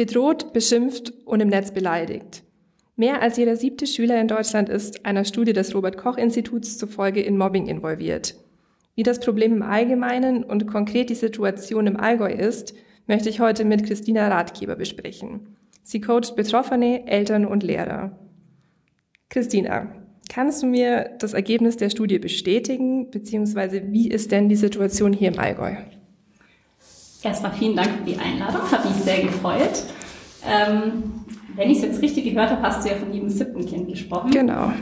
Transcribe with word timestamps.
Bedroht, 0.00 0.54
beschimpft 0.54 1.12
und 1.26 1.40
im 1.40 1.48
Netz 1.48 1.72
beleidigt. 1.72 2.42
Mehr 2.96 3.20
als 3.20 3.36
jeder 3.36 3.54
siebte 3.56 3.86
Schüler 3.86 4.18
in 4.18 4.28
Deutschland 4.28 4.70
ist 4.70 5.04
einer 5.04 5.26
Studie 5.26 5.52
des 5.52 5.74
Robert 5.74 5.98
Koch 5.98 6.16
Instituts 6.16 6.78
zufolge 6.78 7.20
in 7.20 7.36
Mobbing 7.36 7.66
involviert. 7.66 8.34
Wie 8.94 9.02
das 9.02 9.20
Problem 9.20 9.52
im 9.52 9.62
Allgemeinen 9.62 10.42
und 10.42 10.66
konkret 10.66 11.10
die 11.10 11.14
Situation 11.14 11.86
im 11.86 11.98
Allgäu 12.00 12.32
ist, 12.32 12.72
möchte 13.08 13.28
ich 13.28 13.40
heute 13.40 13.66
mit 13.66 13.84
Christina 13.84 14.28
Ratgeber 14.28 14.74
besprechen. 14.74 15.58
Sie 15.82 16.00
coacht 16.00 16.34
Betroffene, 16.34 17.06
Eltern 17.06 17.44
und 17.44 17.62
Lehrer. 17.62 18.18
Christina, 19.28 19.92
kannst 20.30 20.62
du 20.62 20.66
mir 20.66 21.10
das 21.18 21.34
Ergebnis 21.34 21.76
der 21.76 21.90
Studie 21.90 22.18
bestätigen, 22.18 23.10
beziehungsweise 23.10 23.92
wie 23.92 24.08
ist 24.08 24.32
denn 24.32 24.48
die 24.48 24.56
Situation 24.56 25.12
hier 25.12 25.28
im 25.28 25.38
Allgäu? 25.38 25.76
Erstmal 27.22 27.52
vielen 27.52 27.76
Dank 27.76 27.90
für 27.98 28.04
die 28.04 28.18
Einladung, 28.18 28.62
hat 28.70 28.84
mich 28.84 28.94
sehr 29.04 29.22
gefreut. 29.22 29.82
Ähm, 30.46 31.24
wenn 31.54 31.70
ich 31.70 31.78
es 31.78 31.84
jetzt 31.84 32.02
richtig 32.02 32.24
gehört 32.24 32.50
habe, 32.50 32.62
hast 32.62 32.84
du 32.84 32.90
ja 32.90 32.96
von 32.96 33.12
jedem 33.12 33.28
siebten 33.28 33.66
Kind 33.66 33.88
gesprochen. 33.88 34.30
Genau. 34.30 34.72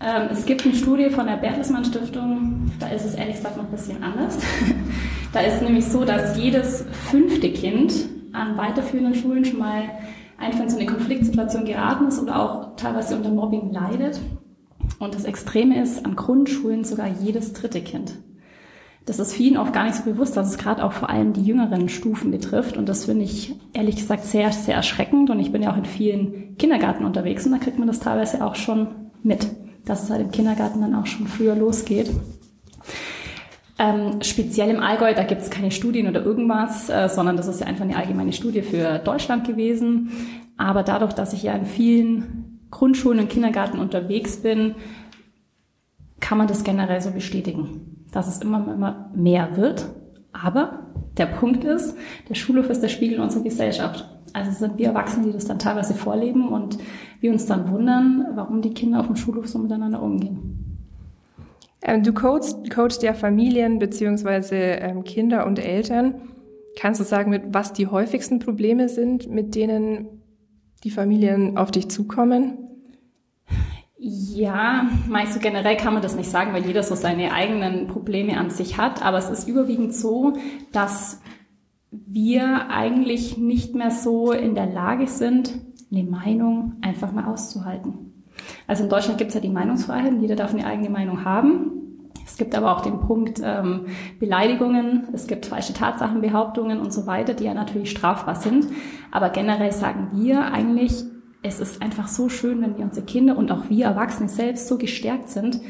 Ähm, 0.00 0.28
es 0.30 0.44
gibt 0.44 0.64
eine 0.64 0.74
Studie 0.74 1.08
von 1.10 1.26
der 1.26 1.36
Bertelsmann 1.36 1.84
Stiftung, 1.84 2.70
da 2.80 2.88
ist 2.88 3.04
es 3.04 3.14
ehrlich 3.14 3.36
gesagt 3.36 3.56
noch 3.56 3.64
ein 3.64 3.70
bisschen 3.70 4.02
anders. 4.02 4.38
da 5.32 5.40
ist 5.40 5.56
es 5.56 5.60
nämlich 5.62 5.84
so, 5.84 6.04
dass 6.04 6.36
jedes 6.36 6.84
fünfte 7.10 7.52
Kind 7.52 7.92
an 8.32 8.56
weiterführenden 8.56 9.14
Schulen 9.14 9.44
schon 9.44 9.60
mal 9.60 9.84
einfach 10.36 10.60
in 10.60 10.68
so 10.68 10.76
eine 10.76 10.86
Konfliktsituation 10.86 11.64
geraten 11.64 12.08
ist 12.08 12.20
oder 12.20 12.40
auch 12.42 12.76
teilweise 12.76 13.16
unter 13.16 13.30
Mobbing 13.30 13.72
leidet. 13.72 14.20
Und 14.98 15.14
das 15.14 15.24
Extreme 15.24 15.80
ist, 15.80 16.04
an 16.04 16.16
Grundschulen 16.16 16.84
sogar 16.84 17.08
jedes 17.08 17.52
dritte 17.52 17.80
Kind. 17.80 18.14
Das 19.06 19.18
ist 19.18 19.34
vielen 19.34 19.58
auch 19.58 19.72
gar 19.72 19.84
nicht 19.84 19.96
so 19.96 20.04
bewusst, 20.04 20.36
dass 20.36 20.48
es 20.48 20.56
gerade 20.56 20.82
auch 20.82 20.92
vor 20.92 21.10
allem 21.10 21.34
die 21.34 21.42
jüngeren 21.42 21.90
Stufen 21.90 22.30
betrifft. 22.30 22.76
Und 22.76 22.88
das 22.88 23.04
finde 23.04 23.24
ich 23.24 23.54
ehrlich 23.74 23.96
gesagt 23.96 24.24
sehr, 24.24 24.50
sehr 24.50 24.74
erschreckend. 24.74 25.28
Und 25.28 25.40
ich 25.40 25.52
bin 25.52 25.62
ja 25.62 25.72
auch 25.72 25.76
in 25.76 25.84
vielen 25.84 26.56
Kindergärten 26.56 27.04
unterwegs 27.04 27.44
und 27.44 27.52
da 27.52 27.58
kriegt 27.58 27.78
man 27.78 27.86
das 27.86 28.00
teilweise 28.00 28.44
auch 28.44 28.54
schon 28.54 28.88
mit, 29.22 29.46
dass 29.84 30.02
es 30.02 30.10
halt 30.10 30.22
im 30.22 30.30
Kindergarten 30.30 30.80
dann 30.80 30.94
auch 30.94 31.06
schon 31.06 31.26
früher 31.26 31.54
losgeht. 31.54 32.10
Ähm, 33.78 34.22
speziell 34.22 34.70
im 34.70 34.80
Allgäu, 34.80 35.14
da 35.14 35.24
gibt 35.24 35.42
es 35.42 35.50
keine 35.50 35.70
Studien 35.70 36.08
oder 36.08 36.24
irgendwas, 36.24 36.88
äh, 36.88 37.08
sondern 37.08 37.36
das 37.36 37.48
ist 37.48 37.60
ja 37.60 37.66
einfach 37.66 37.84
eine 37.84 37.96
allgemeine 37.96 38.32
Studie 38.32 38.62
für 38.62 38.98
Deutschland 39.00 39.46
gewesen. 39.46 40.10
Aber 40.56 40.82
dadurch, 40.82 41.12
dass 41.12 41.32
ich 41.32 41.42
ja 41.42 41.52
in 41.54 41.66
vielen 41.66 42.60
Grundschulen 42.70 43.18
und 43.18 43.28
Kindergarten 43.28 43.78
unterwegs 43.78 44.36
bin, 44.36 44.76
kann 46.20 46.38
man 46.38 46.46
das 46.46 46.64
generell 46.64 47.00
so 47.00 47.10
bestätigen, 47.10 47.93
dass 48.14 48.28
es 48.28 48.38
immer, 48.38 48.72
immer 48.72 49.10
mehr 49.14 49.56
wird. 49.56 49.86
Aber 50.32 50.86
der 51.16 51.26
Punkt 51.26 51.64
ist, 51.64 51.96
der 52.28 52.34
Schulhof 52.34 52.70
ist 52.70 52.82
der 52.82 52.88
Spiegel 52.88 53.20
unserer 53.20 53.42
Gesellschaft. 53.42 54.08
Also 54.32 54.50
sind 54.50 54.78
wir 54.78 54.88
Erwachsene, 54.88 55.26
die 55.26 55.32
das 55.32 55.46
dann 55.46 55.58
teilweise 55.58 55.94
vorleben 55.94 56.48
und 56.48 56.78
wir 57.20 57.30
uns 57.30 57.46
dann 57.46 57.70
wundern, 57.70 58.26
warum 58.34 58.62
die 58.62 58.74
Kinder 58.74 59.00
auf 59.00 59.06
dem 59.06 59.16
Schulhof 59.16 59.48
so 59.48 59.58
miteinander 59.58 60.02
umgehen. 60.02 60.78
Ähm, 61.82 62.02
du 62.02 62.12
coachst, 62.12 62.70
coachst 62.70 63.02
ja 63.02 63.14
Familien 63.14 63.78
beziehungsweise 63.78 64.56
ähm, 64.56 65.04
Kinder 65.04 65.46
und 65.46 65.58
Eltern. 65.58 66.14
Kannst 66.76 67.00
du 67.00 67.04
sagen, 67.04 67.30
mit 67.30 67.42
was 67.52 67.72
die 67.72 67.86
häufigsten 67.86 68.40
Probleme 68.40 68.88
sind, 68.88 69.30
mit 69.30 69.54
denen 69.54 70.22
die 70.82 70.90
Familien 70.90 71.56
auf 71.56 71.70
dich 71.70 71.88
zukommen? 71.88 72.58
Ja, 74.06 74.86
meinst 75.08 75.34
du 75.34 75.40
generell 75.40 75.78
kann 75.78 75.94
man 75.94 76.02
das 76.02 76.14
nicht 76.14 76.28
sagen, 76.28 76.52
weil 76.52 76.66
jeder 76.66 76.82
so 76.82 76.94
seine 76.94 77.32
eigenen 77.32 77.86
Probleme 77.86 78.36
an 78.36 78.50
sich 78.50 78.76
hat. 78.76 79.02
Aber 79.02 79.16
es 79.16 79.30
ist 79.30 79.48
überwiegend 79.48 79.94
so, 79.94 80.34
dass 80.72 81.22
wir 81.90 82.68
eigentlich 82.68 83.38
nicht 83.38 83.74
mehr 83.74 83.90
so 83.90 84.32
in 84.32 84.54
der 84.54 84.66
Lage 84.66 85.06
sind, 85.06 85.54
eine 85.90 86.04
Meinung 86.04 86.74
einfach 86.82 87.12
mal 87.12 87.24
auszuhalten. 87.24 88.12
Also 88.66 88.84
in 88.84 88.90
Deutschland 88.90 89.16
gibt 89.16 89.28
es 89.28 89.36
ja 89.36 89.40
die 89.40 89.48
Meinungsfreiheit, 89.48 90.20
jeder 90.20 90.36
darf 90.36 90.52
eine 90.52 90.66
eigene 90.66 90.90
Meinung 90.90 91.24
haben. 91.24 92.10
Es 92.26 92.36
gibt 92.36 92.54
aber 92.54 92.76
auch 92.76 92.82
den 92.82 93.00
Punkt 93.00 93.40
ähm, 93.42 93.86
Beleidigungen, 94.20 95.08
es 95.14 95.26
gibt 95.26 95.46
falsche 95.46 95.72
Tatsachenbehauptungen 95.72 96.78
und 96.78 96.92
so 96.92 97.06
weiter, 97.06 97.32
die 97.32 97.44
ja 97.44 97.54
natürlich 97.54 97.92
strafbar 97.92 98.34
sind. 98.34 98.66
Aber 99.10 99.30
generell 99.30 99.72
sagen 99.72 100.10
wir 100.12 100.52
eigentlich, 100.52 101.04
es 101.44 101.60
ist 101.60 101.82
einfach 101.82 102.08
so 102.08 102.28
schön, 102.28 102.62
wenn 102.62 102.78
wir 102.78 102.84
unsere 102.84 103.04
Kinder 103.04 103.36
und 103.36 103.52
auch 103.52 103.68
wir 103.68 103.84
Erwachsene 103.84 104.30
selbst 104.30 104.66
so 104.66 104.78
gestärkt 104.78 105.28
sind, 105.28 105.60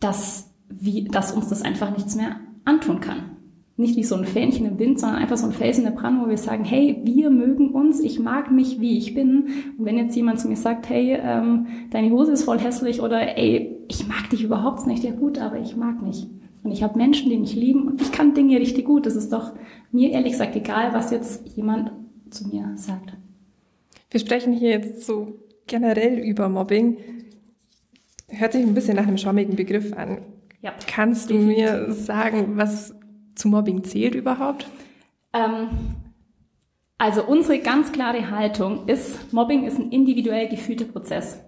dass, 0.00 0.50
wie, 0.68 1.04
dass 1.04 1.32
uns 1.32 1.48
das 1.48 1.62
einfach 1.62 1.90
nichts 1.90 2.14
mehr 2.14 2.36
antun 2.66 3.00
kann. 3.00 3.36
Nicht 3.78 3.96
wie 3.96 4.04
so 4.04 4.14
ein 4.14 4.26
Fähnchen 4.26 4.66
im 4.66 4.78
Wind, 4.78 5.00
sondern 5.00 5.18
einfach 5.18 5.38
so 5.38 5.46
ein 5.46 5.52
Fels 5.52 5.78
in 5.78 5.84
der 5.84 5.92
Brand, 5.92 6.22
wo 6.22 6.28
wir 6.28 6.36
sagen, 6.36 6.62
hey, 6.62 7.00
wir 7.04 7.30
mögen 7.30 7.70
uns, 7.70 8.00
ich 8.00 8.20
mag 8.20 8.52
mich, 8.52 8.80
wie 8.80 8.98
ich 8.98 9.14
bin. 9.14 9.48
Und 9.78 9.86
wenn 9.86 9.96
jetzt 9.96 10.14
jemand 10.14 10.38
zu 10.38 10.46
mir 10.46 10.56
sagt, 10.56 10.90
hey, 10.90 11.18
ähm, 11.20 11.66
deine 11.90 12.10
Hose 12.10 12.32
ist 12.32 12.44
voll 12.44 12.58
hässlich 12.58 13.00
oder 13.00 13.36
ey, 13.38 13.78
ich 13.88 14.06
mag 14.06 14.28
dich 14.28 14.44
überhaupt 14.44 14.86
nicht, 14.86 15.02
ja 15.04 15.12
gut, 15.12 15.38
aber 15.38 15.58
ich 15.58 15.74
mag 15.74 16.02
mich. 16.02 16.28
Und 16.62 16.70
ich 16.70 16.82
habe 16.82 16.98
Menschen, 16.98 17.30
die 17.30 17.38
mich 17.38 17.56
lieben 17.56 17.88
und 17.88 18.00
ich 18.02 18.12
kann 18.12 18.34
Dinge 18.34 18.58
richtig 18.58 18.84
gut. 18.84 19.06
Das 19.06 19.16
ist 19.16 19.32
doch 19.32 19.52
mir 19.90 20.10
ehrlich 20.10 20.32
gesagt 20.32 20.54
egal, 20.54 20.92
was 20.92 21.10
jetzt 21.10 21.56
jemand 21.56 21.92
zu 22.30 22.46
mir 22.48 22.72
sagt. 22.76 23.16
Wir 24.14 24.20
sprechen 24.20 24.52
hier 24.52 24.70
jetzt 24.70 25.04
so 25.06 25.40
generell 25.66 26.20
über 26.20 26.48
Mobbing. 26.48 26.98
Hört 28.28 28.52
sich 28.52 28.62
ein 28.62 28.72
bisschen 28.72 28.94
nach 28.94 29.08
einem 29.08 29.18
schwammigen 29.18 29.56
Begriff 29.56 29.92
an. 29.92 30.22
Ja, 30.62 30.72
Kannst 30.86 31.30
du 31.30 31.34
mir 31.34 31.90
sagen, 31.90 32.56
was 32.56 32.94
zu 33.34 33.48
Mobbing 33.48 33.82
zählt 33.82 34.14
überhaupt? 34.14 34.68
Ähm, 35.32 35.66
also 36.96 37.24
unsere 37.24 37.58
ganz 37.58 37.90
klare 37.90 38.30
Haltung 38.30 38.86
ist, 38.86 39.32
Mobbing 39.32 39.64
ist 39.64 39.80
ein 39.80 39.90
individuell 39.90 40.46
gefühlter 40.48 40.84
Prozess. 40.84 41.40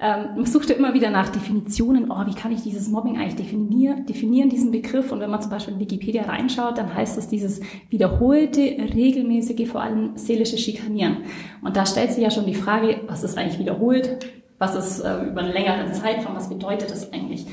Ähm, 0.00 0.36
man 0.36 0.46
sucht 0.46 0.70
ja 0.70 0.76
immer 0.76 0.94
wieder 0.94 1.10
nach 1.10 1.28
Definitionen, 1.28 2.10
oh, 2.10 2.24
wie 2.26 2.34
kann 2.34 2.52
ich 2.52 2.62
dieses 2.62 2.88
Mobbing 2.88 3.18
eigentlich 3.18 3.34
definieren, 3.34 4.06
definieren, 4.06 4.48
diesen 4.48 4.70
Begriff. 4.70 5.10
Und 5.10 5.18
wenn 5.20 5.30
man 5.30 5.42
zum 5.42 5.50
Beispiel 5.50 5.74
in 5.74 5.80
Wikipedia 5.80 6.22
reinschaut, 6.22 6.78
dann 6.78 6.94
heißt 6.94 7.16
das 7.16 7.26
dieses 7.26 7.60
wiederholte, 7.90 8.60
regelmäßige, 8.60 9.68
vor 9.68 9.82
allem 9.82 10.16
seelische 10.16 10.56
Schikanieren. 10.56 11.24
Und 11.62 11.76
da 11.76 11.84
stellt 11.84 12.12
sich 12.12 12.22
ja 12.22 12.30
schon 12.30 12.46
die 12.46 12.54
Frage, 12.54 13.00
was 13.08 13.24
ist 13.24 13.36
eigentlich 13.36 13.58
wiederholt? 13.58 14.18
Was 14.58 14.76
ist 14.76 15.00
äh, 15.00 15.24
über 15.24 15.40
einen 15.40 15.52
längeren 15.52 15.92
Zeitraum? 15.92 16.36
Was 16.36 16.48
bedeutet 16.48 16.90
das 16.90 17.12
eigentlich? 17.12 17.46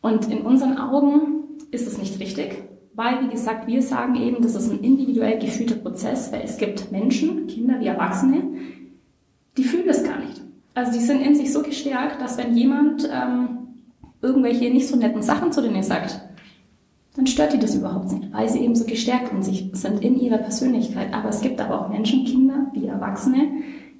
Und 0.00 0.30
in 0.30 0.42
unseren 0.42 0.78
Augen 0.78 1.44
ist 1.70 1.86
es 1.86 1.98
nicht 1.98 2.18
richtig, 2.18 2.64
weil, 2.94 3.24
wie 3.24 3.30
gesagt, 3.30 3.68
wir 3.68 3.82
sagen 3.82 4.16
eben, 4.16 4.42
das 4.42 4.56
ist 4.56 4.70
ein 4.70 4.80
individuell 4.80 5.38
gefühlter 5.38 5.76
Prozess, 5.76 6.32
weil 6.32 6.42
es 6.42 6.56
gibt 6.56 6.90
Menschen, 6.90 7.46
Kinder 7.46 7.78
wie 7.78 7.86
Erwachsene, 7.86 8.42
die 9.56 9.64
fühlen 9.64 9.86
das 9.86 10.02
gar 10.02 10.18
nicht. 10.18 10.37
Also 10.74 10.92
die 10.92 11.04
sind 11.04 11.20
in 11.20 11.34
sich 11.34 11.52
so 11.52 11.62
gestärkt, 11.62 12.20
dass 12.20 12.38
wenn 12.38 12.56
jemand 12.56 13.08
ähm, 13.12 13.58
irgendwelche 14.22 14.70
nicht 14.70 14.88
so 14.88 14.96
netten 14.96 15.22
Sachen 15.22 15.52
zu 15.52 15.60
denen 15.60 15.82
sagt, 15.82 16.20
dann 17.16 17.26
stört 17.26 17.52
die 17.52 17.58
das 17.58 17.74
überhaupt 17.74 18.12
nicht, 18.12 18.32
weil 18.32 18.48
sie 18.48 18.60
eben 18.60 18.76
so 18.76 18.84
gestärkt 18.84 19.32
in 19.32 19.42
sich 19.42 19.70
sind, 19.72 20.02
in 20.04 20.20
ihrer 20.20 20.38
Persönlichkeit. 20.38 21.12
Aber 21.12 21.30
es 21.30 21.40
gibt 21.40 21.60
aber 21.60 21.80
auch 21.80 21.88
Menschen, 21.88 22.24
Kinder 22.24 22.68
wie 22.72 22.86
Erwachsene, 22.86 23.48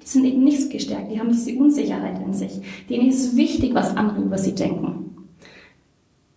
die 0.00 0.06
sind 0.06 0.24
eben 0.24 0.44
nicht 0.44 0.62
so 0.62 0.68
gestärkt, 0.68 1.10
die 1.10 1.18
haben 1.18 1.30
diese 1.30 1.58
Unsicherheit 1.58 2.22
in 2.24 2.32
sich. 2.32 2.60
Denen 2.88 3.08
ist 3.08 3.36
wichtig, 3.36 3.74
was 3.74 3.96
andere 3.96 4.22
über 4.22 4.38
sie 4.38 4.54
denken. 4.54 5.16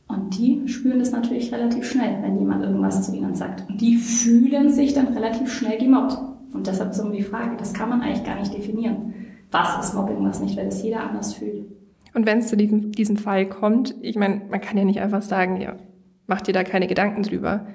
Und 0.08 0.38
die 0.38 0.68
spüren 0.68 1.00
das 1.00 1.12
natürlich 1.12 1.54
relativ 1.54 1.86
schnell, 1.90 2.18
wenn 2.24 2.40
jemand 2.40 2.64
irgendwas 2.64 3.06
zu 3.06 3.16
ihnen 3.16 3.36
sagt. 3.36 3.70
Und 3.70 3.80
die 3.80 3.96
fühlen 3.96 4.72
sich 4.72 4.94
dann 4.94 5.10
relativ 5.10 5.54
schnell 5.54 5.78
gemobbt. 5.78 6.18
Und 6.52 6.66
deshalb 6.66 6.98
immer 6.98 7.12
die 7.12 7.22
Frage, 7.22 7.56
das 7.58 7.74
kann 7.74 7.90
man 7.90 8.02
eigentlich 8.02 8.26
gar 8.26 8.40
nicht 8.40 8.54
definieren 8.54 9.14
was 9.52 9.86
ist 9.86 9.94
Mobbing, 9.94 10.26
was 10.26 10.40
nicht, 10.40 10.58
weil 10.58 10.66
das 10.66 10.82
jeder 10.82 11.02
anders 11.02 11.34
fühlt. 11.34 11.66
Und 12.14 12.26
wenn 12.26 12.40
es 12.40 12.48
zu 12.48 12.58
diesem, 12.58 12.92
diesem 12.92 13.18
Fall 13.18 13.48
kommt, 13.48 13.96
ich 14.02 14.16
meine, 14.16 14.42
man 14.50 14.62
kann 14.62 14.78
ja 14.78 14.84
nicht 14.84 15.00
einfach 15.00 15.22
sagen, 15.22 15.62
ja, 15.62 15.76
mach 16.28 16.42
dir 16.42 16.54
da 16.54 16.64
keine 16.64 16.88
Gedanken 16.88 17.24
drüber. 17.24 17.68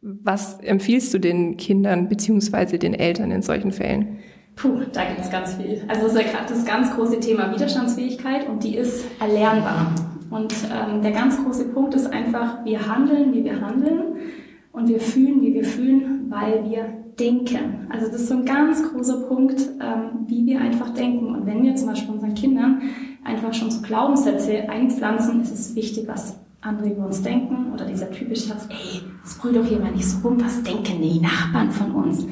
Was 0.00 0.58
empfiehlst 0.60 1.12
du 1.12 1.18
den 1.18 1.56
Kindern 1.56 2.08
beziehungsweise 2.08 2.78
den 2.78 2.94
Eltern 2.94 3.30
in 3.30 3.42
solchen 3.42 3.72
Fällen? 3.72 4.18
Puh, 4.56 4.80
da 4.92 5.04
gibt 5.04 5.20
es 5.20 5.30
ganz 5.30 5.54
viel. 5.54 5.82
Also 5.86 6.02
das 6.02 6.14
ist 6.14 6.22
ja 6.22 6.28
gerade 6.28 6.52
das 6.52 6.64
ganz 6.64 6.94
große 6.94 7.20
Thema 7.20 7.52
Widerstandsfähigkeit 7.52 8.48
und 8.48 8.64
die 8.64 8.76
ist 8.76 9.04
erlernbar. 9.20 9.92
Und 10.30 10.52
ähm, 10.64 11.02
der 11.02 11.12
ganz 11.12 11.42
große 11.42 11.68
Punkt 11.68 11.94
ist 11.94 12.06
einfach, 12.12 12.64
wir 12.64 12.86
handeln, 12.86 13.32
wie 13.32 13.44
wir 13.44 13.60
handeln 13.60 14.16
und 14.72 14.88
wir 14.88 15.00
fühlen, 15.00 15.40
wie 15.42 15.54
wir 15.54 15.64
fühlen, 15.64 16.26
weil 16.28 16.64
wir 16.68 17.04
denken. 17.18 17.86
Also 17.90 18.06
das 18.06 18.22
ist 18.22 18.28
so 18.28 18.34
ein 18.34 18.44
ganz 18.44 18.82
großer 18.82 19.22
Punkt, 19.28 19.60
ähm, 19.80 20.26
wie 20.26 20.46
wir 20.46 20.60
einfach 20.60 20.90
denken. 20.90 21.34
Und 21.34 21.46
wenn 21.46 21.62
wir 21.62 21.74
zum 21.76 21.88
Beispiel 21.88 22.14
unseren 22.14 22.34
Kindern 22.34 22.82
einfach 23.24 23.52
schon 23.52 23.70
so 23.70 23.80
Glaubenssätze 23.82 24.68
einpflanzen, 24.68 25.42
ist 25.42 25.52
es 25.52 25.74
wichtig, 25.74 26.06
was 26.06 26.38
andere 26.60 26.90
über 26.90 27.06
uns 27.06 27.22
denken. 27.22 27.72
Oder 27.72 27.86
dieser 27.86 28.10
typische 28.10 28.48
Satz, 28.48 28.68
ey, 28.70 29.00
das 29.22 29.38
brüll 29.38 29.52
doch 29.52 29.70
mal 29.78 29.92
nicht 29.92 30.06
so 30.06 30.26
rum, 30.26 30.38
was 30.40 30.62
denken 30.62 31.02
die 31.02 31.20
Nachbarn 31.20 31.70
von 31.70 31.92
uns? 31.92 32.26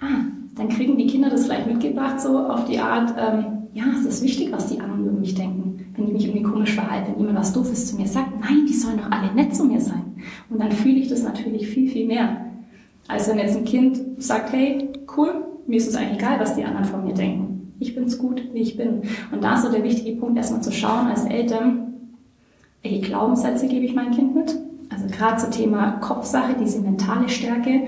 Ah, 0.00 0.24
dann 0.54 0.68
kriegen 0.68 0.96
die 0.96 1.06
Kinder 1.06 1.30
das 1.30 1.46
gleich 1.46 1.66
mitgebracht, 1.66 2.20
so 2.20 2.38
auf 2.38 2.64
die 2.64 2.78
Art, 2.78 3.14
ähm, 3.18 3.68
ja, 3.72 3.84
es 3.98 4.04
ist 4.04 4.22
wichtig, 4.22 4.52
was 4.52 4.66
die 4.66 4.80
anderen 4.80 5.06
über 5.06 5.18
mich 5.18 5.34
denken. 5.34 5.92
Wenn 5.94 6.06
ich 6.06 6.12
mich 6.12 6.26
irgendwie 6.26 6.42
komisch 6.42 6.74
verhalte, 6.74 7.12
wenn 7.12 7.18
jemand 7.18 7.38
was 7.38 7.52
Doofes 7.52 7.88
zu 7.88 7.96
mir 7.96 8.06
sagt, 8.06 8.40
nein, 8.40 8.66
die 8.66 8.74
sollen 8.74 8.98
doch 8.98 9.10
alle 9.10 9.32
nett 9.34 9.54
zu 9.54 9.64
mir 9.64 9.80
sein. 9.80 10.16
Und 10.48 10.60
dann 10.60 10.72
fühle 10.72 10.96
ich 10.98 11.08
das 11.08 11.22
natürlich 11.22 11.66
viel, 11.68 11.88
viel 11.88 12.06
mehr. 12.06 12.39
Also 13.10 13.30
wenn 13.30 13.38
jetzt 13.38 13.56
ein 13.56 13.64
Kind 13.64 14.22
sagt, 14.22 14.52
hey, 14.52 14.88
cool, 15.16 15.44
Mir 15.66 15.76
ist 15.76 15.88
es 15.88 15.94
eigentlich 15.94 16.18
egal, 16.18 16.40
was 16.40 16.56
die 16.56 16.64
anderen 16.64 16.84
von 16.84 17.04
mir 17.04 17.14
denken. 17.14 17.74
Ich 17.78 17.94
bin's 17.94 18.18
gut, 18.18 18.42
wie 18.52 18.60
ich 18.60 18.76
bin. 18.76 19.02
Und 19.30 19.44
da 19.44 19.54
ist 19.54 19.62
so 19.62 19.70
der 19.70 19.84
wichtige 19.84 20.16
Punkt, 20.18 20.36
erstmal 20.36 20.62
zu 20.62 20.72
schauen 20.72 21.06
als 21.06 21.24
Eltern, 21.26 21.94
welche 22.82 23.00
Glaubenssätze 23.00 23.68
gebe 23.68 23.84
ich 23.84 23.94
meinem 23.94 24.12
Kind 24.12 24.34
mit? 24.34 24.56
Also 24.88 25.06
gerade 25.06 25.36
zum 25.36 25.52
Thema 25.52 25.92
Kopfsache, 26.00 26.56
diese 26.60 26.80
mentale 26.80 27.28
Stärke, 27.28 27.82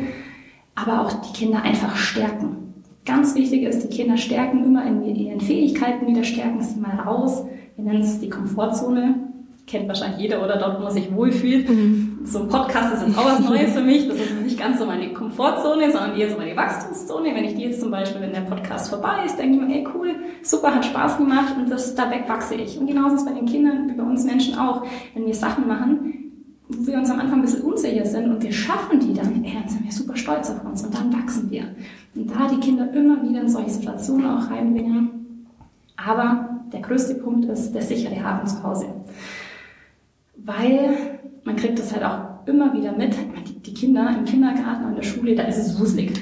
aber 0.76 1.02
auch 1.02 1.12
die 1.12 1.32
Kinder 1.32 1.62
einfach 1.62 1.96
stärken. 1.96 2.74
Ganz 3.04 3.34
wichtig 3.34 3.64
ist, 3.64 3.82
die 3.82 3.88
Kinder 3.88 4.16
stärken 4.16 4.64
immer 4.64 4.86
in 4.86 5.02
ihren 5.02 5.40
Fähigkeiten 5.40 6.06
wieder, 6.06 6.22
stärken 6.22 6.62
sie 6.62 6.78
mal 6.78 7.00
raus. 7.00 7.44
Wir 7.74 7.84
nennen 7.84 8.02
es 8.02 8.20
die 8.20 8.30
Komfortzone 8.30 9.16
kennt 9.66 9.88
wahrscheinlich 9.88 10.20
jeder 10.20 10.44
oder 10.44 10.58
dort, 10.58 10.78
wo 10.78 10.84
man 10.84 10.92
sich 10.92 11.12
wohlfühlt. 11.14 11.68
Mhm. 11.68 12.11
So 12.24 12.40
ein 12.40 12.48
Podcast 12.48 12.94
ist 12.94 13.06
jetzt 13.06 13.18
auch 13.18 13.24
was 13.24 13.40
Neues 13.48 13.72
für 13.72 13.82
mich. 13.82 14.08
Das 14.08 14.16
ist 14.16 14.34
nicht 14.42 14.58
ganz 14.58 14.78
so 14.78 14.86
meine 14.86 15.12
Komfortzone, 15.12 15.90
sondern 15.90 16.16
eher 16.16 16.30
so 16.30 16.36
meine 16.36 16.56
Wachstumszone. 16.56 17.34
Wenn 17.34 17.44
ich 17.44 17.54
die 17.54 17.62
jetzt 17.62 17.80
zum 17.80 17.90
Beispiel, 17.90 18.20
wenn 18.20 18.32
der 18.32 18.42
Podcast 18.42 18.90
vorbei 18.90 19.24
ist, 19.24 19.38
denke 19.38 19.56
ich 19.56 19.60
mir, 19.60 19.74
ey 19.74 19.88
cool, 19.94 20.14
super, 20.42 20.74
hat 20.74 20.84
Spaß 20.84 21.18
gemacht 21.18 21.54
und 21.56 21.70
das, 21.70 21.94
da 21.94 22.10
weg 22.10 22.24
wachse 22.28 22.54
ich. 22.54 22.78
Und 22.78 22.86
genauso 22.86 23.16
ist 23.16 23.22
es 23.22 23.26
bei 23.26 23.34
den 23.34 23.46
Kindern 23.46 23.88
wie 23.88 23.94
bei 23.94 24.02
uns 24.02 24.24
Menschen 24.24 24.56
auch. 24.56 24.84
Wenn 25.14 25.26
wir 25.26 25.34
Sachen 25.34 25.66
machen, 25.66 26.32
wo 26.68 26.86
wir 26.86 26.98
uns 26.98 27.10
am 27.10 27.18
Anfang 27.18 27.40
ein 27.40 27.42
bisschen 27.42 27.62
unsicher 27.62 28.06
sind 28.06 28.30
und 28.30 28.42
wir 28.42 28.52
schaffen 28.52 29.00
die 29.00 29.12
dann, 29.12 29.44
ey, 29.44 29.54
dann 29.54 29.68
sind 29.68 29.84
wir 29.84 29.92
super 29.92 30.16
stolz 30.16 30.50
auf 30.50 30.64
uns 30.64 30.84
und 30.84 30.94
dann 30.94 31.12
wachsen 31.12 31.50
wir. 31.50 31.74
Und 32.14 32.30
da 32.30 32.48
die 32.48 32.60
Kinder 32.60 32.92
immer 32.92 33.22
wieder 33.22 33.40
in 33.40 33.48
solche 33.48 33.70
Situationen 33.70 34.26
auch 34.26 34.50
reinbringen. 34.50 35.46
Aber 35.96 36.60
der 36.72 36.80
größte 36.80 37.16
Punkt 37.16 37.44
ist 37.46 37.72
der 37.72 37.82
sichere 37.82 38.22
Hafen 38.22 38.46
zu 38.46 38.62
Hause 38.62 38.86
weil 40.44 41.11
man 41.44 41.56
kriegt 41.56 41.78
das 41.78 41.92
halt 41.92 42.04
auch 42.04 42.46
immer 42.46 42.72
wieder 42.72 42.92
mit. 42.92 43.16
Die 43.66 43.74
Kinder 43.74 44.14
im 44.16 44.24
Kindergarten 44.24 44.84
und 44.86 44.96
der 44.96 45.02
Schule, 45.02 45.34
da 45.34 45.44
ist 45.44 45.58
es 45.58 45.80
wuselig. 45.80 46.12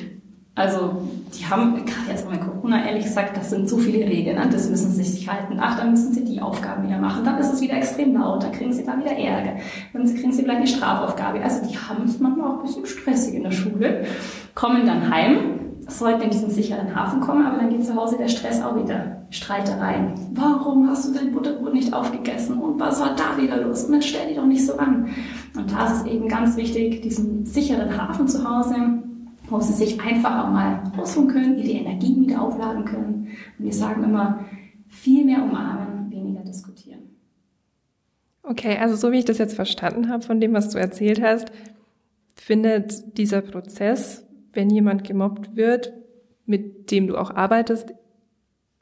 Also 0.55 1.09
die 1.39 1.47
haben, 1.47 1.77
gerade 1.87 2.11
jetzt 2.11 2.29
bei 2.29 2.37
Corona 2.37 2.85
ehrlich 2.85 3.05
gesagt, 3.05 3.37
das 3.37 3.51
sind 3.51 3.69
so 3.69 3.79
viele 3.79 4.05
Regeln, 4.05 4.37
ne? 4.37 4.49
das 4.53 4.69
müssen 4.69 4.91
sie 4.91 5.05
sich 5.05 5.29
halten. 5.29 5.59
Ach, 5.61 5.79
dann 5.79 5.93
müssen 5.93 6.13
sie 6.13 6.25
die 6.25 6.41
Aufgaben 6.41 6.87
wieder 6.87 6.99
machen, 6.99 7.25
dann 7.25 7.39
ist 7.39 7.53
es 7.53 7.61
wieder 7.61 7.77
extrem 7.77 8.15
laut, 8.15 8.43
dann 8.43 8.53
kriegen 8.53 8.73
sie 8.73 8.85
da 8.85 8.99
wieder 8.99 9.13
Ärger, 9.13 9.55
dann 9.93 10.05
kriegen 10.05 10.33
sie 10.33 10.43
vielleicht 10.43 10.59
eine 10.59 10.67
Strafaufgabe. 10.67 11.41
Also 11.41 11.67
die 11.67 11.79
haben 11.79 12.05
es 12.05 12.19
manchmal 12.19 12.51
auch 12.51 12.59
ein 12.59 12.63
bisschen 12.63 12.85
stressig 12.85 13.37
in 13.37 13.45
der 13.45 13.53
Schule, 13.53 14.05
kommen 14.55 14.85
dann 14.85 15.09
heim 15.09 15.60
sollten 15.91 16.23
in 16.23 16.31
diesen 16.31 16.51
sicheren 16.51 16.95
Hafen 16.95 17.21
kommen, 17.21 17.47
aber 17.47 17.59
dann 17.59 17.71
geht 17.71 17.85
zu 17.85 17.95
Hause 17.95 18.17
der 18.19 18.29
Stress 18.29 18.63
auch 18.63 18.77
wieder. 18.77 19.21
Streitereien. 19.31 20.15
Warum 20.33 20.89
hast 20.89 21.09
du 21.09 21.15
dein 21.15 21.33
Butterbrot 21.33 21.73
nicht 21.73 21.93
aufgegessen? 21.93 22.59
Und 22.59 22.81
was 22.81 23.01
war 23.01 23.15
da 23.15 23.41
wieder 23.41 23.59
los? 23.59 23.85
Und 23.85 23.93
dann 23.93 24.03
stell 24.03 24.27
dich 24.27 24.37
doch 24.37 24.47
nicht 24.47 24.67
so 24.67 24.77
an. 24.77 25.09
Und 25.57 25.71
da 25.71 25.87
ist 25.87 26.01
es 26.01 26.07
eben 26.07 26.29
ganz 26.29 26.57
wichtig, 26.57 27.01
diesen 27.03 27.47
sicheren 27.47 27.97
Hafen 27.97 28.27
zu 28.27 28.49
Hause, 28.49 28.75
wo 29.49 29.61
sie 29.61 29.73
sich 29.73 30.01
einfach 30.01 30.45
auch 30.45 30.51
mal 30.51 30.83
ausruhen 30.97 31.29
können, 31.29 31.59
ihre 31.59 31.79
Energien 31.79 32.21
wieder 32.23 32.43
aufladen 32.43 32.85
können. 32.85 33.29
Und 33.59 33.65
wir 33.65 33.73
sagen 33.73 34.03
immer, 34.03 34.45
viel 34.89 35.25
mehr 35.25 35.43
umarmen, 35.43 36.11
weniger 36.11 36.43
diskutieren. 36.43 37.01
Okay, 38.43 38.79
also 38.81 38.97
so 38.97 39.13
wie 39.13 39.19
ich 39.19 39.25
das 39.25 39.39
jetzt 39.39 39.55
verstanden 39.55 40.09
habe 40.09 40.25
von 40.25 40.41
dem, 40.41 40.53
was 40.55 40.71
du 40.71 40.79
erzählt 40.79 41.23
hast, 41.23 41.53
findet 42.35 43.17
dieser 43.17 43.43
Prozess 43.43 44.27
wenn 44.53 44.71
jemand 44.71 45.05
gemobbt 45.05 45.57
wird, 45.57 45.93
mit 46.47 46.91
dem 46.91 47.07
du 47.07 47.17
auch 47.17 47.31
arbeitest, 47.31 47.95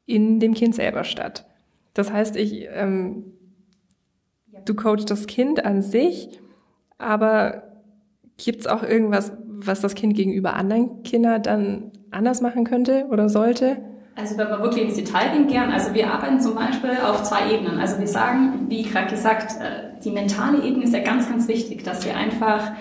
in 0.07 0.41
dem 0.41 0.55
Kind 0.55 0.75
selber 0.75 1.05
statt. 1.05 1.47
Das 1.95 2.13
heißt, 2.13 2.37
ich, 2.37 2.67
ähm, 2.73 3.25
du 4.65 4.75
coachst 4.75 5.11
das 5.11 5.27
Kind 5.27 5.65
an 5.65 5.83
sich, 5.83 6.41
aber 6.97 7.63
gibt 8.37 8.61
es 8.61 8.67
auch 8.67 8.83
irgendwas, 8.83 9.33
was 9.47 9.81
das 9.81 9.95
Kind 9.95 10.15
gegenüber 10.15 10.55
anderen 10.55 11.03
Kindern 11.03 11.43
dann 11.43 11.93
anders 12.11 12.41
machen 12.41 12.65
könnte 12.65 13.07
oder 13.11 13.29
sollte? 13.29 13.79
Also 14.17 14.37
wenn 14.37 14.49
wir 14.49 14.61
wirklich 14.61 14.85
ins 14.85 14.95
Detail 14.95 15.31
gehen, 15.33 15.47
gern. 15.47 15.71
Also 15.71 15.95
wir 15.95 16.13
arbeiten 16.13 16.41
zum 16.41 16.55
Beispiel 16.55 16.91
auf 17.05 17.23
zwei 17.23 17.53
Ebenen. 17.53 17.79
Also 17.79 17.99
wir 17.99 18.09
sagen, 18.09 18.67
wie 18.69 18.83
gerade 18.83 19.11
gesagt, 19.11 19.53
äh, 19.61 20.01
die 20.03 20.11
mentale 20.11 20.63
Ebene 20.63 20.85
ist 20.85 20.95
ja 20.95 21.03
ganz, 21.03 21.29
ganz 21.29 21.47
wichtig, 21.47 21.85
dass 21.85 22.05
wir 22.05 22.17
einfach 22.17 22.73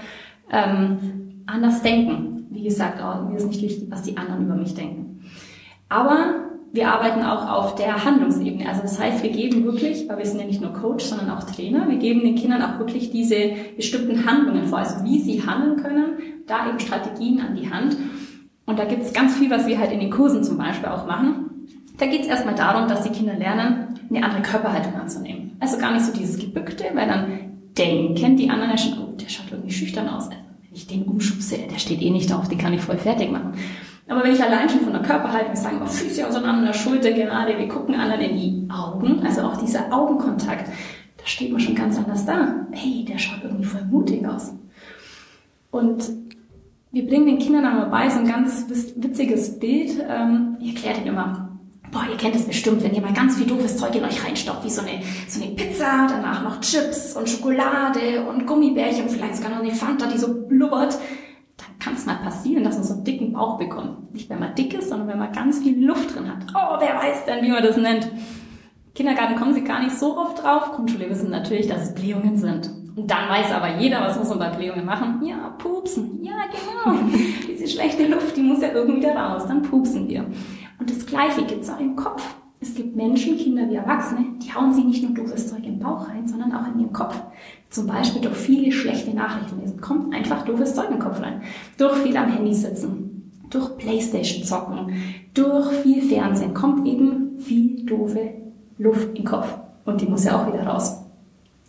ähm, 0.52 1.44
anders 1.46 1.82
denken 1.84 2.37
wie 2.58 2.64
gesagt, 2.64 3.02
auch, 3.02 3.30
mir 3.30 3.38
ist 3.38 3.48
nicht 3.48 3.62
wichtig, 3.62 3.88
was 3.90 4.02
die 4.02 4.18
anderen 4.18 4.46
über 4.46 4.56
mich 4.56 4.74
denken. 4.74 5.22
Aber 5.90 6.48
wir 6.74 6.90
arbeiten 6.90 7.24
auch 7.24 7.50
auf 7.50 7.76
der 7.76 8.04
Handlungsebene. 8.04 8.68
Also 8.68 8.82
das 8.82 9.00
heißt, 9.00 9.24
wir 9.24 9.30
geben 9.30 9.64
wirklich, 9.64 10.10
weil 10.10 10.18
wir 10.18 10.26
sind 10.26 10.40
ja 10.40 10.46
nicht 10.46 10.62
nur 10.62 10.74
Coach, 10.74 11.06
sondern 11.06 11.30
auch 11.30 11.44
Trainer, 11.44 11.88
wir 11.88 11.98
geben 11.98 12.22
den 12.22 12.36
Kindern 12.36 12.62
auch 12.62 12.80
wirklich 12.80 13.12
diese 13.12 13.52
bestimmten 13.76 14.26
Handlungen 14.26 14.66
vor, 14.66 14.80
also 14.80 15.04
wie 15.04 15.20
sie 15.20 15.46
handeln 15.46 15.78
können, 15.78 16.18
da 16.48 16.68
eben 16.68 16.80
Strategien 16.80 17.40
an 17.42 17.56
die 17.56 17.72
Hand. 17.72 17.96
Und 18.66 18.80
da 18.80 18.86
gibt 18.86 19.04
es 19.04 19.14
ganz 19.14 19.38
viel, 19.38 19.50
was 19.50 19.68
wir 19.68 19.80
halt 19.80 19.92
in 19.92 20.00
den 20.00 20.10
Kursen 20.10 20.44
zum 20.44 20.58
Beispiel 20.58 20.90
auch 20.90 21.06
machen. 21.06 21.68
Da 21.98 22.06
geht 22.06 22.22
es 22.22 22.28
erstmal 22.28 22.56
darum, 22.56 22.88
dass 22.88 23.04
die 23.04 23.10
Kinder 23.10 23.36
lernen, 23.36 24.00
eine 24.10 24.24
andere 24.24 24.42
Körperhaltung 24.42 24.96
anzunehmen. 24.96 25.58
Also 25.60 25.78
gar 25.78 25.94
nicht 25.94 26.06
so 26.06 26.14
dieses 26.14 26.38
Gebückte, 26.38 26.86
weil 26.94 27.08
dann 27.08 27.26
denken 27.78 28.36
die 28.36 28.50
anderen 28.50 28.72
ja 28.72 28.78
schon, 28.78 28.94
oh, 29.00 29.16
der 29.16 29.30
schaut 29.30 29.52
irgendwie 29.52 29.72
schüchtern 29.72 30.10
aus 30.10 30.30
ich 30.72 30.88
den 30.88 31.04
umschubse, 31.04 31.58
der 31.72 31.80
steht 31.80 32.02
eh 32.02 32.10
nicht 32.10 32.32
auf, 32.32 32.48
den 32.48 32.58
kann 32.58 32.74
ich 32.74 32.82
voll 32.82 32.98
fertig 32.98 33.32
machen. 33.32 33.54
Aber 34.08 34.24
wenn 34.24 34.34
ich 34.34 34.42
allein 34.42 34.70
schon 34.70 34.82
von 34.82 34.94
der 34.94 35.02
Körperhaltung 35.02 35.56
sage, 35.56 35.80
wir 35.80 35.88
Füße 35.88 36.26
auseinander, 36.26 36.74
Schulter 36.74 37.12
gerade, 37.12 37.58
wir 37.58 37.68
gucken 37.68 37.96
anderen 37.96 38.22
in 38.22 38.38
die 38.38 38.70
Augen, 38.72 39.22
also 39.26 39.42
auch 39.42 39.58
dieser 39.58 39.92
Augenkontakt, 39.94 40.68
da 41.18 41.26
steht 41.26 41.52
man 41.52 41.60
schon 41.60 41.76
ganz 41.76 41.98
anders 41.98 42.26
da. 42.26 42.68
Hey, 42.72 43.04
der 43.06 43.18
schaut 43.18 43.44
irgendwie 43.44 43.66
voll 43.66 43.84
mutig 43.84 44.26
aus. 44.26 44.54
Und 45.72 46.10
wir 46.92 47.06
bringen 47.06 47.26
den 47.26 47.40
Kindern 47.40 47.66
aber 47.66 47.90
bei 47.90 48.10
so 48.10 48.20
ein 48.20 48.28
ganz 48.28 48.66
witziges 48.70 49.60
Bild. 49.60 49.92
Ähm, 50.10 50.58
ich 50.62 50.74
erkläre 50.74 51.00
den 51.00 51.08
immer, 51.08 51.47
Boah, 51.92 52.04
ihr 52.10 52.18
kennt 52.18 52.36
es 52.36 52.46
bestimmt, 52.46 52.84
wenn 52.84 52.94
ihr 52.94 53.02
mal 53.02 53.14
ganz 53.14 53.38
viel 53.38 53.48
doofes 53.48 53.78
Zeug 53.78 53.96
in 53.96 54.04
euch 54.04 54.24
reinstopft, 54.26 54.64
wie 54.66 54.70
so 54.70 54.82
eine, 54.82 55.02
so 55.28 55.42
eine 55.42 55.52
Pizza, 55.54 56.08
danach 56.10 56.44
noch 56.44 56.60
Chips 56.60 57.16
und 57.16 57.30
Schokolade 57.30 58.26
und 58.28 58.46
Gummibärchen, 58.46 59.08
vielleicht 59.10 59.38
sogar 59.38 59.52
noch 59.52 59.60
eine 59.60 59.72
Fanta, 59.72 60.08
die 60.08 60.18
so 60.18 60.48
blubbert, 60.48 60.98
dann 61.58 61.80
kann 61.80 61.94
es 61.94 62.06
mal 62.06 62.18
passieren, 62.18 62.64
dass 62.64 62.76
man 62.76 62.84
so 62.84 62.94
einen 62.96 63.04
dicken 63.04 63.34
Bauch 63.34 63.58
bekommt. 63.58 64.14
Nicht, 64.14 64.30
wenn 64.30 64.40
man 64.40 64.54
dick 64.56 64.74
ist, 64.74 64.90
sondern 64.90 65.08
wenn 65.08 65.20
man 65.20 65.32
ganz 65.32 65.60
viel 65.60 65.86
Luft 65.86 66.14
drin 66.14 66.30
hat. 66.30 66.46
Oh, 66.54 66.78
wer 66.80 66.96
weiß 66.96 67.26
denn, 67.26 67.44
wie 67.44 67.52
man 67.52 67.64
das 67.64 67.78
nennt. 67.78 68.10
Kindergarten 68.94 69.36
kommen 69.36 69.54
sie 69.54 69.64
gar 69.64 69.82
nicht 69.82 69.98
so 69.98 70.18
oft 70.18 70.44
drauf. 70.44 70.72
Grundschule 70.72 71.10
wissen 71.10 71.30
natürlich, 71.30 71.68
dass 71.68 71.84
es 71.84 71.94
Blähungen 71.94 72.36
sind. 72.36 72.70
Und 72.96 73.12
dann 73.12 73.30
weiß 73.30 73.52
aber 73.52 73.78
jeder, 73.78 74.02
was 74.02 74.18
muss 74.18 74.30
man 74.30 74.40
bei 74.40 74.50
Blähungen 74.50 74.84
machen? 74.84 75.24
Ja, 75.24 75.50
pupsen. 75.60 76.24
Ja, 76.24 76.34
genau. 76.52 76.98
Diese 77.48 77.68
schlechte 77.68 78.08
Luft, 78.08 78.36
die 78.36 78.42
muss 78.42 78.60
ja 78.60 78.72
irgendwie 78.74 79.02
da 79.02 79.14
raus. 79.14 79.44
Dann 79.48 79.62
pupsen 79.62 80.08
wir. 80.08 80.26
Und 80.80 80.90
das 80.90 81.06
Gleiche 81.06 81.44
gibt 81.46 81.64
es 81.64 81.70
auch 81.70 81.80
im 81.80 81.96
Kopf. 81.96 82.24
Es 82.60 82.74
gibt 82.74 82.96
Menschen, 82.96 83.38
Kinder 83.38 83.70
wie 83.70 83.76
Erwachsene, 83.76 84.26
die 84.42 84.54
hauen 84.54 84.74
sich 84.74 84.84
nicht 84.84 85.04
nur 85.04 85.14
doofes 85.14 85.48
Zeug 85.48 85.64
im 85.64 85.80
Bauch 85.80 86.10
rein, 86.10 86.28
sondern 86.28 86.54
auch 86.54 86.68
in 86.74 86.80
ihren 86.80 86.94
Kopf. 86.94 87.16
Zum 87.70 87.86
Beispiel 87.86 88.22
durch 88.22 88.36
viele 88.36 88.72
schlechte 88.72 89.16
Nachrichten 89.16 89.60
lesen. 89.60 89.80
Kommt 89.80 90.14
einfach 90.14 90.44
doofes 90.44 90.74
Zeug 90.74 90.90
im 90.90 91.00
Kopf 91.00 91.22
rein. 91.22 91.42
Durch 91.78 91.96
viel 91.98 92.18
am 92.18 92.32
Handy 92.32 92.54
sitzen. 92.54 93.32
Durch 93.50 93.78
Playstation 93.78 94.44
zocken. 94.44 94.94
Durch 95.34 95.68
viel 95.84 96.02
Fernsehen 96.02 96.54
kommt 96.54 96.88
eben 96.88 97.38
viel 97.38 97.86
doofe 97.86 98.34
Luft 98.80 99.18
im 99.18 99.24
Kopf. 99.24 99.56
Und 99.86 100.02
die 100.02 100.08
muss 100.08 100.26
ja 100.26 100.42
auch 100.42 100.52
wieder 100.52 100.66
raus. 100.66 101.04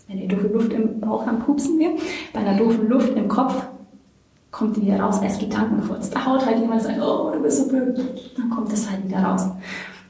Wenn 0.07 0.21
wir 0.21 0.29
doofe 0.29 0.49
Luft 0.49 0.73
im 0.73 1.01
Bauch 1.01 1.27
haben, 1.27 1.41
pupsen 1.41 1.79
wir. 1.79 1.91
Bei 2.33 2.41
einer 2.41 2.57
doofen 2.57 2.89
Luft 2.89 3.15
im 3.15 3.29
Kopf 3.29 3.55
kommt 4.51 4.77
die 4.77 4.83
wieder 4.83 5.01
raus 5.01 5.21
als 5.21 5.39
Gedankenfurz. 5.39 6.11
Da 6.11 6.25
haut 6.25 6.45
halt 6.45 6.61
jemand 6.61 6.83
sagt, 6.83 7.01
oh, 7.01 7.31
du 7.33 7.43
bist 7.43 7.59
so 7.59 7.69
blöd. 7.69 7.99
Dann 8.37 8.51
kommt 8.51 8.73
das 8.73 8.91
halt 8.91 9.05
wieder 9.05 9.19
raus. 9.19 9.47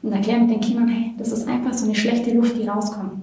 Und 0.01 0.13
erklären 0.13 0.41
mit 0.41 0.51
den 0.51 0.61
Kindern, 0.61 0.87
hey, 0.87 1.13
das 1.17 1.31
ist 1.31 1.47
einfach 1.47 1.73
so 1.73 1.85
eine 1.85 1.95
schlechte 1.95 2.33
Luft, 2.33 2.55
die 2.57 2.67
rauskommt. 2.67 3.19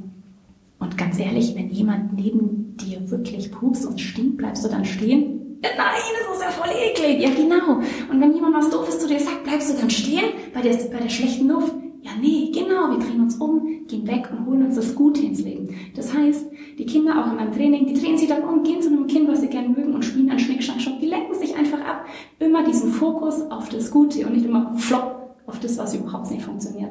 Und 0.79 0.99
ganz 0.99 1.19
ehrlich, 1.19 1.55
wenn 1.57 1.71
jemand 1.71 2.13
neben 2.13 2.77
dir 2.77 3.11
wirklich 3.11 3.51
pupst 3.51 3.87
und 3.87 4.01
stinkt, 4.01 4.37
bleibst 4.37 4.65
du 4.65 4.69
dann 4.69 4.85
stehen? 4.85 5.59
Ja, 5.63 5.71
nein, 5.77 6.03
das 6.29 6.37
ist 6.37 6.45
ja 6.45 6.51
voll 6.51 6.69
eklig. 6.71 7.23
Ja, 7.23 7.31
genau. 7.31 7.81
Und 8.11 8.21
wenn 8.21 8.35
jemand 8.35 8.55
was 8.55 8.69
Doofes 8.69 8.99
zu 8.99 9.09
dir 9.09 9.19
sagt, 9.19 9.45
bleibst 9.45 9.71
du 9.71 9.81
dann 9.81 9.89
stehen 9.89 10.25
bei 10.53 10.61
der, 10.61 10.77
bei 10.77 10.99
der 10.99 11.09
schlechten 11.09 11.49
Luft? 11.49 11.75
Ja, 12.03 12.11
nee, 12.21 12.53
genau, 12.53 12.91
wir 12.91 12.99
drehen 12.99 13.23
uns 13.23 13.37
um, 13.37 13.87
gehen 13.89 14.07
weg 14.07 14.29
und 14.31 14.47
holen 14.47 14.67
uns 14.67 14.77
das 14.77 14.95
Gute 14.95 15.23
ins 15.23 15.41
Leben. 15.41 15.75
Das 15.97 16.15
heißt, 16.15 16.47
die 16.79 16.87
Kinder 16.87 17.19
auch 17.19 17.31
in 17.31 17.37
meinem 17.37 17.53
Training, 17.53 17.87
die 17.87 17.95
drehen 17.95 18.19
sich 18.19 18.29
dann 18.29 18.43
um, 18.45 18.63
gehen 18.63 18.83
zu 18.83 18.89
einem 18.89 19.07
Kind, 19.07 19.29
was 19.29 19.41
sie 19.41 19.49
gerne 19.49 19.69
mögen 19.69 19.95
und 19.95 20.05
spielen 20.05 20.29
dann 20.29 20.39
Schnick, 20.39 20.63
Schnack, 20.63 20.81
Schnuck. 20.81 21.01
Die 21.01 21.07
lenken 21.07 21.35
sich 21.35 21.57
einfach 21.57 21.81
ab. 21.81 22.05
Immer 22.39 22.65
diesen 22.65 22.93
Fokus 22.93 23.43
auf 23.51 23.69
das 23.71 23.91
Gute 23.91 24.27
und 24.27 24.35
nicht 24.35 24.45
immer 24.45 24.77
flop 24.77 25.37
auf 25.47 25.59
das, 25.61 25.79
was 25.79 25.95
überhaupt 25.95 26.31
nicht 26.31 26.43
funktioniert. 26.43 26.91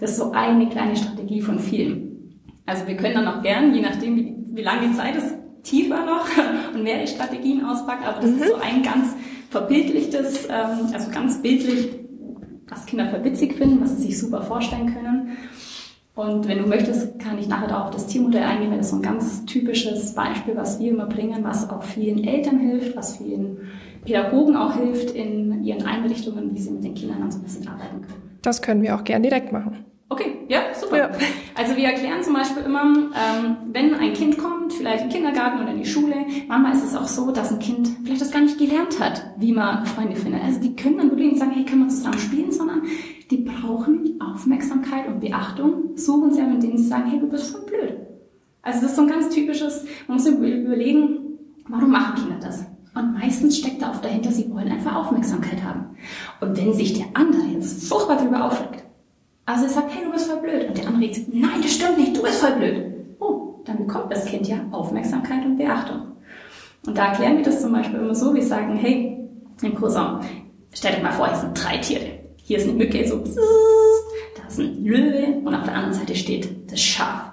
Das 0.00 0.12
ist 0.12 0.16
so 0.18 0.32
eine 0.32 0.68
kleine 0.68 0.96
Strategie 0.96 1.40
von 1.40 1.58
vielen. 1.58 2.40
Also 2.66 2.86
wir 2.86 2.96
können 2.96 3.14
dann 3.14 3.28
auch 3.28 3.42
gern, 3.42 3.74
je 3.74 3.80
nachdem, 3.80 4.16
wie, 4.16 4.36
wie 4.54 4.62
lang 4.62 4.78
die 4.82 4.94
Zeit 4.94 5.16
ist, 5.16 5.34
tiefer 5.62 6.04
noch 6.04 6.26
und 6.74 6.82
mehr 6.82 7.00
die 7.00 7.10
Strategien 7.10 7.64
auspacken. 7.64 8.04
Aber 8.04 8.20
das 8.20 8.30
mhm. 8.30 8.42
ist 8.42 8.48
so 8.48 8.56
ein 8.56 8.82
ganz 8.82 9.14
verbildlichtes, 9.50 10.46
ähm, 10.46 10.92
also 10.92 11.10
ganz 11.10 11.40
bildlich 11.40 11.88
was 12.68 12.86
Kinder 12.86 13.06
für 13.06 13.22
witzig 13.22 13.54
finden, 13.54 13.80
was 13.80 13.96
sie 13.96 14.08
sich 14.08 14.18
super 14.18 14.42
vorstellen 14.42 14.92
können. 14.94 15.36
Und 16.14 16.46
wenn 16.46 16.58
du 16.58 16.66
möchtest, 16.66 17.18
kann 17.18 17.38
ich 17.38 17.48
nachher 17.48 17.74
auch 17.76 17.86
auf 17.86 17.90
das 17.90 18.06
Tiermodell 18.06 18.42
eingehen, 18.42 18.70
weil 18.70 18.78
das 18.78 18.86
ist 18.86 18.92
so 18.92 18.96
ein 18.96 19.02
ganz 19.02 19.46
typisches 19.46 20.14
Beispiel, 20.14 20.54
was 20.56 20.78
wir 20.78 20.90
immer 20.90 21.06
bringen, 21.06 21.42
was 21.42 21.70
auch 21.70 21.82
vielen 21.82 22.22
Eltern 22.22 22.58
hilft, 22.58 22.94
was 22.96 23.16
vielen 23.16 23.56
Pädagogen 24.04 24.56
auch 24.56 24.76
hilft 24.76 25.12
in 25.12 25.64
ihren 25.64 25.86
Einrichtungen, 25.86 26.54
wie 26.54 26.58
sie 26.58 26.70
mit 26.70 26.84
den 26.84 26.94
Kindern 26.94 27.20
dann 27.20 27.30
so 27.30 27.38
ein 27.38 27.44
bisschen 27.44 27.66
arbeiten 27.66 28.02
können. 28.02 28.38
Das 28.42 28.60
können 28.60 28.82
wir 28.82 28.94
auch 28.94 29.04
gern 29.04 29.22
direkt 29.22 29.52
machen. 29.52 29.86
Okay, 30.12 30.36
ja, 30.48 30.60
super. 30.78 30.98
Ja. 30.98 31.10
Also 31.54 31.74
wir 31.74 31.84
erklären 31.84 32.22
zum 32.22 32.34
Beispiel 32.34 32.64
immer, 32.64 32.82
ähm, 32.82 33.56
wenn 33.72 33.94
ein 33.94 34.12
Kind 34.12 34.36
kommt, 34.36 34.74
vielleicht 34.74 35.04
im 35.04 35.08
Kindergarten 35.08 35.62
oder 35.62 35.70
in 35.70 35.78
die 35.78 35.88
Schule, 35.88 36.14
manchmal 36.48 36.72
ist 36.72 36.84
es 36.84 36.94
auch 36.94 37.06
so, 37.06 37.30
dass 37.30 37.50
ein 37.50 37.58
Kind 37.58 37.88
vielleicht 38.04 38.20
das 38.20 38.30
gar 38.30 38.42
nicht 38.42 38.58
gelernt 38.58 39.00
hat, 39.00 39.24
wie 39.38 39.52
man 39.52 39.86
Freunde 39.86 40.16
findet. 40.16 40.42
Also 40.44 40.60
die 40.60 40.76
können 40.76 40.98
dann 40.98 41.10
wirklich 41.10 41.30
nicht 41.30 41.38
sagen, 41.38 41.52
hey, 41.52 41.64
können 41.64 41.84
wir 41.84 41.88
zusammen 41.88 42.18
spielen, 42.18 42.52
sondern 42.52 42.82
die 43.30 43.38
brauchen 43.38 44.20
Aufmerksamkeit 44.20 44.81
und 45.08 45.20
Beachtung, 45.20 45.96
suchen 45.96 46.32
sie 46.32 46.42
mit 46.42 46.62
denen 46.62 46.78
sie 46.78 46.86
sagen, 46.86 47.10
hey, 47.10 47.18
du 47.18 47.28
bist 47.28 47.50
voll 47.50 47.62
blöd. 47.62 47.96
Also 48.62 48.80
das 48.80 48.90
ist 48.90 48.96
so 48.96 49.02
ein 49.02 49.08
ganz 49.08 49.28
typisches, 49.34 49.84
man 50.06 50.18
muss 50.18 50.26
überlegen, 50.26 51.38
warum 51.68 51.90
machen 51.90 52.14
Kinder 52.14 52.38
das? 52.40 52.64
Und 52.94 53.14
meistens 53.14 53.58
steckt 53.58 53.80
da 53.80 53.90
oft 53.90 54.04
dahinter, 54.04 54.30
sie 54.30 54.50
wollen 54.52 54.70
einfach 54.70 54.94
Aufmerksamkeit 54.94 55.62
haben. 55.64 55.96
Und 56.40 56.56
wenn 56.56 56.74
sich 56.74 56.92
der 56.92 57.06
andere 57.14 57.42
jetzt 57.54 57.88
furchtbar 57.88 58.16
darüber 58.16 58.44
aufregt, 58.44 58.84
also 59.46 59.64
er 59.64 59.70
sagt, 59.70 59.94
hey, 59.94 60.04
du 60.04 60.12
bist 60.12 60.30
voll 60.30 60.40
blöd. 60.40 60.68
Und 60.68 60.78
der 60.78 60.86
andere 60.86 61.12
sagt, 61.12 61.34
nein, 61.34 61.62
das 61.62 61.72
stimmt 61.72 61.98
nicht, 61.98 62.16
du 62.16 62.22
bist 62.22 62.40
voll 62.40 62.52
blöd. 62.52 62.94
Oh, 63.18 63.60
dann 63.64 63.78
bekommt 63.78 64.12
das 64.12 64.26
Kind 64.26 64.46
ja 64.46 64.58
Aufmerksamkeit 64.70 65.44
und 65.44 65.56
Beachtung. 65.56 66.02
Und 66.86 66.98
da 66.98 67.06
erklären 67.06 67.38
wir 67.38 67.44
das 67.44 67.62
zum 67.62 67.72
Beispiel 67.72 67.98
immer 67.98 68.14
so, 68.14 68.34
wir 68.34 68.42
sagen, 68.42 68.76
hey, 68.76 69.28
im 69.62 69.74
Cousin, 69.74 70.18
stellt 70.72 70.96
euch 70.96 71.02
mal 71.02 71.12
vor, 71.12 71.28
hier 71.28 71.36
sind 71.36 71.54
drei 71.54 71.78
Tiere. 71.78 72.18
Hier 72.36 72.58
ist 72.58 72.68
eine 72.68 72.76
Mücke, 72.76 73.06
so, 73.06 73.22
ein 74.58 74.84
Löwe 74.84 75.40
und 75.44 75.54
auf 75.54 75.64
der 75.64 75.74
anderen 75.74 75.94
Seite 75.94 76.14
steht 76.14 76.70
das 76.70 76.80
Schaf. 76.80 77.32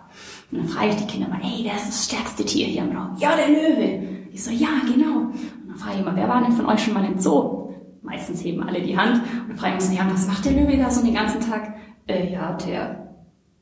Und 0.52 0.60
dann 0.60 0.68
frage 0.68 0.90
ich 0.90 0.96
die 0.96 1.08
Kinder 1.08 1.28
mal, 1.28 1.40
hey, 1.42 1.64
wer 1.64 1.76
ist 1.76 1.88
das 1.88 2.06
stärkste 2.06 2.44
Tier 2.44 2.66
hier 2.66 2.84
im 2.84 2.96
Raum? 2.96 3.16
Ja, 3.20 3.36
der 3.36 3.50
Löwe. 3.50 4.04
Ich 4.32 4.44
so, 4.44 4.52
ja, 4.52 4.70
genau. 4.86 5.20
Und 5.20 5.68
dann 5.68 5.78
frage 5.78 5.96
ich 5.96 6.02
immer, 6.02 6.16
wer 6.16 6.28
war 6.28 6.42
denn 6.42 6.54
von 6.54 6.66
euch 6.66 6.84
schon 6.84 6.94
mal 6.94 7.06
im 7.06 7.20
Zoo? 7.20 7.74
Meistens 8.02 8.44
heben 8.44 8.64
alle 8.64 8.82
die 8.82 8.98
Hand 8.98 9.18
und 9.18 9.50
dann 9.50 9.58
frage 9.58 9.76
ich 9.76 9.82
mich 9.82 9.90
so, 9.90 10.04
ja, 10.04 10.10
was 10.12 10.28
macht 10.28 10.46
der 10.46 10.54
Löwe 10.54 10.78
da 10.78 10.90
so 10.90 11.04
den 11.04 11.14
ganzen 11.14 11.42
Tag? 11.42 11.76
äh, 12.10 12.32
ja, 12.32 12.54
der 12.54 13.14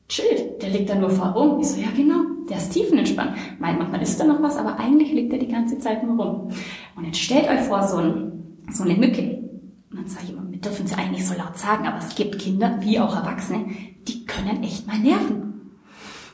chillt, 0.08 0.62
der 0.62 0.70
liegt 0.70 0.88
da 0.88 0.94
nur 0.94 1.10
vor 1.10 1.28
rum. 1.28 1.60
Ich 1.60 1.68
so, 1.68 1.80
ja 1.80 1.88
genau, 1.94 2.24
der 2.48 2.56
ist 2.56 2.70
tiefenentspannt. 2.70 3.32
Mein, 3.58 3.78
manchmal 3.78 4.02
ist 4.02 4.18
da 4.18 4.24
noch 4.24 4.42
was, 4.42 4.56
aber 4.56 4.78
eigentlich 4.80 5.12
liegt 5.12 5.32
er 5.32 5.38
die 5.38 5.48
ganze 5.48 5.78
Zeit 5.78 6.02
nur 6.04 6.16
rum. 6.16 6.48
Und 6.96 7.04
jetzt 7.04 7.20
stellt 7.20 7.48
euch 7.48 7.60
vor, 7.60 7.82
so, 7.86 7.98
ein, 7.98 8.56
so 8.72 8.84
eine 8.84 8.94
Mücke. 8.94 9.42
Und 9.90 9.98
dann 9.98 10.08
sage 10.08 10.24
ich 10.24 10.32
immer, 10.32 10.47
wir 10.58 10.70
dürfen 10.70 10.88
sie 10.88 10.96
eigentlich 10.96 11.24
so 11.24 11.34
laut 11.34 11.56
sagen, 11.56 11.86
aber 11.86 11.98
es 11.98 12.16
gibt 12.16 12.40
Kinder, 12.40 12.78
wie 12.80 12.98
auch 12.98 13.14
Erwachsene, 13.14 13.66
die 14.08 14.26
können 14.26 14.64
echt 14.64 14.88
mal 14.88 14.98
nerven. 14.98 15.76